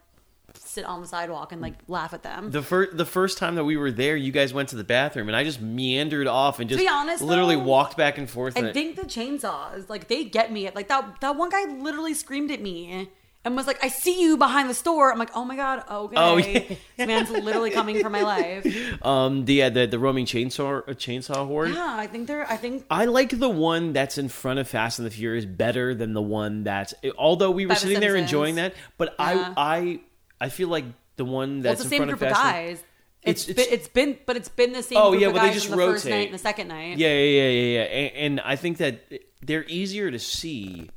sit 0.55 0.85
on 0.85 1.01
the 1.01 1.07
sidewalk 1.07 1.51
and 1.51 1.62
like 1.62 1.73
laugh 1.88 2.13
at 2.13 2.23
them. 2.23 2.51
the 2.51 2.62
first 2.62 2.95
the 2.97 3.05
first 3.05 3.38
time 3.38 3.55
that 3.55 3.63
we 3.65 3.77
were 3.77 3.91
there, 3.91 4.15
you 4.15 4.31
guys 4.31 4.53
went 4.53 4.69
to 4.69 4.75
the 4.75 4.83
bathroom, 4.83 5.27
and 5.27 5.35
I 5.35 5.43
just 5.43 5.62
meandered 5.62 6.27
off 6.27 6.59
and 6.59 6.69
just 6.69 6.83
honest, 6.89 7.21
literally 7.23 7.55
though, 7.55 7.63
walked 7.63 7.97
back 7.97 8.17
and 8.17 8.29
forth. 8.29 8.55
and 8.55 8.67
I 8.67 8.69
it- 8.69 8.73
think 8.73 8.95
the 8.95 9.03
chainsaws, 9.03 9.89
like 9.89 10.07
they 10.07 10.23
get 10.25 10.51
me. 10.51 10.69
Like 10.73 10.88
that 10.88 11.21
that 11.21 11.35
one 11.35 11.49
guy 11.49 11.65
literally 11.65 12.13
screamed 12.13 12.51
at 12.51 12.62
me 12.62 13.09
and 13.45 13.55
was 13.55 13.67
like, 13.67 13.81
"I 13.83 13.88
see 13.88 14.21
you 14.21 14.35
behind 14.38 14.69
the 14.69 14.73
store." 14.73 15.12
I'm 15.13 15.17
like, 15.17 15.31
"Oh 15.33 15.45
my 15.45 15.55
god, 15.55 15.83
okay." 15.89 16.15
Oh, 16.17 16.38
yeah. 16.38 16.59
this 16.97 17.07
man's 17.07 17.29
literally 17.29 17.71
coming 17.71 18.01
for 18.01 18.09
my 18.09 18.21
life. 18.21 18.65
um, 19.05 19.45
the 19.45 19.63
uh, 19.63 19.69
the 19.69 19.85
the 19.88 19.97
roaming 19.97 20.25
chainsaw 20.25 20.79
uh, 20.88 20.91
chainsaw 20.93 21.47
horde. 21.47 21.71
Yeah, 21.73 21.95
I 21.97 22.05
think 22.07 22.27
they're. 22.27 22.45
I 22.51 22.57
think 22.57 22.85
I 22.91 23.05
like 23.05 23.39
the 23.39 23.47
one 23.49 23.93
that's 23.93 24.17
in 24.17 24.27
front 24.27 24.59
of 24.59 24.67
Fast 24.67 24.99
and 24.99 25.05
the 25.05 25.12
Furious 25.12 25.45
better 25.45 25.95
than 25.95 26.13
the 26.13 26.21
one 26.21 26.63
that's. 26.65 26.93
Although 27.17 27.51
we 27.51 27.65
were 27.65 27.69
By 27.69 27.75
the 27.75 27.79
sitting 27.79 27.99
there 28.01 28.17
enjoying 28.17 28.55
that, 28.55 28.73
but 28.97 29.15
Yeah. 29.17 29.53
I 29.57 29.75
I 29.77 29.99
I 30.41 30.49
feel 30.49 30.67
like 30.69 30.86
the 31.17 31.25
one 31.25 31.56
well, 31.56 31.63
that's 31.63 31.80
the 31.82 31.86
in 31.86 31.89
same 31.89 32.04
group 32.08 32.21
of 32.21 32.28
of 32.30 32.34
guys. 32.34 32.84
It's- 33.21 33.49
It's, 33.49 33.49
it's- 33.49 33.67
it's 33.71 33.88
been, 33.89 34.17
but 34.25 34.38
it's 34.38 34.47
been 34.47 34.71
the 34.71 34.82
same. 34.82 34.97
Oh, 34.97 35.12
yeah, 35.13 35.32
but 35.32 35.41
they 35.41 35.52
just 35.54 35.69
the 35.69 35.75
first 35.75 36.06
rotate. 36.06 36.17
night 36.17 36.25
and 36.28 36.34
the 36.34 36.38
second 36.39 36.67
night. 36.69 36.97
Yeah, 36.97 37.10
yeah, 37.10 37.13
yeah, 37.41 37.49
yeah, 37.49 37.73
yeah. 37.73 37.82
And, 37.82 38.15
and 38.15 38.39
I 38.41 38.56
think 38.56 38.78
that 38.78 39.02
they're 39.41 39.65
easier 39.67 40.10
to 40.10 40.19
see, 40.19 40.89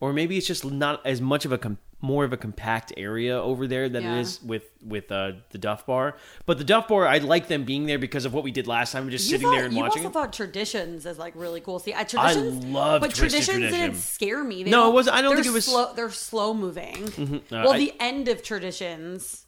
or 0.00 0.12
maybe 0.12 0.36
it's 0.36 0.46
just 0.46 0.64
not 0.66 1.04
as 1.06 1.22
much 1.22 1.46
of 1.46 1.52
a 1.52 1.56
com- 1.58 1.78
more 2.04 2.24
of 2.24 2.32
a 2.32 2.36
compact 2.36 2.92
area 2.96 3.40
over 3.40 3.66
there 3.66 3.88
than 3.88 4.02
Yeah. 4.04 4.16
it 4.16 4.20
is 4.20 4.42
with 4.42 4.62
with 4.84 5.10
uh, 5.10 5.32
the 5.50 5.58
Duff 5.58 5.86
Bar. 5.86 6.16
But 6.46 6.58
the 6.58 6.64
Duff 6.64 6.88
Bar, 6.88 7.06
I 7.08 7.18
like 7.18 7.48
them 7.48 7.64
being 7.64 7.86
there 7.86 7.98
because 7.98 8.24
of 8.26 8.34
what 8.34 8.44
we 8.44 8.50
did 8.50 8.66
last 8.66 8.92
time, 8.92 9.08
just 9.10 9.24
You 9.24 9.30
sitting 9.32 9.46
thought, 9.48 9.56
there 9.56 9.64
and 9.64 9.74
you 9.74 9.80
watching. 9.82 10.02
You 10.02 10.08
also 10.08 10.18
it. 10.20 10.22
thought 10.22 10.32
traditions 10.34 11.06
is 11.06 11.18
like 11.18 11.32
really 11.34 11.60
cool. 11.60 11.78
See, 11.78 11.94
I 11.94 12.04
traditions, 12.04 12.64
I 12.64 12.68
love 12.68 13.00
but 13.00 13.14
traditions 13.14 13.46
Tradition. 13.46 13.80
didn't 13.80 13.96
scare 13.96 14.44
me. 14.44 14.62
They 14.62 14.70
No, 14.70 14.90
it 14.90 14.92
wasn't- 14.94 15.16
I 15.16 15.22
don't 15.22 15.34
think 15.34 15.46
it 15.46 15.52
was- 15.52 15.64
Slow, 15.64 15.92
they're 15.94 16.10
slow 16.10 16.52
moving. 16.54 17.04
Uh, 17.04 17.38
well, 17.50 17.72
I- 17.72 17.78
the 17.78 17.92
end 17.98 18.28
of 18.28 18.42
traditions. 18.42 19.46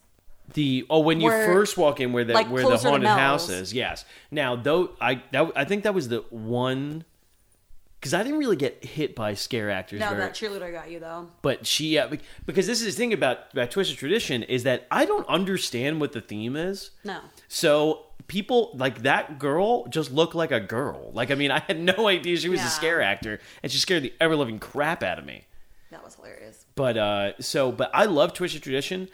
The 0.53 0.85
oh, 0.89 0.99
when 1.01 1.19
you 1.19 1.27
Where- 1.27 1.45
first 1.45 1.77
walk 1.77 1.99
in, 1.99 2.13
where 2.13 2.23
the 2.23 2.33
like, 2.33 2.49
where 2.49 2.63
the 2.67 2.77
haunted 2.77 3.07
house 3.09 3.49
is, 3.49 3.73
yes. 3.73 4.05
Now, 4.31 4.55
though, 4.55 4.91
I 5.01 5.21
that, 5.33 5.51
I 5.55 5.65
think 5.65 5.83
that 5.83 5.93
was 5.93 6.07
the 6.09 6.23
one 6.29 7.03
because 7.99 8.13
I 8.13 8.23
didn't 8.23 8.39
really 8.39 8.55
get 8.55 8.83
hit 8.85 9.15
by 9.15 9.33
scare 9.33 9.69
actors. 9.71 9.99
No, 9.99 10.09
very, 10.09 10.19
that 10.21 10.33
cheerleader 10.33 10.71
got 10.71 10.89
you 10.91 10.99
though. 10.99 11.29
but 11.41 11.65
she 11.65 11.97
uh, 11.97 12.09
because 12.45 12.67
this 12.67 12.81
is 12.81 12.85
the 12.95 12.99
thing 12.99 13.13
about 13.13 13.51
about 13.53 13.71
Twisted 13.71 13.97
Tradition 13.97 14.43
is 14.43 14.63
that 14.63 14.87
I 14.91 15.05
don't 15.05 15.27
understand 15.27 15.99
what 16.01 16.11
the 16.11 16.21
theme 16.21 16.55
is. 16.55 16.91
No, 17.03 17.19
So 17.47 18.03
people 18.27 18.71
like 18.75 19.03
that 19.03 19.39
girl 19.39 19.87
just 19.87 20.11
looked 20.11 20.35
like 20.35 20.51
a 20.51 20.59
girl. 20.59 21.11
Like 21.13 21.31
I 21.31 21.35
mean, 21.35 21.51
I 21.57 21.59
had 21.59 21.79
no 21.79 22.07
idea 22.07 22.37
she 22.37 22.49
was 22.49 22.59
Yeah. 22.59 22.67
a 22.67 22.69
scare 22.69 23.01
actor, 23.01 23.39
and 23.63 23.71
she 23.71 23.77
scared 23.79 24.03
the 24.03 24.13
ever 24.19 24.35
living 24.35 24.59
crap 24.59 25.01
out 25.03 25.17
of 25.19 25.25
me. 25.25 25.45
that 25.91 26.03
was 26.03 26.15
hilarious. 26.15 26.65
But 26.75 26.97
uh, 26.97 27.31
so 27.39 27.71
but 27.71 27.89
I 27.93 28.05
love 28.05 28.33
Twisted 28.33 28.61
Tradition. 28.63 29.09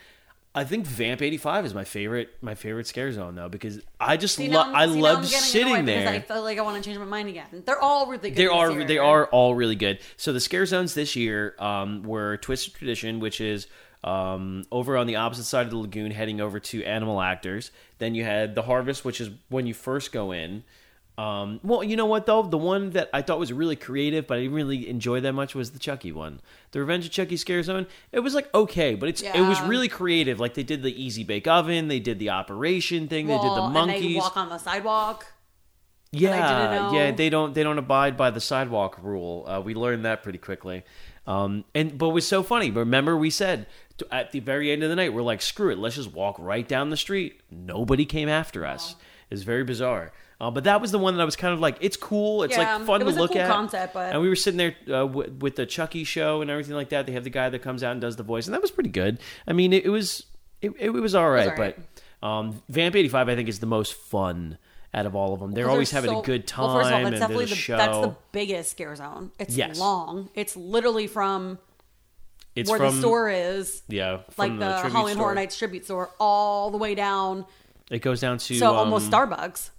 I 0.56 0.63
think 0.66 0.86
Vamp 0.86 1.22
eighty 1.24 1.38
five 1.38 1.66
is 1.66 1.74
my 1.74 1.84
favorite 1.84 2.30
my 2.42 2.54
favorite 2.54 2.86
scare 2.86 3.12
zone 3.12 3.34
though 3.36 3.50
because 3.50 3.80
I 4.00 4.18
just 4.18 4.36
See, 4.36 4.50
love 4.50 4.68
I 4.68 4.82
I'm- 4.82 4.89
see, 4.92 4.96
now 4.98 5.02
loved 5.02 5.18
I'm 5.26 5.30
getting 5.32 5.39
sitting 5.39 5.86
there. 5.86 6.08
I 6.10 6.20
feel 6.20 6.44
like 6.44 6.60
I 6.60 6.62
want 6.62 6.78
to 6.84 6.88
change 6.88 7.00
my 7.00 7.06
mind 7.06 7.30
again. 7.30 7.63
They're 7.66 7.80
all 7.82 8.06
really 8.08 8.30
good. 8.30 8.36
They 8.38 8.48
are 8.48 8.72
year. 8.72 8.86
they 8.86 8.98
are 9.00 9.26
all 9.28 9.56
really 9.56 9.76
good. 9.76 10.00
So 10.16 10.32
the 10.32 10.39
scare 10.39 10.66
zones 10.68 10.94
this 10.94 11.16
year 11.16 11.56
um, 11.58 12.04
were 12.04 12.38
Twisted 12.38 12.76
Tradition, 12.76 13.20
which 13.20 13.42
is 13.42 13.66
um, 14.04 14.63
over 14.72 14.96
on 14.98 15.08
the 15.08 15.16
opposite 15.16 15.46
side 15.46 15.66
of 15.66 15.72
the 15.72 15.78
lagoon, 15.78 16.12
heading 16.12 16.39
over 16.42 16.60
to 16.60 16.84
Animal 16.84 17.20
Actors. 17.22 17.72
Then 17.98 18.13
you 18.16 18.24
had 18.24 18.54
the 18.54 18.62
Harvest, 18.63 19.04
which 19.06 19.20
is 19.22 19.30
when 19.50 19.66
you 19.66 19.74
first 19.74 20.12
go 20.12 20.32
in. 20.34 20.63
Um, 21.15 21.60
well, 21.62 21.84
you 21.84 21.95
know 21.95 22.08
what 22.08 22.26
though, 22.26 22.41
the 22.41 22.58
one 22.58 22.89
that 22.91 23.10
I 23.13 23.21
thought 23.21 23.38
was 23.38 23.54
really 23.54 23.76
creative, 23.76 24.26
but 24.26 24.38
I 24.38 24.41
didn't 24.41 24.56
really 24.56 24.89
enjoy 24.89 25.19
that 25.21 25.34
much 25.34 25.54
was 25.54 25.69
the 25.71 25.78
Chucky 25.80 26.12
one, 26.12 26.39
the 26.71 26.80
Revenge 26.80 27.06
of 27.06 27.12
Chucky 27.12 27.38
Scare 27.38 27.62
Zone. 27.62 27.86
It 28.12 28.21
was 28.21 28.34
like 28.34 28.52
okay, 28.56 28.95
but 28.95 29.10
it's 29.10 29.21
it 29.21 29.41
was 29.41 29.62
really 29.62 29.88
creative. 29.88 30.39
Like 30.39 30.56
they 30.56 30.63
did 30.63 30.82
the 30.82 31.04
Easy 31.04 31.23
Bake 31.23 31.47
Oven, 31.47 31.88
they 31.88 31.99
did 31.99 32.17
the 32.17 32.32
Operation 32.32 33.08
thing, 33.08 33.28
they 33.28 33.34
did 33.36 33.43
the 33.43 33.47
Well, 33.47 33.65
And 33.65 33.73
monkeys. 33.73 34.13
they 34.15 34.19
walk 34.19 34.38
on 34.38 34.49
the 34.49 34.58
sidewalk. 34.58 35.28
Yeah, 36.12 36.69
didn't 36.71 36.91
know. 36.93 36.99
yeah, 36.99 37.12
they 37.12 37.30
don't 37.30 37.54
they 37.54 37.63
don't 37.63 37.78
abide 37.80 38.17
by 38.17 38.30
the 38.32 38.41
sidewalk 38.41 38.99
rule. 39.02 39.45
Uh, 39.47 39.62
we 39.62 39.73
learned 39.76 40.06
that 40.06 40.23
pretty 40.23 40.38
quickly. 40.39 40.84
Um, 41.26 41.63
and 41.76 41.97
but 41.97 42.08
it 42.10 42.13
was 42.13 42.28
so 42.28 42.43
funny. 42.43 42.69
Remember, 42.71 43.15
we 43.17 43.30
said 43.30 43.67
at 44.12 44.32
the 44.32 44.39
very 44.39 44.71
end 44.71 44.84
of 44.84 44.89
the 44.89 44.95
night, 44.95 45.13
we're 45.13 45.21
like, 45.21 45.41
screw 45.41 45.71
it, 45.71 45.78
let's 45.78 45.95
just 45.95 46.12
walk 46.12 46.36
right 46.39 46.67
down 46.67 46.89
the 46.89 46.97
street. 46.97 47.41
Nobody 47.52 48.06
came 48.06 48.30
after 48.30 48.65
us. 48.65 48.95
It's 49.30 49.43
very 49.43 49.63
bizarre. 49.63 50.12
Uh, 50.43 50.51
but 50.51 50.65
that 50.65 50.82
was 50.82 50.91
the 50.91 50.99
one 50.99 51.15
that 51.15 51.21
I 51.21 51.25
was 51.25 51.38
kind 51.38 51.53
of 51.53 51.62
like, 51.62 51.77
it's 51.79 51.95
cool. 51.95 52.43
It's 52.43 52.58
Yeah, 52.58 52.75
like 52.77 52.86
fun 52.86 53.01
it 53.01 53.06
was 53.06 53.15
to 53.15 53.21
a 53.21 53.23
look 53.23 53.32
cool 53.32 53.41
at. 53.41 53.47
concept, 53.49 53.93
but- 53.93 54.12
and 54.12 54.21
we 54.21 54.27
were 54.27 54.36
sitting 54.36 54.58
there 54.58 54.75
uh, 54.88 55.08
w- 55.08 55.32
with 55.39 55.56
the 55.56 55.65
Chucky 55.65 56.03
show 56.03 56.41
and 56.41 56.51
everything 56.51 56.75
like 56.75 56.89
that. 56.89 57.06
They 57.06 57.13
have 57.13 57.23
the 57.23 57.29
guy 57.29 57.49
that 57.49 57.60
comes 57.60 57.82
out 57.82 57.93
and 57.93 58.01
does 58.01 58.17
the 58.17 58.23
voice, 58.23 58.45
and 58.45 58.53
that 58.53 58.62
was 58.62 58.69
pretty 58.71 58.89
good. 58.89 59.19
I 59.47 59.53
mean, 59.53 59.71
it, 59.71 59.86
it 59.86 59.89
was 59.89 60.25
it, 60.62 60.71
it 60.79 60.89
was 60.89 61.15
all 61.15 61.29
right, 61.29 61.49
all 61.49 61.56
right. 61.56 61.77
but 62.21 62.27
um, 62.27 62.62
Vamp 62.67 62.95
eighty 62.95 63.08
five 63.08 63.29
I 63.29 63.36
think 63.36 63.47
is 63.47 63.60
the 63.60 63.65
most 63.67 63.93
fun 63.93 64.58
out 64.93 65.06
of 65.06 65.15
all 65.15 65.34
of 65.34 65.39
them. 65.39 65.51
They're 65.53 65.69
always 65.69 65.91
having 65.91 66.12
so- 66.12 66.19
a 66.19 66.23
good 66.23 66.45
time. 66.45 66.65
Well, 66.67 66.75
first 66.77 66.88
of 66.89 66.93
all, 66.93 66.99
that's 66.99 67.08
and 67.13 67.19
definitely 67.21 67.45
there's 67.45 67.49
the 67.51 67.56
show. 67.56 67.77
that's 67.77 67.97
the 67.99 68.15
biggest 68.34 68.71
scare 68.71 68.95
zone. 68.97 69.32
It's 69.39 69.56
Yes. 69.56 69.79
long. 69.79 70.29
It's 70.36 70.58
literally 70.58 71.08
from 71.08 71.58
it's 72.56 72.69
where 72.69 72.79
from 72.79 72.95
the 72.95 72.99
store 73.01 73.29
is, 73.29 73.82
yeah, 73.88 74.19
like 74.38 74.49
from 74.49 74.60
the, 74.60 74.71
tribute 74.73 74.91
Halloween 74.91 75.13
store. 75.15 75.23
Horror 75.23 75.36
Nights 75.36 75.58
tribute 75.58 75.86
store, 75.86 76.10
all 76.19 76.69
the 76.69 76.77
way 76.77 76.95
down. 76.95 77.45
It 77.89 77.99
goes 77.99 78.19
down 78.21 78.38
to 78.39 78.56
So 78.58 78.71
um, 78.71 78.75
almost 78.77 79.10
Starbucks. 79.10 79.69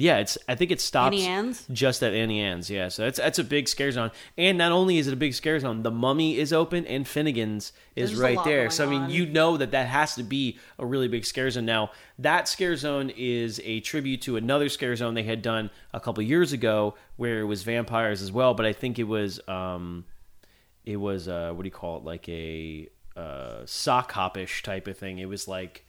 Yeah, 0.00 0.18
it's. 0.18 0.38
I 0.48 0.54
think 0.54 0.70
it 0.70 0.80
stops 0.80 1.16
Auntie 1.16 1.26
Anne's? 1.26 1.66
just 1.72 2.04
at 2.04 2.14
Auntie 2.14 2.38
Anne's. 2.38 2.70
Yeah, 2.70 2.86
so 2.86 3.02
that's 3.02 3.18
that's 3.18 3.40
a 3.40 3.44
big 3.44 3.68
scare 3.68 3.90
zone. 3.90 4.12
And 4.36 4.56
not 4.56 4.70
only 4.70 4.98
is 4.98 5.08
it 5.08 5.12
a 5.12 5.16
big 5.16 5.34
scare 5.34 5.58
zone, 5.58 5.82
the 5.82 5.90
Mummy 5.90 6.38
is 6.38 6.52
open 6.52 6.86
and 6.86 7.06
Finnegan's 7.06 7.72
is 7.96 8.10
There's 8.10 8.20
a 8.20 8.22
right 8.22 8.36
lot 8.36 8.44
there. 8.44 8.58
going 8.60 8.70
So 8.70 8.86
I 8.86 8.90
mean, 8.90 9.02
on. 9.02 9.10
you 9.10 9.26
know 9.26 9.56
that 9.56 9.72
that 9.72 9.88
has 9.88 10.14
to 10.14 10.22
be 10.22 10.56
a 10.78 10.86
really 10.86 11.08
big 11.08 11.24
scare 11.24 11.50
zone. 11.50 11.66
Now 11.66 11.90
that 12.16 12.46
scare 12.46 12.76
zone 12.76 13.10
is 13.16 13.60
a 13.64 13.80
tribute 13.80 14.22
to 14.22 14.36
another 14.36 14.68
scare 14.68 14.94
zone 14.94 15.14
they 15.14 15.24
had 15.24 15.42
done 15.42 15.68
a 15.92 15.98
couple 15.98 16.22
years 16.22 16.52
ago, 16.52 16.94
where 17.16 17.40
it 17.40 17.46
was 17.46 17.64
vampires 17.64 18.22
as 18.22 18.30
well. 18.30 18.54
But 18.54 18.66
I 18.66 18.72
think 18.72 19.00
it 19.00 19.04
was 19.04 19.40
um, 19.48 20.04
it 20.84 20.96
was 20.98 21.26
uh, 21.26 21.52
what 21.54 21.64
do 21.64 21.66
you 21.66 21.72
call 21.72 21.96
it? 21.96 22.04
Like 22.04 22.28
a 22.28 22.88
uh, 23.16 23.62
sock 23.66 24.12
hopish 24.12 24.62
type 24.62 24.86
of 24.86 24.96
thing. 24.96 25.18
It 25.18 25.28
was 25.28 25.48
like 25.48 25.84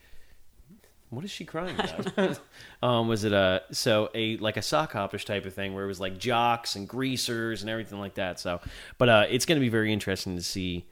what 1.09 1.25
is 1.25 1.31
she 1.31 1.45
crying 1.45 1.75
about? 1.79 2.39
um, 2.83 3.07
was 3.07 3.23
it 3.23 3.33
a 3.33 3.63
so 3.71 4.09
a 4.13 4.37
like 4.37 4.57
a 4.57 4.61
sock 4.61 4.93
hopish 4.93 5.25
type 5.25 5.45
of 5.45 5.53
thing 5.53 5.73
where 5.73 5.83
it 5.83 5.87
was 5.87 5.99
like 5.99 6.17
jocks 6.17 6.75
and 6.75 6.87
greasers 6.87 7.61
and 7.61 7.69
everything 7.69 7.99
like 7.99 8.15
that. 8.15 8.39
So, 8.39 8.59
but 8.97 9.09
uh, 9.09 9.25
it's 9.29 9.45
going 9.45 9.57
to 9.57 9.63
be 9.63 9.69
very 9.69 9.91
interesting 9.91 10.35
to 10.35 10.43
see, 10.43 10.85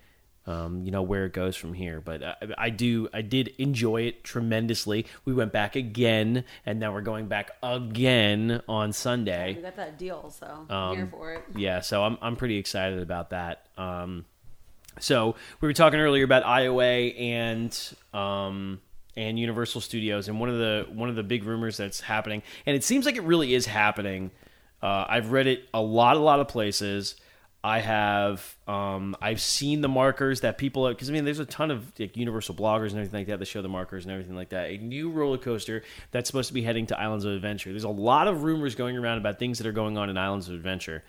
um, 0.48 0.84
you 0.84 0.92
know, 0.92 1.02
where 1.02 1.26
it 1.26 1.34
goes 1.34 1.56
from 1.56 1.74
here. 1.74 2.02
But 2.02 2.24
uh, 2.24 2.36
I 2.58 2.70
do, 2.70 3.10
I 3.14 3.22
did 3.22 3.50
enjoy 3.58 4.04
it 4.04 4.24
tremendously. 4.24 5.06
We 5.26 5.34
went 5.34 5.52
back 5.52 5.76
again, 5.76 6.46
and 6.66 6.80
now 6.80 6.94
we're 6.94 7.02
going 7.02 7.28
back 7.28 7.52
again 7.62 8.62
on 8.68 8.94
Sunday. 8.94 9.56
We 9.56 9.62
got 9.62 9.76
that 9.76 9.98
deal, 9.98 10.30
so 10.32 10.66
I'm 10.70 10.96
here 10.96 11.04
Um, 11.06 11.12
for 11.12 11.34
it. 11.34 11.44
Yeah, 11.56 11.82
so 11.82 12.04
I'm 12.04 12.18
I'm 12.22 12.36
pretty 12.36 12.58
excited 12.58 13.02
about 13.02 13.30
that. 13.32 13.68
Um, 13.78 14.26
so 15.00 15.36
we 15.62 15.68
were 15.68 15.74
talking 15.74 16.00
earlier 16.00 16.24
about 16.24 16.44
IOA 16.44 17.20
and 17.22 17.94
um, 18.14 18.82
and 19.18 19.38
Universal 19.40 19.82
Studios, 19.82 20.30
and 20.30 20.40
one 20.40 20.48
of 20.48 20.58
the 20.58 20.86
one 20.94 21.10
of 21.10 21.16
the 21.16 21.24
big 21.24 21.44
rumors 21.44 21.76
that's 21.76 22.00
happening, 22.00 22.44
and 22.66 22.76
it 22.76 22.84
seems 22.84 23.06
like 23.06 23.16
it 23.16 23.24
really 23.24 23.54
is 23.54 23.66
happening. 23.66 24.32
Uh, 24.82 25.06
I've 25.10 25.32
read 25.32 25.48
it 25.48 25.68
a 25.74 25.82
lot, 25.82 26.16
a 26.16 26.20
lot 26.20 26.40
of 26.40 26.48
places. 26.48 27.16
I 27.64 27.80
have 27.80 28.56
um, 28.68 29.18
I've 29.20 29.42
seen 29.42 29.82
the 29.82 29.90
markers 29.90 30.42
that 30.42 30.60
people 30.60 30.88
because 30.88 31.10
I 31.10 31.14
mean 31.14 31.26
there's 31.26 31.40
a 31.40 31.46
ton 31.46 31.72
of 31.72 31.92
like, 32.00 32.16
Universal 32.16 32.56
bloggers 32.56 32.92
and 32.92 33.00
everything 33.00 33.22
like 33.22 33.28
that 33.28 33.40
that 33.40 33.46
show 33.46 33.64
the 33.64 33.68
markers 33.68 34.06
and 34.06 34.12
everything 34.12 34.36
like 34.36 34.50
that. 34.50 34.70
A 34.70 34.78
new 34.78 35.10
roller 35.10 35.40
coaster 35.40 35.84
that's 36.12 36.28
supposed 36.28 36.48
to 36.50 36.54
be 36.54 36.62
heading 36.62 36.86
to 36.88 37.00
Islands 37.00 37.26
of 37.26 37.34
Adventure. 37.34 37.72
There's 37.72 37.84
a 37.84 37.90
lot 37.90 38.28
of 38.28 38.44
rumors 38.44 38.76
going 38.76 38.96
around 38.96 39.18
about 39.18 39.40
things 39.40 39.58
that 39.58 39.66
are 39.66 39.74
going 39.74 39.98
on 39.98 40.12
in 40.12 40.18
Islands 40.18 40.48
of 40.48 40.54
Adventure, 40.54 41.04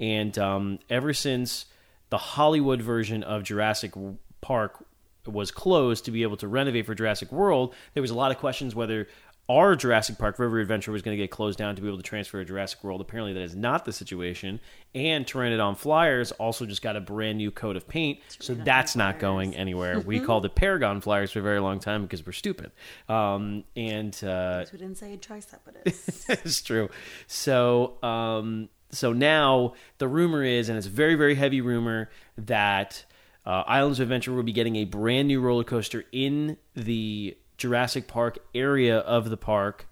and 0.00 0.36
um, 0.36 0.80
ever 0.90 1.14
since 1.14 1.66
the 2.10 2.18
Hollywood 2.18 2.82
version 2.82 3.22
of 3.22 3.44
Jurassic 3.44 3.92
Park 4.40 4.84
was 5.26 5.50
closed 5.50 6.04
to 6.06 6.10
be 6.10 6.22
able 6.22 6.36
to 6.38 6.48
renovate 6.48 6.86
for 6.86 6.94
Jurassic 6.94 7.30
World, 7.32 7.74
there 7.94 8.02
was 8.02 8.10
a 8.10 8.16
lot 8.16 8.30
of 8.30 8.38
questions 8.38 8.74
whether 8.74 9.06
our 9.48 9.74
Jurassic 9.74 10.18
Park 10.18 10.38
River 10.38 10.60
Adventure 10.60 10.92
was 10.92 11.02
going 11.02 11.16
to 11.16 11.22
get 11.22 11.30
closed 11.30 11.58
down 11.58 11.74
to 11.74 11.82
be 11.82 11.88
able 11.88 11.96
to 11.96 12.02
transfer 12.02 12.38
to 12.38 12.44
Jurassic 12.44 12.82
World. 12.84 13.00
Apparently, 13.00 13.32
that 13.32 13.42
is 13.42 13.56
not 13.56 13.84
the 13.84 13.92
situation. 13.92 14.60
And 14.94 15.26
Pteranodon 15.26 15.76
Flyers 15.76 16.30
also 16.32 16.64
just 16.64 16.80
got 16.80 16.96
a 16.96 17.00
brand 17.00 17.38
new 17.38 17.50
coat 17.50 17.76
of 17.76 17.88
paint, 17.88 18.20
so 18.28 18.54
that's 18.54 18.94
not 18.94 19.18
going 19.18 19.56
anywhere. 19.56 19.98
we 19.98 20.20
called 20.20 20.44
it 20.44 20.54
Paragon 20.54 21.00
Flyers 21.00 21.32
for 21.32 21.40
a 21.40 21.42
very 21.42 21.60
long 21.60 21.80
time 21.80 22.02
because 22.02 22.24
we're 22.24 22.32
stupid. 22.32 22.70
Um, 23.08 23.64
and 23.74 24.14
uh, 24.22 24.64
We 24.72 24.78
didn't 24.78 24.98
say 24.98 25.18
tricepidus. 25.20 26.28
it's 26.44 26.62
true. 26.62 26.88
So, 27.26 28.02
um, 28.02 28.68
so 28.90 29.12
now 29.12 29.74
the 29.98 30.06
rumor 30.06 30.44
is, 30.44 30.68
and 30.68 30.78
it's 30.78 30.86
a 30.86 30.90
very, 30.90 31.16
very 31.16 31.34
heavy 31.34 31.60
rumor 31.60 32.10
that 32.38 33.04
uh, 33.44 33.64
Islands 33.66 33.98
of 33.98 34.04
Adventure 34.04 34.32
will 34.32 34.42
be 34.42 34.52
getting 34.52 34.76
a 34.76 34.84
brand 34.84 35.28
new 35.28 35.40
roller 35.40 35.64
coaster 35.64 36.04
in 36.12 36.56
the 36.74 37.36
Jurassic 37.56 38.06
Park 38.06 38.38
area 38.54 38.98
of 38.98 39.30
the 39.30 39.36
park, 39.36 39.86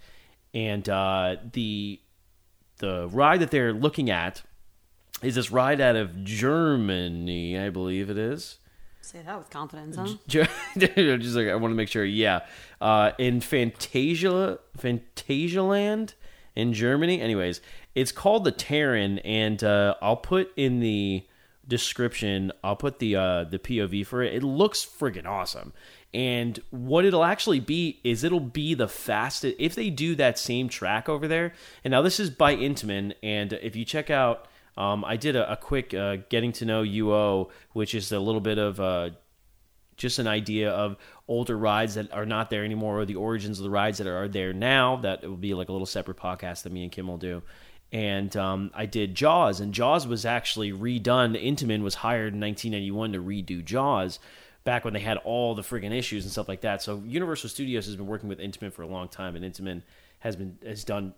and 0.55 0.89
uh, 0.89 1.37
the 1.53 2.01
the 2.79 3.09
ride 3.09 3.41
that 3.41 3.51
they're 3.51 3.73
looking 3.73 4.11
at 4.11 4.43
is 5.23 5.35
this 5.35 5.51
ride 5.51 5.81
out 5.81 5.97
of 5.97 6.25
Germany, 6.25 7.59
I 7.59 7.69
believe 7.71 8.09
it 8.09 8.17
is. 8.17 8.59
say 9.03 9.21
that 9.23 9.39
with 9.39 9.51
confidence, 9.51 9.97
huh? 9.97 10.07
Just 10.29 11.37
like 11.37 11.49
I 11.49 11.55
want 11.57 11.73
to 11.73 11.77
make 11.77 11.89
sure. 11.89 12.05
Yeah, 12.05 12.41
uh, 12.81 13.13
in 13.19 13.41
Fantasia, 13.41 14.59
Phantasialand 14.79 16.15
in 16.57 16.73
Germany. 16.73 17.21
Anyways, 17.21 17.61
it's 17.95 18.13
called 18.13 18.45
the 18.45 18.53
Taron, 18.53 19.21
and 19.25 19.63
uh, 19.63 19.95
I'll 20.01 20.17
put 20.17 20.53
in 20.57 20.81
the 20.81 21.27
description. 21.71 22.53
I'll 22.63 22.77
put 22.77 22.99
the 22.99 23.17
uh, 23.17 23.45
the 23.45 23.59
POV 23.59 24.07
for 24.07 24.23
it. 24.23 24.35
It 24.35 24.43
looks 24.43 24.85
friggin' 24.85 25.27
awesome. 25.27 25.73
And 26.13 26.59
what 26.71 27.05
it'll 27.07 27.25
actually 27.25 27.61
be 27.61 28.01
is 28.05 28.25
it'll 28.25 28.41
be 28.41 28.75
the 28.75 28.89
fastest 28.89 29.57
if 29.59 29.75
they 29.75 29.89
do 29.89 30.15
that 30.17 30.39
same 30.39 30.69
track 30.69 31.09
over 31.09 31.27
there. 31.27 31.55
And 31.85 31.93
now 31.93 32.03
this 32.03 32.21
is 32.21 32.29
by 32.29 32.55
Intamin, 32.55 33.15
and 33.23 33.55
if 33.55 33.75
you 33.75 33.87
check 33.87 34.11
out. 34.11 34.47
Um, 34.77 35.05
I 35.05 35.17
did 35.17 35.37
a, 35.37 35.53
a 35.53 35.57
quick 35.57 35.93
uh, 35.93 36.19
getting 36.31 36.53
to 36.53 36.65
know 36.65 36.83
UO, 36.83 37.51
which 37.73 37.95
is 37.95 38.13
a 38.13 38.21
little 38.21 38.41
bit 38.41 38.57
of 38.57 38.81
uh, 38.81 39.11
just 40.01 40.19
an 40.19 40.27
idea 40.27 40.71
of 40.71 40.97
older 41.29 41.57
rides 41.59 41.95
that 41.95 42.11
are 42.13 42.25
not 42.25 42.49
there 42.51 42.65
anymore 42.65 43.01
or 43.01 43.05
the 43.05 43.17
origins 43.17 43.59
of 43.59 43.65
the 43.65 43.71
rides 43.71 43.99
that 43.99 44.07
are 44.07 44.29
there 44.29 44.53
now 44.53 44.97
that 44.97 45.23
it 45.23 45.29
will 45.29 45.37
be 45.37 45.53
like 45.53 45.69
a 45.69 45.73
little 45.73 45.87
separate 45.87 46.17
podcast 46.17 46.63
that 46.63 46.73
me 46.73 46.83
and 46.83 46.91
kim 46.91 47.07
will 47.07 47.19
do 47.19 47.43
and 47.93 48.37
um, 48.37 48.71
i 48.75 48.87
did 48.87 49.15
jaws 49.15 49.61
and 49.61 49.75
jaws 49.75 50.07
was 50.07 50.25
actually 50.25 50.73
redone 50.73 51.37
intamin 51.43 51.83
was 51.83 51.97
hired 51.97 52.35
in 52.35 52.41
1991 52.41 53.13
to 53.13 53.19
redo 53.19 53.65
jaws 53.65 54.19
back 54.65 54.85
when 54.85 54.95
they 54.95 55.01
had 55.01 55.17
all 55.19 55.55
the 55.55 55.63
friggin' 55.63 55.93
issues 55.93 56.25
and 56.25 56.33
stuff 56.33 56.49
like 56.49 56.61
that 56.61 56.83
so 56.83 57.03
universal 57.07 57.49
studios 57.49 57.87
has 57.87 57.97
been 57.97 58.07
working 58.07 58.29
with 58.29 58.39
intamin 58.39 58.73
for 58.73 58.83
a 58.83 58.87
long 58.87 59.09
time 59.09 59.37
and 59.37 59.45
intamin 59.45 59.83
has 60.21 60.37
been 60.37 60.59
has 60.65 60.85
done 60.85 61.15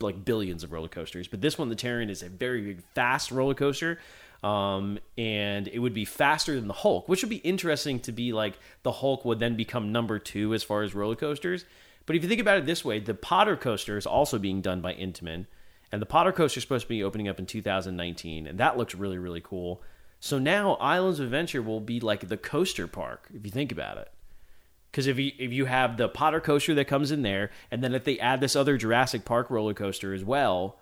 like 0.00 0.24
billions 0.24 0.64
of 0.64 0.72
roller 0.72 0.88
coasters. 0.88 1.28
But 1.28 1.40
this 1.40 1.58
one, 1.58 1.68
the 1.68 1.76
Taron, 1.76 2.10
is 2.10 2.22
a 2.22 2.28
very 2.28 2.60
big, 2.62 2.82
fast 2.94 3.30
roller 3.30 3.54
coaster. 3.54 3.98
Um, 4.42 4.98
and 5.18 5.68
it 5.68 5.78
would 5.78 5.92
be 5.92 6.06
faster 6.06 6.54
than 6.54 6.66
the 6.66 6.74
Hulk, 6.74 7.08
which 7.08 7.22
would 7.22 7.28
be 7.28 7.36
interesting 7.36 8.00
to 8.00 8.12
be 8.12 8.32
like 8.32 8.58
the 8.82 8.92
Hulk 8.92 9.24
would 9.24 9.38
then 9.38 9.54
become 9.54 9.92
number 9.92 10.18
two 10.18 10.54
as 10.54 10.62
far 10.62 10.82
as 10.82 10.94
roller 10.94 11.14
coasters. 11.14 11.66
But 12.06 12.16
if 12.16 12.22
you 12.22 12.28
think 12.28 12.40
about 12.40 12.56
it 12.56 12.64
this 12.64 12.84
way, 12.84 12.98
the 13.00 13.14
Potter 13.14 13.56
coaster 13.56 13.98
is 13.98 14.06
also 14.06 14.38
being 14.38 14.62
done 14.62 14.80
by 14.80 14.94
Intamin, 14.94 15.46
and 15.92 16.00
the 16.00 16.06
Potter 16.06 16.32
coaster 16.32 16.58
is 16.58 16.62
supposed 16.62 16.84
to 16.84 16.88
be 16.88 17.02
opening 17.02 17.28
up 17.28 17.38
in 17.38 17.46
2019, 17.46 18.46
and 18.46 18.58
that 18.58 18.76
looks 18.76 18.94
really, 18.94 19.18
really 19.18 19.40
cool. 19.40 19.82
So 20.20 20.38
now 20.38 20.74
Islands 20.74 21.18
of 21.18 21.26
Adventure 21.26 21.62
will 21.62 21.80
be 21.80 21.98
like 21.98 22.28
the 22.28 22.36
coaster 22.36 22.86
park, 22.86 23.28
if 23.34 23.44
you 23.44 23.50
think 23.50 23.72
about 23.72 23.96
it. 23.96 24.10
Because 24.90 25.06
if 25.06 25.18
you 25.18 25.32
if 25.38 25.52
you 25.52 25.66
have 25.66 25.96
the 25.96 26.08
Potter 26.08 26.40
coaster 26.40 26.74
that 26.74 26.86
comes 26.86 27.10
in 27.10 27.22
there, 27.22 27.50
and 27.70 27.82
then 27.82 27.94
if 27.94 28.04
they 28.04 28.18
add 28.18 28.40
this 28.40 28.56
other 28.56 28.76
Jurassic 28.76 29.24
Park 29.24 29.50
roller 29.50 29.74
coaster 29.74 30.12
as 30.12 30.24
well, 30.24 30.78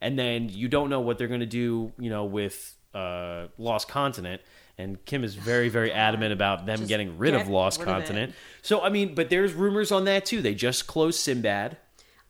and 0.00 0.18
then 0.18 0.48
you 0.48 0.68
don't 0.68 0.90
know 0.90 1.00
what 1.00 1.16
they're 1.18 1.28
going 1.28 1.40
to 1.40 1.46
do, 1.46 1.92
you 1.98 2.10
know, 2.10 2.24
with 2.24 2.74
uh, 2.92 3.46
Lost 3.58 3.88
Continent. 3.88 4.42
And 4.78 5.04
Kim 5.04 5.22
is 5.22 5.36
very 5.36 5.68
very 5.68 5.92
adamant 5.92 6.32
about 6.32 6.66
them 6.66 6.78
Just 6.78 6.88
getting 6.88 7.18
rid 7.18 7.34
of 7.34 7.48
Lost 7.48 7.80
rid 7.80 7.88
of. 7.88 7.94
Continent. 7.94 8.34
So 8.62 8.82
I 8.82 8.88
mean, 8.88 9.14
but 9.14 9.30
there's 9.30 9.52
rumors 9.52 9.92
on 9.92 10.04
that 10.04 10.26
too. 10.26 10.42
They 10.42 10.54
just 10.54 10.86
closed 10.86 11.20
Sinbad. 11.20 11.76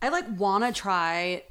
I 0.03 0.11
like 0.11 0.27
want 0.39 0.65
to 0.65 0.73
try 0.73 1.45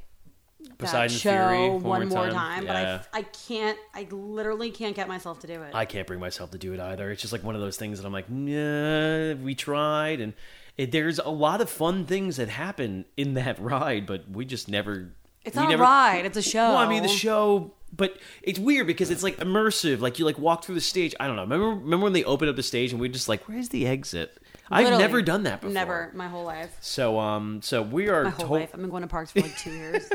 that 0.64 0.78
Poseidon's 0.78 1.20
show 1.20 1.30
Fury 1.32 1.70
one, 1.70 1.82
one 1.84 2.08
more 2.10 2.18
more 2.24 2.30
time. 2.30 2.34
time, 2.34 2.66
Yeah. 2.66 3.02
but 3.12 3.18
I 3.18 3.20
I 3.20 3.24
can't. 3.24 3.78
I 3.94 4.08
literally 4.12 4.72
can't 4.72 4.96
get 4.96 5.08
myself 5.08 5.40
to 5.42 5.48
do 5.48 5.62
it. 5.62 5.74
I 5.74 5.86
can't 5.86 6.08
bring 6.08 6.20
myself 6.20 6.52
to 6.52 6.58
do 6.58 6.74
it 6.74 6.80
either. 6.80 7.12
It's 7.12 7.22
just 7.22 7.34
like 7.34 7.44
one 7.44 7.56
of 7.56 7.62
those 7.62 7.78
things 7.78 8.00
that 8.00 8.06
I'm 8.08 8.14
like, 8.14 8.30
nah, 8.30 9.34
we 9.44 9.56
tried, 9.56 10.22
and 10.22 10.34
it, 10.78 10.92
there's 10.92 11.20
a 11.20 11.30
lot 11.30 11.62
of 11.62 11.70
fun 11.70 12.06
things 12.06 12.38
that 12.38 12.50
happen 12.50 13.06
in 13.18 13.34
that 13.36 13.60
ride, 13.62 14.06
but 14.06 14.30
we 14.30 14.46
just 14.46 14.68
never. 14.70 15.14
it's 15.46 15.56
not 15.56 15.70
never, 15.70 15.84
a 15.84 15.86
ride. 15.86 16.26
It's 16.26 16.38
a 16.38 16.42
show. 16.42 16.70
Well, 16.70 16.78
I 16.78 16.88
mean 16.88 17.04
the 17.04 17.10
show, 17.10 17.74
but 17.96 18.18
it's 18.42 18.60
weird 18.60 18.88
because 18.88 19.10
it's 19.12 19.24
like 19.24 19.38
immersive. 19.38 20.00
Like 20.00 20.20
you 20.20 20.26
like 20.26 20.40
walk 20.40 20.64
through 20.64 20.76
the 20.76 20.82
stage. 20.82 21.14
I 21.20 21.28
don't 21.28 21.36
know. 21.36 21.44
Remember, 21.44 21.70
remember 21.70 22.04
when 22.06 22.14
they 22.14 22.24
opened 22.24 22.50
up 22.50 22.56
the 22.56 22.64
stage 22.64 22.92
and 22.92 23.02
we 23.02 23.10
are 23.10 23.12
just 23.12 23.28
like, 23.30 23.48
where's 23.48 23.70
the 23.70 23.86
exit? 23.88 24.38
I've 24.72 24.84
Literally, 24.86 25.04
never 25.04 25.22
done 25.22 25.44
that 25.44 25.62
before. 25.62 25.74
Never, 25.74 26.12
my 26.16 26.28
whole 26.28 26.46
life. 26.46 26.76
So 26.82 27.20
um, 27.20 27.62
so 27.62 27.82
we 27.82 28.10
are 28.10 28.24
My 28.26 28.30
whole 28.32 28.48
to- 28.48 28.54
life. 28.54 28.72
I've 28.74 28.80
been 28.82 28.90
going 28.90 29.02
to 29.02 29.08
parks 29.08 29.32
for 29.32 29.42
like 29.42 29.58
two 29.58 29.72
years. 29.72 30.10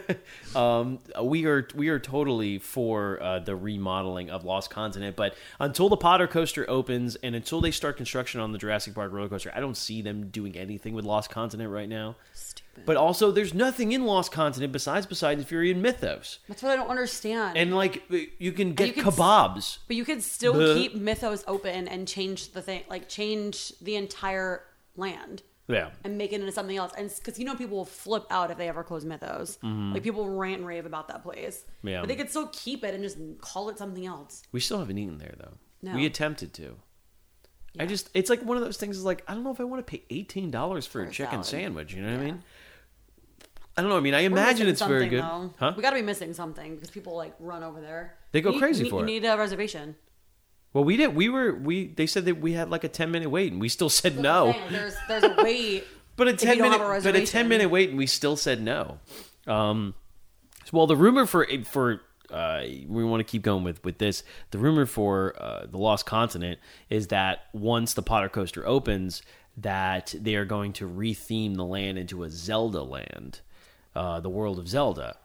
um, 0.56 0.98
we 1.22 1.46
are 1.46 1.66
we 1.74 1.88
are 1.88 1.98
totally 1.98 2.58
for 2.58 3.22
uh, 3.22 3.38
the 3.40 3.56
remodeling 3.56 4.30
of 4.30 4.44
Lost 4.44 4.70
Continent, 4.70 5.16
but 5.16 5.34
until 5.60 5.88
the 5.88 5.96
Potter 5.96 6.26
coaster 6.26 6.68
opens 6.68 7.16
and 7.16 7.34
until 7.34 7.60
they 7.60 7.70
start 7.70 7.96
construction 7.96 8.40
on 8.40 8.52
the 8.52 8.58
Jurassic 8.58 8.94
Park 8.94 9.12
roller 9.12 9.28
coaster, 9.28 9.52
I 9.54 9.60
don't 9.60 9.76
see 9.76 10.02
them 10.02 10.28
doing 10.30 10.56
anything 10.56 10.94
with 10.94 11.04
Lost 11.04 11.30
Continent 11.30 11.70
right 11.70 11.88
now. 11.88 12.16
Stupid. 12.58 12.86
But 12.86 12.96
also, 12.96 13.30
there's 13.30 13.52
nothing 13.54 13.92
in 13.92 14.04
Lost 14.04 14.30
Continent 14.32 14.72
besides 14.72 15.06
Poseidon's 15.06 15.46
Fury 15.46 15.70
and 15.70 15.82
Mythos, 15.82 16.38
That's 16.48 16.62
what 16.62 16.72
I 16.72 16.76
don't 16.76 16.88
understand. 16.88 17.56
and 17.58 17.74
like 17.74 18.02
you 18.38 18.52
can 18.52 18.74
get 18.74 18.96
you 18.96 19.02
kebabs. 19.02 19.78
but 19.86 19.96
you 19.96 20.04
could 20.04 20.22
still 20.22 20.54
Bleh. 20.54 20.74
keep 20.74 20.94
Mythos 20.94 21.44
open 21.46 21.88
and 21.88 22.06
change 22.06 22.52
the 22.52 22.62
thing, 22.62 22.82
like 22.88 23.08
change 23.08 23.72
the 23.80 23.96
entire 23.96 24.62
land 24.96 25.42
Yeah, 25.68 25.90
and 26.04 26.16
make 26.18 26.32
it 26.32 26.40
into 26.40 26.52
something 26.52 26.76
else. 26.76 26.92
And 26.96 27.12
because 27.14 27.38
you 27.38 27.44
know 27.44 27.54
people 27.54 27.76
will 27.76 27.84
flip 27.84 28.24
out 28.30 28.50
if 28.50 28.58
they 28.58 28.68
ever 28.68 28.82
close 28.82 29.04
Mythos. 29.04 29.58
Like 29.62 30.02
people 30.02 30.28
rant 30.28 30.58
and 30.58 30.66
rave 30.66 30.86
about 30.86 31.08
that 31.08 31.22
place. 31.22 31.64
Mm-hmm. 31.78 31.88
Yeah. 31.88 32.00
But 32.00 32.08
they 32.08 32.16
could 32.16 32.30
still 32.30 32.48
keep 32.52 32.84
it 32.84 32.94
and 32.94 33.02
just 33.02 33.18
call 33.40 33.68
it 33.70 33.78
something 33.78 34.06
else. 34.06 34.42
we 34.52 34.60
still 34.60 34.78
haven't 34.78 34.98
eaten 34.98 35.18
there 35.18 35.34
though. 35.38 35.54
No. 35.82 35.94
We 35.94 36.06
attempted 36.06 36.52
to. 36.54 36.76
I 37.78 37.86
just 37.86 38.10
it's 38.14 38.28
like 38.30 38.42
one 38.42 38.56
of 38.56 38.62
those 38.64 38.76
things 38.76 38.96
is 38.96 39.04
like 39.04 39.22
I 39.28 39.34
don't 39.34 39.44
know 39.44 39.52
if 39.52 39.60
I 39.60 39.64
want 39.64 39.86
to 39.86 39.90
pay 39.90 40.02
eighteen 40.10 40.50
dollars 40.50 40.86
for, 40.86 41.02
For 41.04 41.08
a 41.08 41.12
chicken 41.12 41.42
salad. 41.42 41.46
sandwich. 41.46 41.94
You 41.94 42.02
know 42.02 42.12
what 42.12 42.20
I 42.20 42.24
mean? 42.24 42.42
I 43.76 43.80
don't 43.82 43.90
know. 43.90 43.96
I 43.96 44.00
mean, 44.00 44.14
I 44.14 44.20
imagine 44.20 44.66
it's 44.66 44.82
very 44.82 45.08
good. 45.08 45.22
though. 45.22 45.54
Huh? 45.58 45.72
We 45.76 45.82
got 45.82 45.90
to 45.90 45.96
be 45.96 46.02
missing 46.02 46.34
something 46.34 46.74
because 46.74 46.90
people 46.90 47.14
like 47.16 47.34
run 47.38 47.62
over 47.62 47.80
there. 47.80 48.16
They 48.32 48.40
go 48.40 48.50
You 48.50 48.58
crazy 48.58 48.84
you 48.84 48.90
for 48.90 48.96
it. 48.96 49.00
You 49.02 49.06
need 49.20 49.24
a 49.24 49.36
reservation. 49.38 49.94
Well, 50.72 50.82
we 50.84 50.96
did. 50.96 51.14
We 51.14 51.28
were. 51.28 51.54
We. 51.54 51.86
They 51.86 52.06
said 52.06 52.24
that 52.24 52.40
we 52.40 52.54
had 52.54 52.70
like 52.70 52.82
a 52.84 52.88
ten 52.88 53.10
minute 53.12 53.30
wait, 53.30 53.52
and 53.52 53.60
we 53.60 53.68
still 53.68 53.88
said 53.88 54.18
no. 54.18 54.46
That's 54.46 54.58
what 54.58 54.66
I'm 54.66 54.72
There's 54.72 54.94
there's 55.08 55.22
a 55.24 55.42
wait. 55.42 55.84
But 56.16 56.26
a 56.26 56.32
ten 56.32 56.60
minute. 56.60 56.80
a 56.80 57.00
But 57.00 57.14
a 57.14 57.24
ten 57.24 57.46
minute 57.48 57.68
wait, 57.70 57.90
and 57.90 57.96
we 57.98 58.06
still 58.06 58.34
said 58.36 58.60
no. 58.60 58.98
Um. 59.46 59.94
Well, 60.72 60.88
the 60.88 60.96
rumor 60.96 61.26
for 61.26 61.46
for 61.64 62.00
uh, 62.32 62.62
we 62.86 63.04
want 63.04 63.20
to 63.20 63.24
keep 63.24 63.42
going 63.42 63.64
with 63.64 63.82
with 63.84 63.98
this. 63.98 64.22
The 64.50 64.58
rumor 64.58 64.86
for 64.86 65.34
uh, 65.40 65.66
the 65.66 65.78
Lost 65.78 66.06
Continent 66.06 66.58
is 66.90 67.08
that 67.08 67.44
once 67.52 67.94
the 67.94 68.02
Potter 68.02 68.28
Coaster 68.28 68.66
opens, 68.66 69.22
that 69.56 70.14
they 70.18 70.34
are 70.36 70.44
going 70.44 70.72
to 70.74 70.88
retheme 70.88 71.56
the 71.56 71.64
land 71.64 71.98
into 71.98 72.22
a 72.22 72.30
Zelda 72.30 72.82
land, 72.82 73.40
uh, 73.96 74.20
the 74.20 74.30
world 74.30 74.58
of 74.58 74.68
Zelda, 74.68 75.16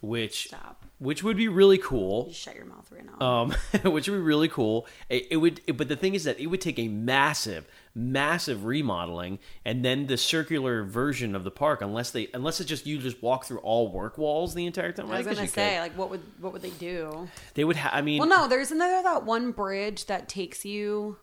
which 0.00 0.46
Stop. 0.46 0.84
which 0.98 1.22
would 1.22 1.36
be 1.36 1.48
really 1.48 1.78
cool. 1.78 2.26
You 2.28 2.34
shut 2.34 2.54
your 2.54 2.66
mouth 2.66 2.90
right 2.92 3.04
now. 3.04 3.26
um, 3.26 3.50
which 3.92 4.08
would 4.08 4.16
be 4.16 4.22
really 4.22 4.48
cool. 4.48 4.86
It, 5.08 5.26
it 5.30 5.36
would, 5.38 5.60
it- 5.66 5.76
but 5.76 5.88
the 5.88 5.96
thing 5.96 6.14
is 6.14 6.24
that 6.24 6.38
it 6.38 6.46
would 6.46 6.60
take 6.60 6.78
a 6.78 6.88
massive, 6.88 7.66
massive 7.94 8.64
remodeling, 8.64 9.38
and 9.64 9.84
then 9.84 10.06
the 10.06 10.16
circular 10.16 10.84
version 10.84 11.34
of 11.34 11.44
the 11.44 11.50
park, 11.50 11.82
unless 11.82 12.10
they, 12.10 12.28
unless 12.34 12.60
it's 12.60 12.68
just 12.68 12.86
you 12.86 12.98
just 12.98 13.22
walk 13.22 13.44
through 13.44 13.58
all 13.58 13.90
work 13.92 14.16
walls 14.18 14.54
the 14.54 14.66
entire 14.66 14.92
time. 14.92 15.10
I 15.10 15.18
was 15.18 15.26
guess 15.26 15.36
gonna 15.36 15.48
say, 15.48 15.74
could. 15.74 15.80
like, 15.80 15.98
what 15.98 16.10
would 16.10 16.22
what 16.40 16.52
would 16.52 16.62
they 16.62 16.70
do? 16.70 17.28
they 17.54 17.64
would. 17.64 17.76
Ha- 17.76 17.90
I 17.92 18.00
mean, 18.02 18.18
Well, 18.20 18.28
no, 18.28 18.46
there's 18.48 18.70
another 18.70 19.02
that 19.02 19.24
one 19.24 19.52
bridge 19.52 20.06
that 20.06 20.28
takes 20.28 20.64
you 20.64 21.18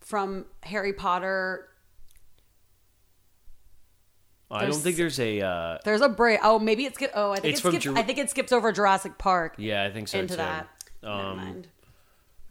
from 0.00 0.46
Harry 0.64 0.92
Potter. 0.92 1.68
I 4.50 4.66
don't 4.66 4.74
think 4.74 4.96
there's 4.96 5.18
a. 5.18 5.40
Uh, 5.40 5.78
There's 5.84 6.00
a 6.02 6.08
bridge. 6.08 6.38
Oh, 6.42 6.58
maybe 6.60 6.84
it 6.84 6.94
skips. 6.94 7.12
Oh, 7.16 7.32
I 7.32 7.36
think 7.40 7.54
It's 7.56 7.64
it 7.64 7.68
skips. 7.82 7.98
I 7.98 8.02
think 8.02 8.18
it 8.18 8.30
skips 8.30 8.52
over 8.52 8.70
Jurassic 8.70 9.18
Park 9.18 9.54
yeah, 9.58 9.82
I 9.82 9.90
think 9.90 10.06
so 10.06 10.20
into 10.20 10.34
too. 10.34 10.38
that. 10.38 10.68
Never 11.02 11.14
Um, 11.14 11.36
mind. 11.38 11.68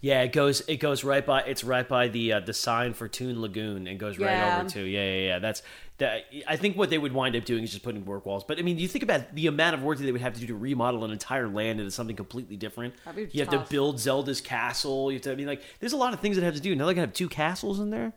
Yeah, 0.04 0.22
it 0.24 0.34
goes. 0.34 0.60
It 0.68 0.78
goes 0.82 1.06
right 1.06 1.26
by. 1.26 1.44
It's 1.44 1.64
right 1.64 1.88
by 1.88 2.10
the 2.10 2.34
uh, 2.34 2.40
the 2.42 2.52
sign 2.54 2.94
for 2.94 3.08
Toon 3.08 3.40
Lagoon, 3.40 3.88
and 3.88 3.98
goes 3.98 4.20
right 4.20 4.60
over 4.60 4.70
to. 4.72 4.82
Yeah, 4.82 5.02
yeah, 5.06 5.26
yeah. 5.28 5.40
That's 5.40 5.62
that. 6.00 6.26
I 6.46 6.58
think 6.58 6.76
what 6.76 6.90
they 6.90 6.98
would 6.98 7.14
wind 7.14 7.38
up 7.38 7.46
doing 7.46 7.64
is 7.64 7.72
just 7.72 7.84
putting 7.84 8.04
work 8.04 8.26
walls. 8.26 8.44
But 8.44 8.60
I 8.60 8.64
mean, 8.64 8.78
you 8.78 8.90
think 8.90 9.04
about 9.04 9.34
the 9.34 9.48
amount 9.48 9.76
of 9.76 9.82
work 9.82 10.00
that 10.00 10.04
they 10.04 10.12
would 10.12 10.20
have 10.20 10.34
to 10.34 10.42
do 10.42 10.48
to 10.48 10.56
remodel 10.56 11.06
an 11.06 11.12
entire 11.12 11.48
land 11.48 11.80
into 11.80 11.90
something 11.90 12.18
completely 12.18 12.58
different. 12.58 12.96
That'd 13.06 13.32
be 13.32 13.38
you 13.38 13.46
have 13.46 13.54
to 13.54 13.66
build 13.72 13.98
Zelda's 13.98 14.42
castle. 14.42 15.10
You 15.10 15.16
have 15.20 15.22
to. 15.22 15.32
I 15.32 15.36
mean, 15.36 15.48
like, 15.48 15.62
there's 15.80 15.94
a 15.94 15.98
lot 15.98 16.14
of 16.14 16.20
things 16.20 16.36
that 16.36 16.44
have 16.44 16.56
to 16.56 16.60
do. 16.60 16.76
Now 16.76 16.86
they're 16.86 16.96
gonna 16.96 17.08
have 17.08 17.14
two 17.14 17.30
castles 17.30 17.80
in 17.80 17.90
there. 17.90 18.12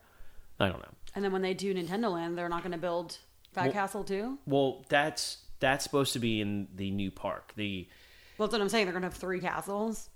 I 0.58 0.68
don't 0.68 0.80
know. 0.80 0.90
And 1.14 1.24
then 1.24 1.30
when 1.30 1.42
they 1.42 1.54
do 1.54 1.72
Nintendo 1.72 2.12
Land, 2.12 2.36
they're 2.36 2.48
not 2.48 2.62
going 2.62 2.72
to 2.72 2.78
build 2.78 3.18
that 3.54 3.64
Well- 3.66 3.72
castle 3.72 4.02
too. 4.04 4.38
Well, 4.46 4.84
that's 4.88 5.38
that's 5.60 5.84
supposed 5.84 6.12
to 6.14 6.18
be 6.18 6.40
in 6.40 6.66
the 6.74 6.90
new 6.90 7.10
park. 7.10 7.52
The 7.56 7.88
Well, 8.36 8.48
that's 8.48 8.52
what 8.52 8.60
I'm 8.60 8.68
saying. 8.68 8.86
They're 8.86 8.92
going 8.92 9.02
to 9.02 9.08
have 9.08 9.14
three 9.14 9.40
castles. 9.40 10.10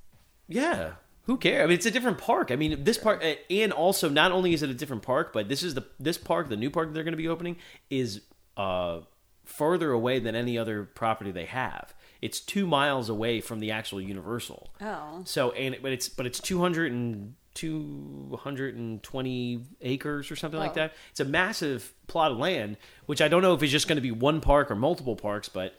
Yeah. 0.48 0.94
Who 1.30 1.36
cares? 1.36 1.62
I 1.62 1.66
mean, 1.66 1.74
it's 1.76 1.86
a 1.86 1.92
different 1.92 2.18
park. 2.18 2.50
I 2.50 2.56
mean, 2.56 2.82
this 2.82 2.98
park, 2.98 3.24
and 3.48 3.72
also 3.72 4.08
not 4.08 4.32
only 4.32 4.52
is 4.52 4.64
it 4.64 4.70
a 4.70 4.74
different 4.74 5.04
park, 5.04 5.32
but 5.32 5.48
this 5.48 5.62
is 5.62 5.74
the 5.74 5.84
this 6.00 6.18
park, 6.18 6.48
the 6.48 6.56
new 6.56 6.70
park 6.70 6.88
that 6.88 6.94
they're 6.94 7.04
going 7.04 7.12
to 7.12 7.16
be 7.16 7.28
opening, 7.28 7.54
is 7.88 8.22
uh, 8.56 8.98
further 9.44 9.92
away 9.92 10.18
than 10.18 10.34
any 10.34 10.58
other 10.58 10.82
property 10.82 11.30
they 11.30 11.44
have. 11.44 11.94
It's 12.20 12.40
two 12.40 12.66
miles 12.66 13.08
away 13.08 13.40
from 13.40 13.60
the 13.60 13.70
actual 13.70 14.00
Universal. 14.00 14.70
Oh. 14.80 15.22
So, 15.24 15.52
and 15.52 15.76
but 15.80 15.92
it's 15.92 16.08
but 16.08 16.26
it's 16.26 16.40
200 16.40 16.90
and 16.90 17.36
220 17.54 19.60
acres 19.82 20.32
or 20.32 20.36
something 20.36 20.58
like 20.58 20.72
Oh. 20.72 20.74
that. 20.74 20.94
It's 21.12 21.20
a 21.20 21.24
massive 21.24 21.92
plot 22.08 22.32
of 22.32 22.38
land, 22.38 22.76
which 23.06 23.22
I 23.22 23.28
don't 23.28 23.42
know 23.42 23.54
if 23.54 23.62
it's 23.62 23.70
just 23.70 23.86
going 23.86 23.94
to 23.96 24.02
be 24.02 24.10
one 24.10 24.40
park 24.40 24.68
or 24.68 24.74
multiple 24.74 25.14
parks, 25.14 25.48
but 25.48 25.74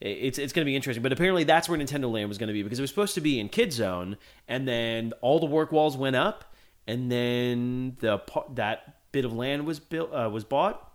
it's 0.00 0.38
it's 0.38 0.52
going 0.52 0.64
to 0.64 0.68
be 0.68 0.76
interesting. 0.76 1.02
But 1.02 1.12
apparently, 1.12 1.44
that's 1.44 1.68
where 1.68 1.78
Nintendo 1.78 2.10
Land 2.10 2.28
was 2.28 2.38
going 2.38 2.48
to 2.48 2.52
be 2.52 2.62
because 2.62 2.78
it 2.78 2.82
was 2.82 2.90
supposed 2.90 3.14
to 3.14 3.20
be 3.20 3.40
in 3.40 3.48
Kid 3.48 3.72
Zone, 3.72 4.16
and 4.46 4.68
then 4.68 5.12
all 5.20 5.40
the 5.40 5.46
work 5.46 5.72
walls 5.72 5.96
went 5.96 6.16
up, 6.16 6.54
and 6.86 7.10
then 7.10 7.96
the 8.00 8.20
that 8.54 8.96
bit 9.12 9.24
of 9.24 9.32
land 9.32 9.66
was 9.66 9.80
built 9.80 10.12
uh, 10.12 10.28
was 10.30 10.44
bought. 10.44 10.92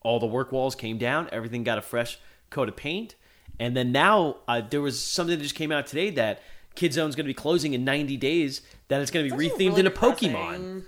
All 0.00 0.18
the 0.18 0.26
work 0.26 0.50
walls 0.50 0.74
came 0.74 0.98
down. 0.98 1.28
Everything 1.30 1.62
got 1.62 1.78
a 1.78 1.82
fresh 1.82 2.18
coat 2.50 2.68
of 2.68 2.76
paint, 2.76 3.14
and 3.60 3.76
then 3.76 3.92
now 3.92 4.38
uh, 4.48 4.62
there 4.62 4.80
was 4.80 5.00
something 5.00 5.36
that 5.36 5.42
just 5.42 5.54
came 5.54 5.70
out 5.70 5.86
today 5.86 6.10
that 6.10 6.42
Kid 6.74 6.92
Zone's 6.94 7.14
going 7.14 7.24
to 7.24 7.28
be 7.30 7.34
closing 7.34 7.74
in 7.74 7.84
90 7.84 8.16
days. 8.16 8.62
That 8.88 9.00
it's 9.00 9.10
going 9.10 9.28
to 9.28 9.36
be 9.36 9.48
rethemed 9.48 9.58
really 9.58 9.66
into 9.66 9.82
depressing. 9.82 10.32
Pokemon. 10.32 10.84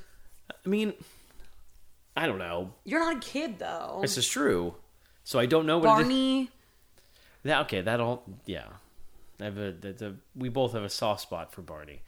I 0.64 0.68
mean, 0.68 0.94
I 2.16 2.26
don't 2.26 2.38
know. 2.38 2.72
You're 2.84 3.00
not 3.00 3.16
a 3.16 3.20
kid 3.20 3.58
though. 3.58 3.98
This 4.00 4.16
is 4.16 4.26
true. 4.26 4.74
So 5.24 5.38
I 5.38 5.46
don't 5.46 5.66
know 5.66 5.78
what 5.78 6.00
it 6.00 6.10
is. 6.10 6.48
That, 7.44 7.62
okay, 7.62 7.80
that 7.82 8.00
all 8.00 8.24
yeah. 8.46 8.64
I 9.40 9.44
have 9.44 9.58
a, 9.58 9.74
a 10.00 10.12
we 10.36 10.48
both 10.48 10.72
have 10.72 10.84
a 10.84 10.88
soft 10.88 11.22
spot 11.22 11.52
for 11.52 11.62
Barney. 11.62 12.02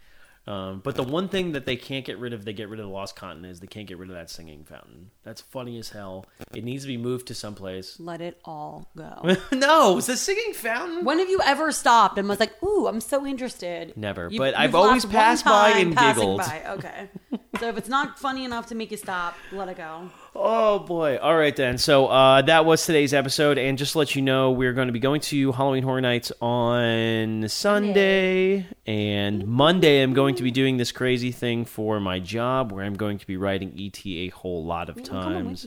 Um, 0.49 0.81
but 0.85 0.95
the 0.95 1.03
one 1.03 1.29
thing 1.29 1.53
that 1.53 1.67
they 1.67 1.75
can't 1.75 2.05
get 2.05 2.19
rid 2.19 2.33
of, 2.33 2.45
they 2.45 2.53
get 2.53 2.69
rid 2.69 2.79
of 2.79 2.87
the 2.87 2.93
Lost 2.93 3.17
Continent, 3.17 3.51
is 3.51 3.59
they 3.59 3.67
can't 3.67 3.89
get 3.89 3.99
rid 3.99 4.11
of 4.11 4.15
that 4.15 4.31
singing 4.31 4.63
fountain. 4.63 5.11
That's 5.25 5.41
funny 5.41 5.77
as 5.79 5.89
hell. 5.89 6.25
It 6.55 6.63
needs 6.63 6.85
to 6.85 6.87
be 6.87 6.97
moved 6.97 7.27
to 7.29 7.35
someplace. 7.35 7.99
Let 7.99 8.21
it 8.21 8.41
all 8.45 8.89
go. 8.97 9.37
no, 9.53 9.99
it's 9.99 10.09
a 10.09 10.17
singing 10.17 10.53
fountain. 10.55 11.05
when 11.05 11.19
have 11.19 11.29
you 11.29 11.41
ever 11.45 11.73
stopped 11.73 12.17
and 12.17 12.29
was 12.29 12.39
like, 12.39 12.63
"Ooh, 12.63 12.87
I'm 12.87 13.01
so 13.01 13.27
interested"? 13.27 13.97
Never. 13.97 14.29
You- 14.31 14.39
But 14.39 14.57
I've 14.57 14.77
always 14.77 15.05
passed 15.05 15.45
by 15.45 15.71
and 15.71 15.97
giggled. 15.97 16.39
by. 16.39 16.63
Okay. 16.69 17.09
so 17.59 17.69
if 17.69 17.79
it's 17.79 17.89
not 17.89 18.19
funny 18.19 18.45
enough 18.45 18.67
to 18.67 18.75
make 18.75 18.91
you 18.91 18.97
stop, 18.97 19.37
let 19.53 19.69
it 19.69 19.77
go. 19.77 20.11
Oh 20.35 20.79
boy! 20.81 21.19
All 21.19 21.37
right 21.37 21.55
then. 21.55 21.79
So 21.79 22.09
uh, 22.09 22.43
that 22.43 22.65
was 22.65 22.85
today's 22.85 23.15
episode, 23.15 23.59
and 23.59 23.79
just 23.79 23.93
to 23.93 23.99
let 23.99 24.15
you 24.15 24.23
know, 24.23 24.51
we're 24.51 24.73
going 24.73 24.89
to 24.89 24.93
be 24.93 24.99
going 24.99 25.21
to 25.23 25.53
Halloween 25.53 25.83
Horror 25.83 26.01
Nights 26.01 26.33
on 26.41 27.49
Sunday, 27.49 28.67
and 28.87 29.47
Monday 29.47 30.03
I'm 30.03 30.13
going 30.13 30.35
to 30.37 30.43
be 30.43 30.51
doing 30.51 30.77
this 30.77 30.93
crazy 30.93 31.33
thing 31.33 31.65
for 31.65 32.01
my 32.01 32.19
job, 32.19 32.73
where 32.73 32.85
I'm 32.85 32.95
going 32.95 33.19
to 33.19 33.27
be 33.27 33.37
writing 33.37 33.75
ET 33.79 34.05
a 34.07 34.29
whole 34.29 34.65
lot 34.65 34.89
of 34.89 35.03
come 35.05 35.17
on 35.17 35.47
with 35.47 35.63
times. 35.63 35.67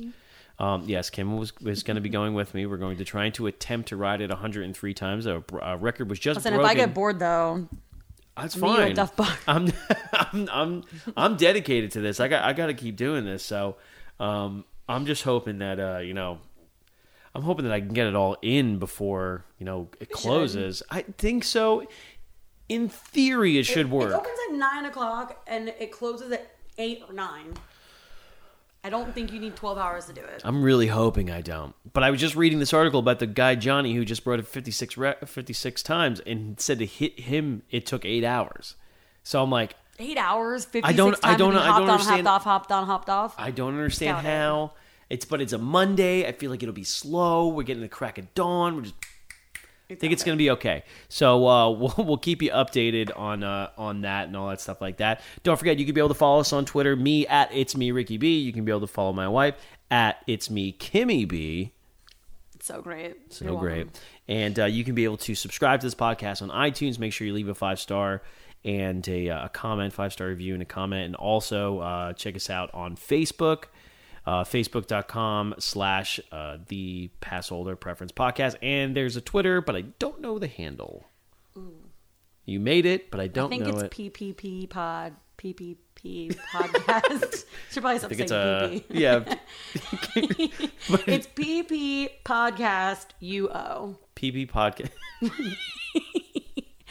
Um, 0.60 0.84
yes, 0.86 1.10
Kim 1.10 1.38
was, 1.38 1.56
was 1.62 1.84
going 1.84 1.96
to 1.96 2.02
be 2.02 2.10
going 2.10 2.34
with 2.34 2.54
me. 2.54 2.66
We're 2.66 2.78
going 2.78 2.98
to 2.98 3.06
try 3.06 3.30
to 3.30 3.48
attempt 3.48 3.90
to 3.90 3.96
ride 3.96 4.20
it 4.20 4.30
103 4.30 4.94
times. 4.94 5.26
A, 5.26 5.42
a 5.62 5.78
record 5.78 6.10
was 6.10 6.20
just 6.20 6.40
Listen, 6.40 6.54
if. 6.54 6.60
I 6.60 6.74
get 6.74 6.94
bored 6.94 7.20
though, 7.20 7.70
That's 8.42 8.56
fine. 8.56 8.96
Duff 8.96 9.16
Bar. 9.16 9.28
I'm, 9.48 9.72
I'm, 10.14 10.50
I'm, 10.52 10.84
I'm 11.16 11.38
dedicated 11.38 11.92
to 11.92 12.02
this. 12.02 12.20
I 12.20 12.28
got, 12.28 12.44
I 12.44 12.54
got 12.54 12.68
to 12.68 12.74
keep 12.74 12.96
doing 12.96 13.26
this. 13.26 13.44
So, 13.44 13.78
um, 14.20 14.66
I'm 14.88 15.06
just 15.06 15.24
hoping 15.24 15.60
that, 15.60 15.80
uh, 15.80 16.00
you 16.00 16.14
know, 16.14 16.40
I'm 17.36 17.44
hoping 17.44 17.66
that 17.66 17.74
I 17.74 17.80
can 17.80 17.90
get 17.90 18.08
it 18.08 18.16
all 18.16 18.38
in 18.42 18.80
before 18.80 19.46
you 19.60 19.66
know 19.66 19.90
it 20.00 20.10
closes. 20.12 20.82
I 20.90 21.04
think 21.04 21.44
so. 21.44 21.88
In 22.68 22.90
theory, 22.90 23.58
it 23.58 23.64
should 23.64 23.90
work. 23.90 24.12
It 24.12 24.16
opens 24.16 24.38
at 24.50 24.56
nine 24.56 24.86
o'clock 24.86 25.44
and 25.48 25.70
it 25.70 25.92
closes 25.92 26.32
at 26.32 26.52
eight 26.78 27.04
or 27.08 27.14
nine. 27.14 27.54
I 28.90 28.92
don't 28.92 29.14
think 29.14 29.32
you 29.32 29.40
need 29.40 29.56
twelve 29.56 29.78
hours 29.78 30.06
to 30.06 30.14
do 30.14 30.22
it. 30.22 30.42
I'm 30.44 30.64
really 30.64 30.88
hoping 30.88 31.30
I 31.30 31.42
don't. 31.42 31.76
But 31.94 32.02
I 32.02 32.10
was 32.10 32.20
just 32.20 32.36
reading 32.36 32.58
this 32.58 32.74
article 32.74 33.00
about 33.00 33.20
the 33.20 33.28
guy 33.28 33.54
Johnny 33.54 33.94
who 33.94 34.04
just 34.04 34.26
wrote 34.26 34.40
it 34.40 34.48
56, 34.48 34.98
re- 34.98 35.14
56 35.24 35.84
times 35.84 36.20
and 36.22 36.60
said 36.60 36.80
to 36.80 36.88
hit 36.88 37.20
him 37.20 37.62
it 37.70 37.86
took 37.86 38.04
eight 38.04 38.24
hours. 38.24 38.74
So 39.22 39.44
I'm 39.44 39.52
like, 39.52 39.76
Eight 40.00 40.18
hours, 40.18 40.66
fifty 40.66 40.90
I 40.90 40.94
don't- 40.94 41.20
I 41.24 41.36
don't 41.38 41.50
and 41.54 41.58
know- 41.60 41.66
you 41.66 41.72
I 41.72 41.78
don't 41.80 41.84
on, 41.84 41.90
understand- 42.00 42.26
hopped 42.26 42.36
off, 42.38 42.44
hopped 42.46 42.72
on, 42.72 42.86
hopped 42.88 43.10
off. 43.12 43.36
I 43.38 43.52
don't 43.52 43.76
understand 43.76 44.26
it. 44.26 44.30
how. 44.30 44.72
It's 45.08 45.26
but 45.26 45.40
it's 45.40 45.54
a 45.54 45.60
Monday. 45.60 46.26
I 46.28 46.32
feel 46.32 46.50
like 46.50 46.64
it'll 46.64 46.74
be 46.74 46.84
slow. 46.84 47.50
We're 47.50 47.62
getting 47.64 47.84
the 47.84 47.90
crack 47.90 48.18
of 48.18 48.34
dawn. 48.34 48.76
We're 48.76 48.82
just 48.84 48.96
I 49.92 49.96
think 49.96 50.14
it's 50.14 50.24
going 50.24 50.38
to 50.38 50.42
be 50.42 50.52
okay. 50.52 50.84
So 51.08 51.48
uh, 51.48 51.70
we'll 51.78 51.96
we'll 51.98 52.18
keep 52.18 52.42
you 52.42 52.52
updated 52.52 53.18
on 53.18 53.44
uh, 53.44 53.72
on 53.78 54.02
that 54.02 54.28
and 54.28 54.38
all 54.38 54.50
that 54.50 54.62
stuff 54.62 54.82
like 54.82 54.98
that. 54.98 55.22
Don't 55.44 55.58
forget 55.58 55.80
you 55.80 55.86
can 55.86 55.96
be 55.96 56.02
able 56.02 56.10
to 56.10 56.16
follow 56.16 56.40
us 56.40 56.54
on 56.54 56.66
Twitter. 56.66 56.96
Me 56.96 57.26
at 57.28 57.54
it's 57.54 57.76
me 57.76 57.92
Ricky 57.92 58.18
B. 58.18 58.40
You 58.40 58.54
can 58.54 58.66
be 58.66 58.72
able 58.72 58.82
to 58.82 58.88
follow 58.88 59.14
my 59.14 59.28
wife 59.28 59.56
at 59.90 60.18
it's 60.28 60.50
me 60.50 60.74
Kimmy 60.74 61.28
B. 61.28 61.74
It's 62.56 62.68
so 62.68 62.82
great. 62.82 63.34
So 63.34 63.46
You're 63.46 63.58
great. 63.58 63.86
welcome. 63.86 63.94
And 64.28 64.60
uh, 64.60 64.66
you 64.66 64.84
can 64.84 64.94
be 64.94 65.06
able 65.06 65.18
to 65.18 65.34
subscribe 65.34 65.80
to 65.80 65.88
this 65.88 65.96
podcast 65.96 66.42
on 66.42 66.50
iTunes. 66.50 67.00
Make 67.00 67.14
sure 67.14 67.26
you 67.26 67.34
leave 67.34 67.48
a 67.48 67.56
five 67.56 67.80
star 67.80 68.22
and 68.66 69.08
a, 69.08 69.30
uh, 69.30 69.46
a 69.46 69.50
comment, 69.50 69.94
five 69.94 70.12
star 70.12 70.28
review, 70.28 70.54
and 70.54 70.62
a 70.62 70.66
comment. 70.66 71.06
And 71.06 71.16
also 71.16 71.80
uh, 71.80 72.14
check 72.14 72.36
us 72.36 72.50
out 72.50 72.70
on 72.74 72.96
Facebook, 72.96 73.66
uh, 74.30 74.44
facebook.com 74.44 75.56
slash 75.58 76.20
uh, 76.32 76.58
the 76.68 77.10
Passholder 77.20 77.80
Preference 77.80 78.12
Podcast. 78.12 78.58
And 78.62 78.96
there's 78.96 79.18
a 79.18 79.22
Twitter, 79.22 79.60
but 79.60 79.76
I 79.76 79.82
don't 79.98 80.22
know 80.22 80.38
the 80.38 80.48
handle. 80.48 81.08
You 82.46 82.60
made 82.60 82.86
it, 82.86 83.10
but 83.10 83.20
I 83.20 83.24
I 83.24 83.28
don't 83.28 83.50
think 83.50 83.64
know 83.64 83.70
it's 83.72 83.82
it. 83.84 83.92
PPP 83.92 84.70
pod 84.70 85.16
PPP 85.40 86.36
podcast. 86.54 87.46
Should 87.72 87.82
probably 87.82 87.98
stop 87.98 88.12
I 88.12 88.16
think 88.16 88.22
it's 88.22 88.32
a 88.32 88.70
PP. 88.72 88.84
yeah 88.90 89.36
it's 91.08 91.28
PP 91.28 92.10
podcast 92.24 93.08
UO. 93.24 93.98
PB 94.16 94.52
podcast. 94.52 94.92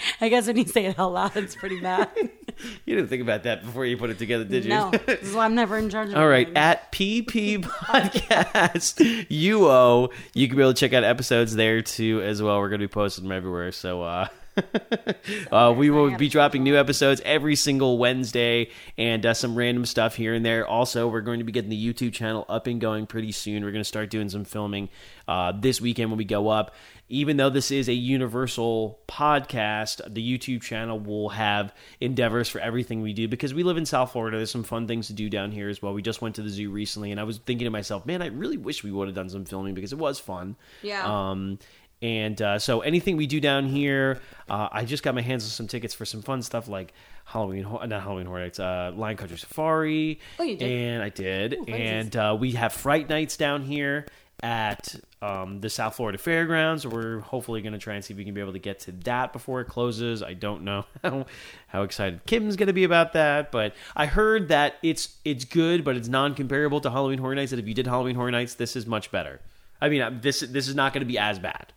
I 0.21 0.29
guess 0.29 0.47
when 0.47 0.57
you 0.57 0.65
say 0.65 0.87
it 0.87 0.99
out 0.99 1.13
loud, 1.13 1.37
it's 1.37 1.57
pretty 1.57 1.81
bad. 1.81 2.09
you 2.85 2.97
didn't 2.97 3.09
think 3.09 3.23
about 3.23 3.45
that 3.45 3.65
before 3.65 3.87
you 3.87 3.97
put 3.97 4.11
it 4.11 4.19
together, 4.19 4.45
did 4.45 4.65
you? 4.65 4.71
no, 4.71 4.91
this 4.91 5.23
is 5.23 5.35
why 5.35 5.45
I'm 5.45 5.55
never 5.55 5.77
in 5.79 5.91
charge 5.91 6.11
of 6.11 6.17
All 6.17 6.29
right, 6.29 6.49
at 6.57 6.91
PP 6.93 7.63
Podcast 7.63 8.97
UO, 9.29 10.13
you 10.35 10.49
can 10.49 10.57
be 10.57 10.63
able 10.63 10.75
to 10.75 10.79
check 10.79 10.93
out 10.93 11.05
episodes 11.05 11.55
there 11.55 11.83
too 11.83 12.23
as 12.23 12.43
well. 12.43 12.59
We're 12.59 12.69
going 12.69 12.81
to 12.81 12.89
be 12.89 12.93
posting 12.93 13.25
them 13.25 13.33
everywhere, 13.33 13.73
so 13.73 14.03
uh, 14.03 14.29
uh, 15.53 15.73
we 15.77 15.91
will 15.91 16.17
be 16.17 16.29
dropping 16.29 16.63
new 16.63 16.77
episodes 16.77 17.21
every 17.25 17.57
single 17.57 17.99
Wednesday 17.99 18.71
and 18.97 19.25
uh, 19.25 19.35
some 19.35 19.55
random 19.55 19.85
stuff 19.87 20.15
here 20.15 20.35
and 20.35 20.45
there. 20.45 20.67
Also, 20.67 21.09
we're 21.09 21.21
going 21.21 21.39
to 21.39 21.45
be 21.45 21.53
getting 21.53 21.71
the 21.71 21.95
YouTube 21.95 22.13
channel 22.13 22.45
up 22.49 22.67
and 22.67 22.81
going 22.81 23.07
pretty 23.07 23.33
soon. 23.33 23.65
We're 23.65 23.73
going 23.73 23.81
to 23.81 23.89
start 23.89 24.11
doing 24.11 24.29
some 24.29 24.45
filming 24.45 24.89
uh, 25.27 25.53
this 25.59 25.81
weekend 25.81 26.11
when 26.11 26.19
we 26.19 26.25
go 26.25 26.49
up. 26.49 26.75
Even 27.11 27.39
though 27.39 27.49
this 27.49 27.71
is 27.71 27.89
a 27.89 27.95
universal 27.95 28.99
podcast, 29.09 30.03
the 30.13 30.39
YouTube 30.39 30.61
channel 30.61 31.01
will 31.01 31.31
have 31.31 31.75
endeavors 32.01 32.51
for 32.51 32.61
everything 32.61 33.01
we 33.01 33.15
do 33.15 33.27
because 33.27 33.55
we 33.55 33.63
live 33.63 33.79
in 33.79 33.87
South 33.87 34.13
Florida. 34.13 34.37
There's 34.37 34.51
some 34.51 34.63
fun 34.63 34.87
things 34.87 35.07
to 35.07 35.15
do 35.15 35.31
down 35.31 35.51
here 35.51 35.71
as 35.71 35.81
well. 35.81 35.95
We 35.95 36.03
just 36.03 36.21
went 36.21 36.35
to 36.35 36.43
the 36.43 36.51
zoo 36.51 36.71
recently, 36.71 37.11
and 37.11 37.19
I 37.19 37.25
was 37.25 37.39
thinking 37.39 37.65
to 37.65 37.71
myself, 37.71 38.05
man, 38.05 38.21
I 38.21 38.27
really 38.27 38.59
wish 38.59 38.85
we 38.85 38.93
would 38.93 39.09
have 39.09 39.15
done 39.15 39.31
some 39.31 39.47
filming 39.47 39.73
because 39.73 39.93
it 39.95 39.99
was 39.99 40.19
fun. 40.19 40.57
Yeah. 40.83 41.31
Um, 41.31 41.59
and 42.01 42.41
uh, 42.41 42.59
so 42.59 42.81
anything 42.81 43.17
we 43.17 43.27
do 43.27 43.41
down 43.41 43.67
here, 43.67 44.21
uh, 44.49 44.69
I 44.71 44.85
just 44.85 45.03
got 45.03 45.15
my 45.15 45.23
hands 45.23 45.45
on 45.45 45.51
some 45.51 45.67
tickets 45.67 45.95
for 45.95 46.05
some 46.05 46.23
fun 46.23 46.43
stuff 46.43 46.69
like 46.69 46.93
Halloween, 47.25 47.63
not 47.63 48.03
Halloween 48.03 48.27
Horror 48.27 48.41
Nights, 48.41 48.61
uh, 48.61 48.93
Lion 48.95 49.17
Country 49.17 49.37
Safari. 49.37 50.21
Oh, 50.39 50.45
you 50.45 50.57
did? 50.57 50.71
And 50.71 51.03
I 51.03 51.09
did. 51.09 51.55
Ooh, 51.55 51.65
and 51.65 52.15
uh, 52.17 52.37
we 52.39 52.53
have 52.53 52.73
Fright 52.73 53.09
Nights 53.09 53.37
down 53.37 53.63
here 53.63 54.07
at 54.41 54.95
um, 55.21 55.61
the 55.61 55.69
South 55.69 55.97
Florida 55.97 56.17
Fairgrounds. 56.17 56.87
We're 56.87 57.19
hopefully 57.21 57.61
going 57.61 57.73
to 57.73 57.79
try 57.79 57.95
and 57.95 58.05
see 58.05 58.15
if 58.15 58.19
we 58.19 58.25
can 58.25 58.35
be 58.35 58.41
able 58.41 58.53
to 58.53 58.61
get 58.61 58.79
to 58.81 58.93
that 58.93 59.33
before 59.33 59.61
it 59.61 59.65
closes. 59.67 60.23
I 60.23 60.35
don't 60.35 60.63
know 60.63 60.85
how, 61.03 61.27
how 61.67 61.83
excited 61.83 62.25
Kim's 62.27 62.55
going 62.55 62.69
to 62.69 62.73
be 62.73 62.85
about 62.85 63.15
that, 63.15 63.51
but 63.51 63.75
I 63.97 64.07
heard 64.07 64.49
that 64.49 64.77
it's 64.83 65.17
it's 65.25 65.45
good, 65.45 65.85
but 65.85 65.97
it's 65.97 66.09
non-comparable 66.09 66.81
to 66.83 66.91
Halloween 66.91 67.19
Horror 67.19 67.35
Nights. 67.35 67.51
That 67.51 67.59
if 67.59 67.67
you 67.67 67.75
did 67.75 67.89
Halloween 67.89 68.15
Horror 68.15 68.31
Nights, 68.31 68.55
this 68.55 68.77
is 68.77 68.87
much 68.87 69.11
better. 69.11 69.41
I 69.81 69.89
mean, 69.89 70.03
uh, 70.03 70.17
this 70.21 70.41
this 70.41 70.69
is 70.69 70.77
not 70.77 70.93
going 70.93 71.03
to 71.03 71.07
be 71.07 71.19
as 71.19 71.39
bad. 71.41 71.73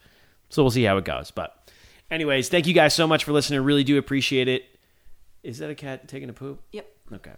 So 0.52 0.62
we'll 0.62 0.70
see 0.70 0.84
how 0.84 0.98
it 0.98 1.06
goes. 1.06 1.32
But, 1.32 1.56
anyways, 2.12 2.50
thank 2.50 2.68
you 2.68 2.74
guys 2.74 2.94
so 2.94 3.08
much 3.08 3.24
for 3.24 3.32
listening. 3.32 3.62
Really 3.62 3.84
do 3.84 3.98
appreciate 3.98 4.48
it. 4.48 4.66
Is 5.44 5.58
that 5.58 5.72
a 5.72 5.76
cat 5.76 6.08
taking 6.08 6.30
a 6.30 6.34
poop? 6.34 6.62
Yep. 6.72 6.88
Okay. 7.14 7.32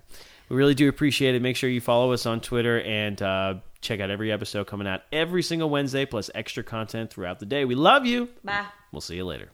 We 0.49 0.57
really 0.57 0.75
do 0.75 0.89
appreciate 0.89 1.35
it. 1.35 1.41
Make 1.41 1.55
sure 1.55 1.69
you 1.69 1.79
follow 1.79 2.11
us 2.11 2.25
on 2.25 2.41
Twitter 2.41 2.81
and 2.81 3.21
uh, 3.21 3.55
check 3.79 4.01
out 4.01 4.09
every 4.09 4.31
episode 4.31 4.67
coming 4.67 4.87
out 4.87 5.01
every 5.11 5.41
single 5.41 5.69
Wednesday, 5.69 6.05
plus 6.05 6.29
extra 6.35 6.63
content 6.63 7.11
throughout 7.11 7.39
the 7.39 7.45
day. 7.45 7.63
We 7.63 7.75
love 7.75 8.05
you. 8.05 8.27
Bye. 8.43 8.65
We'll 8.91 9.01
see 9.01 9.15
you 9.15 9.25
later. 9.25 9.52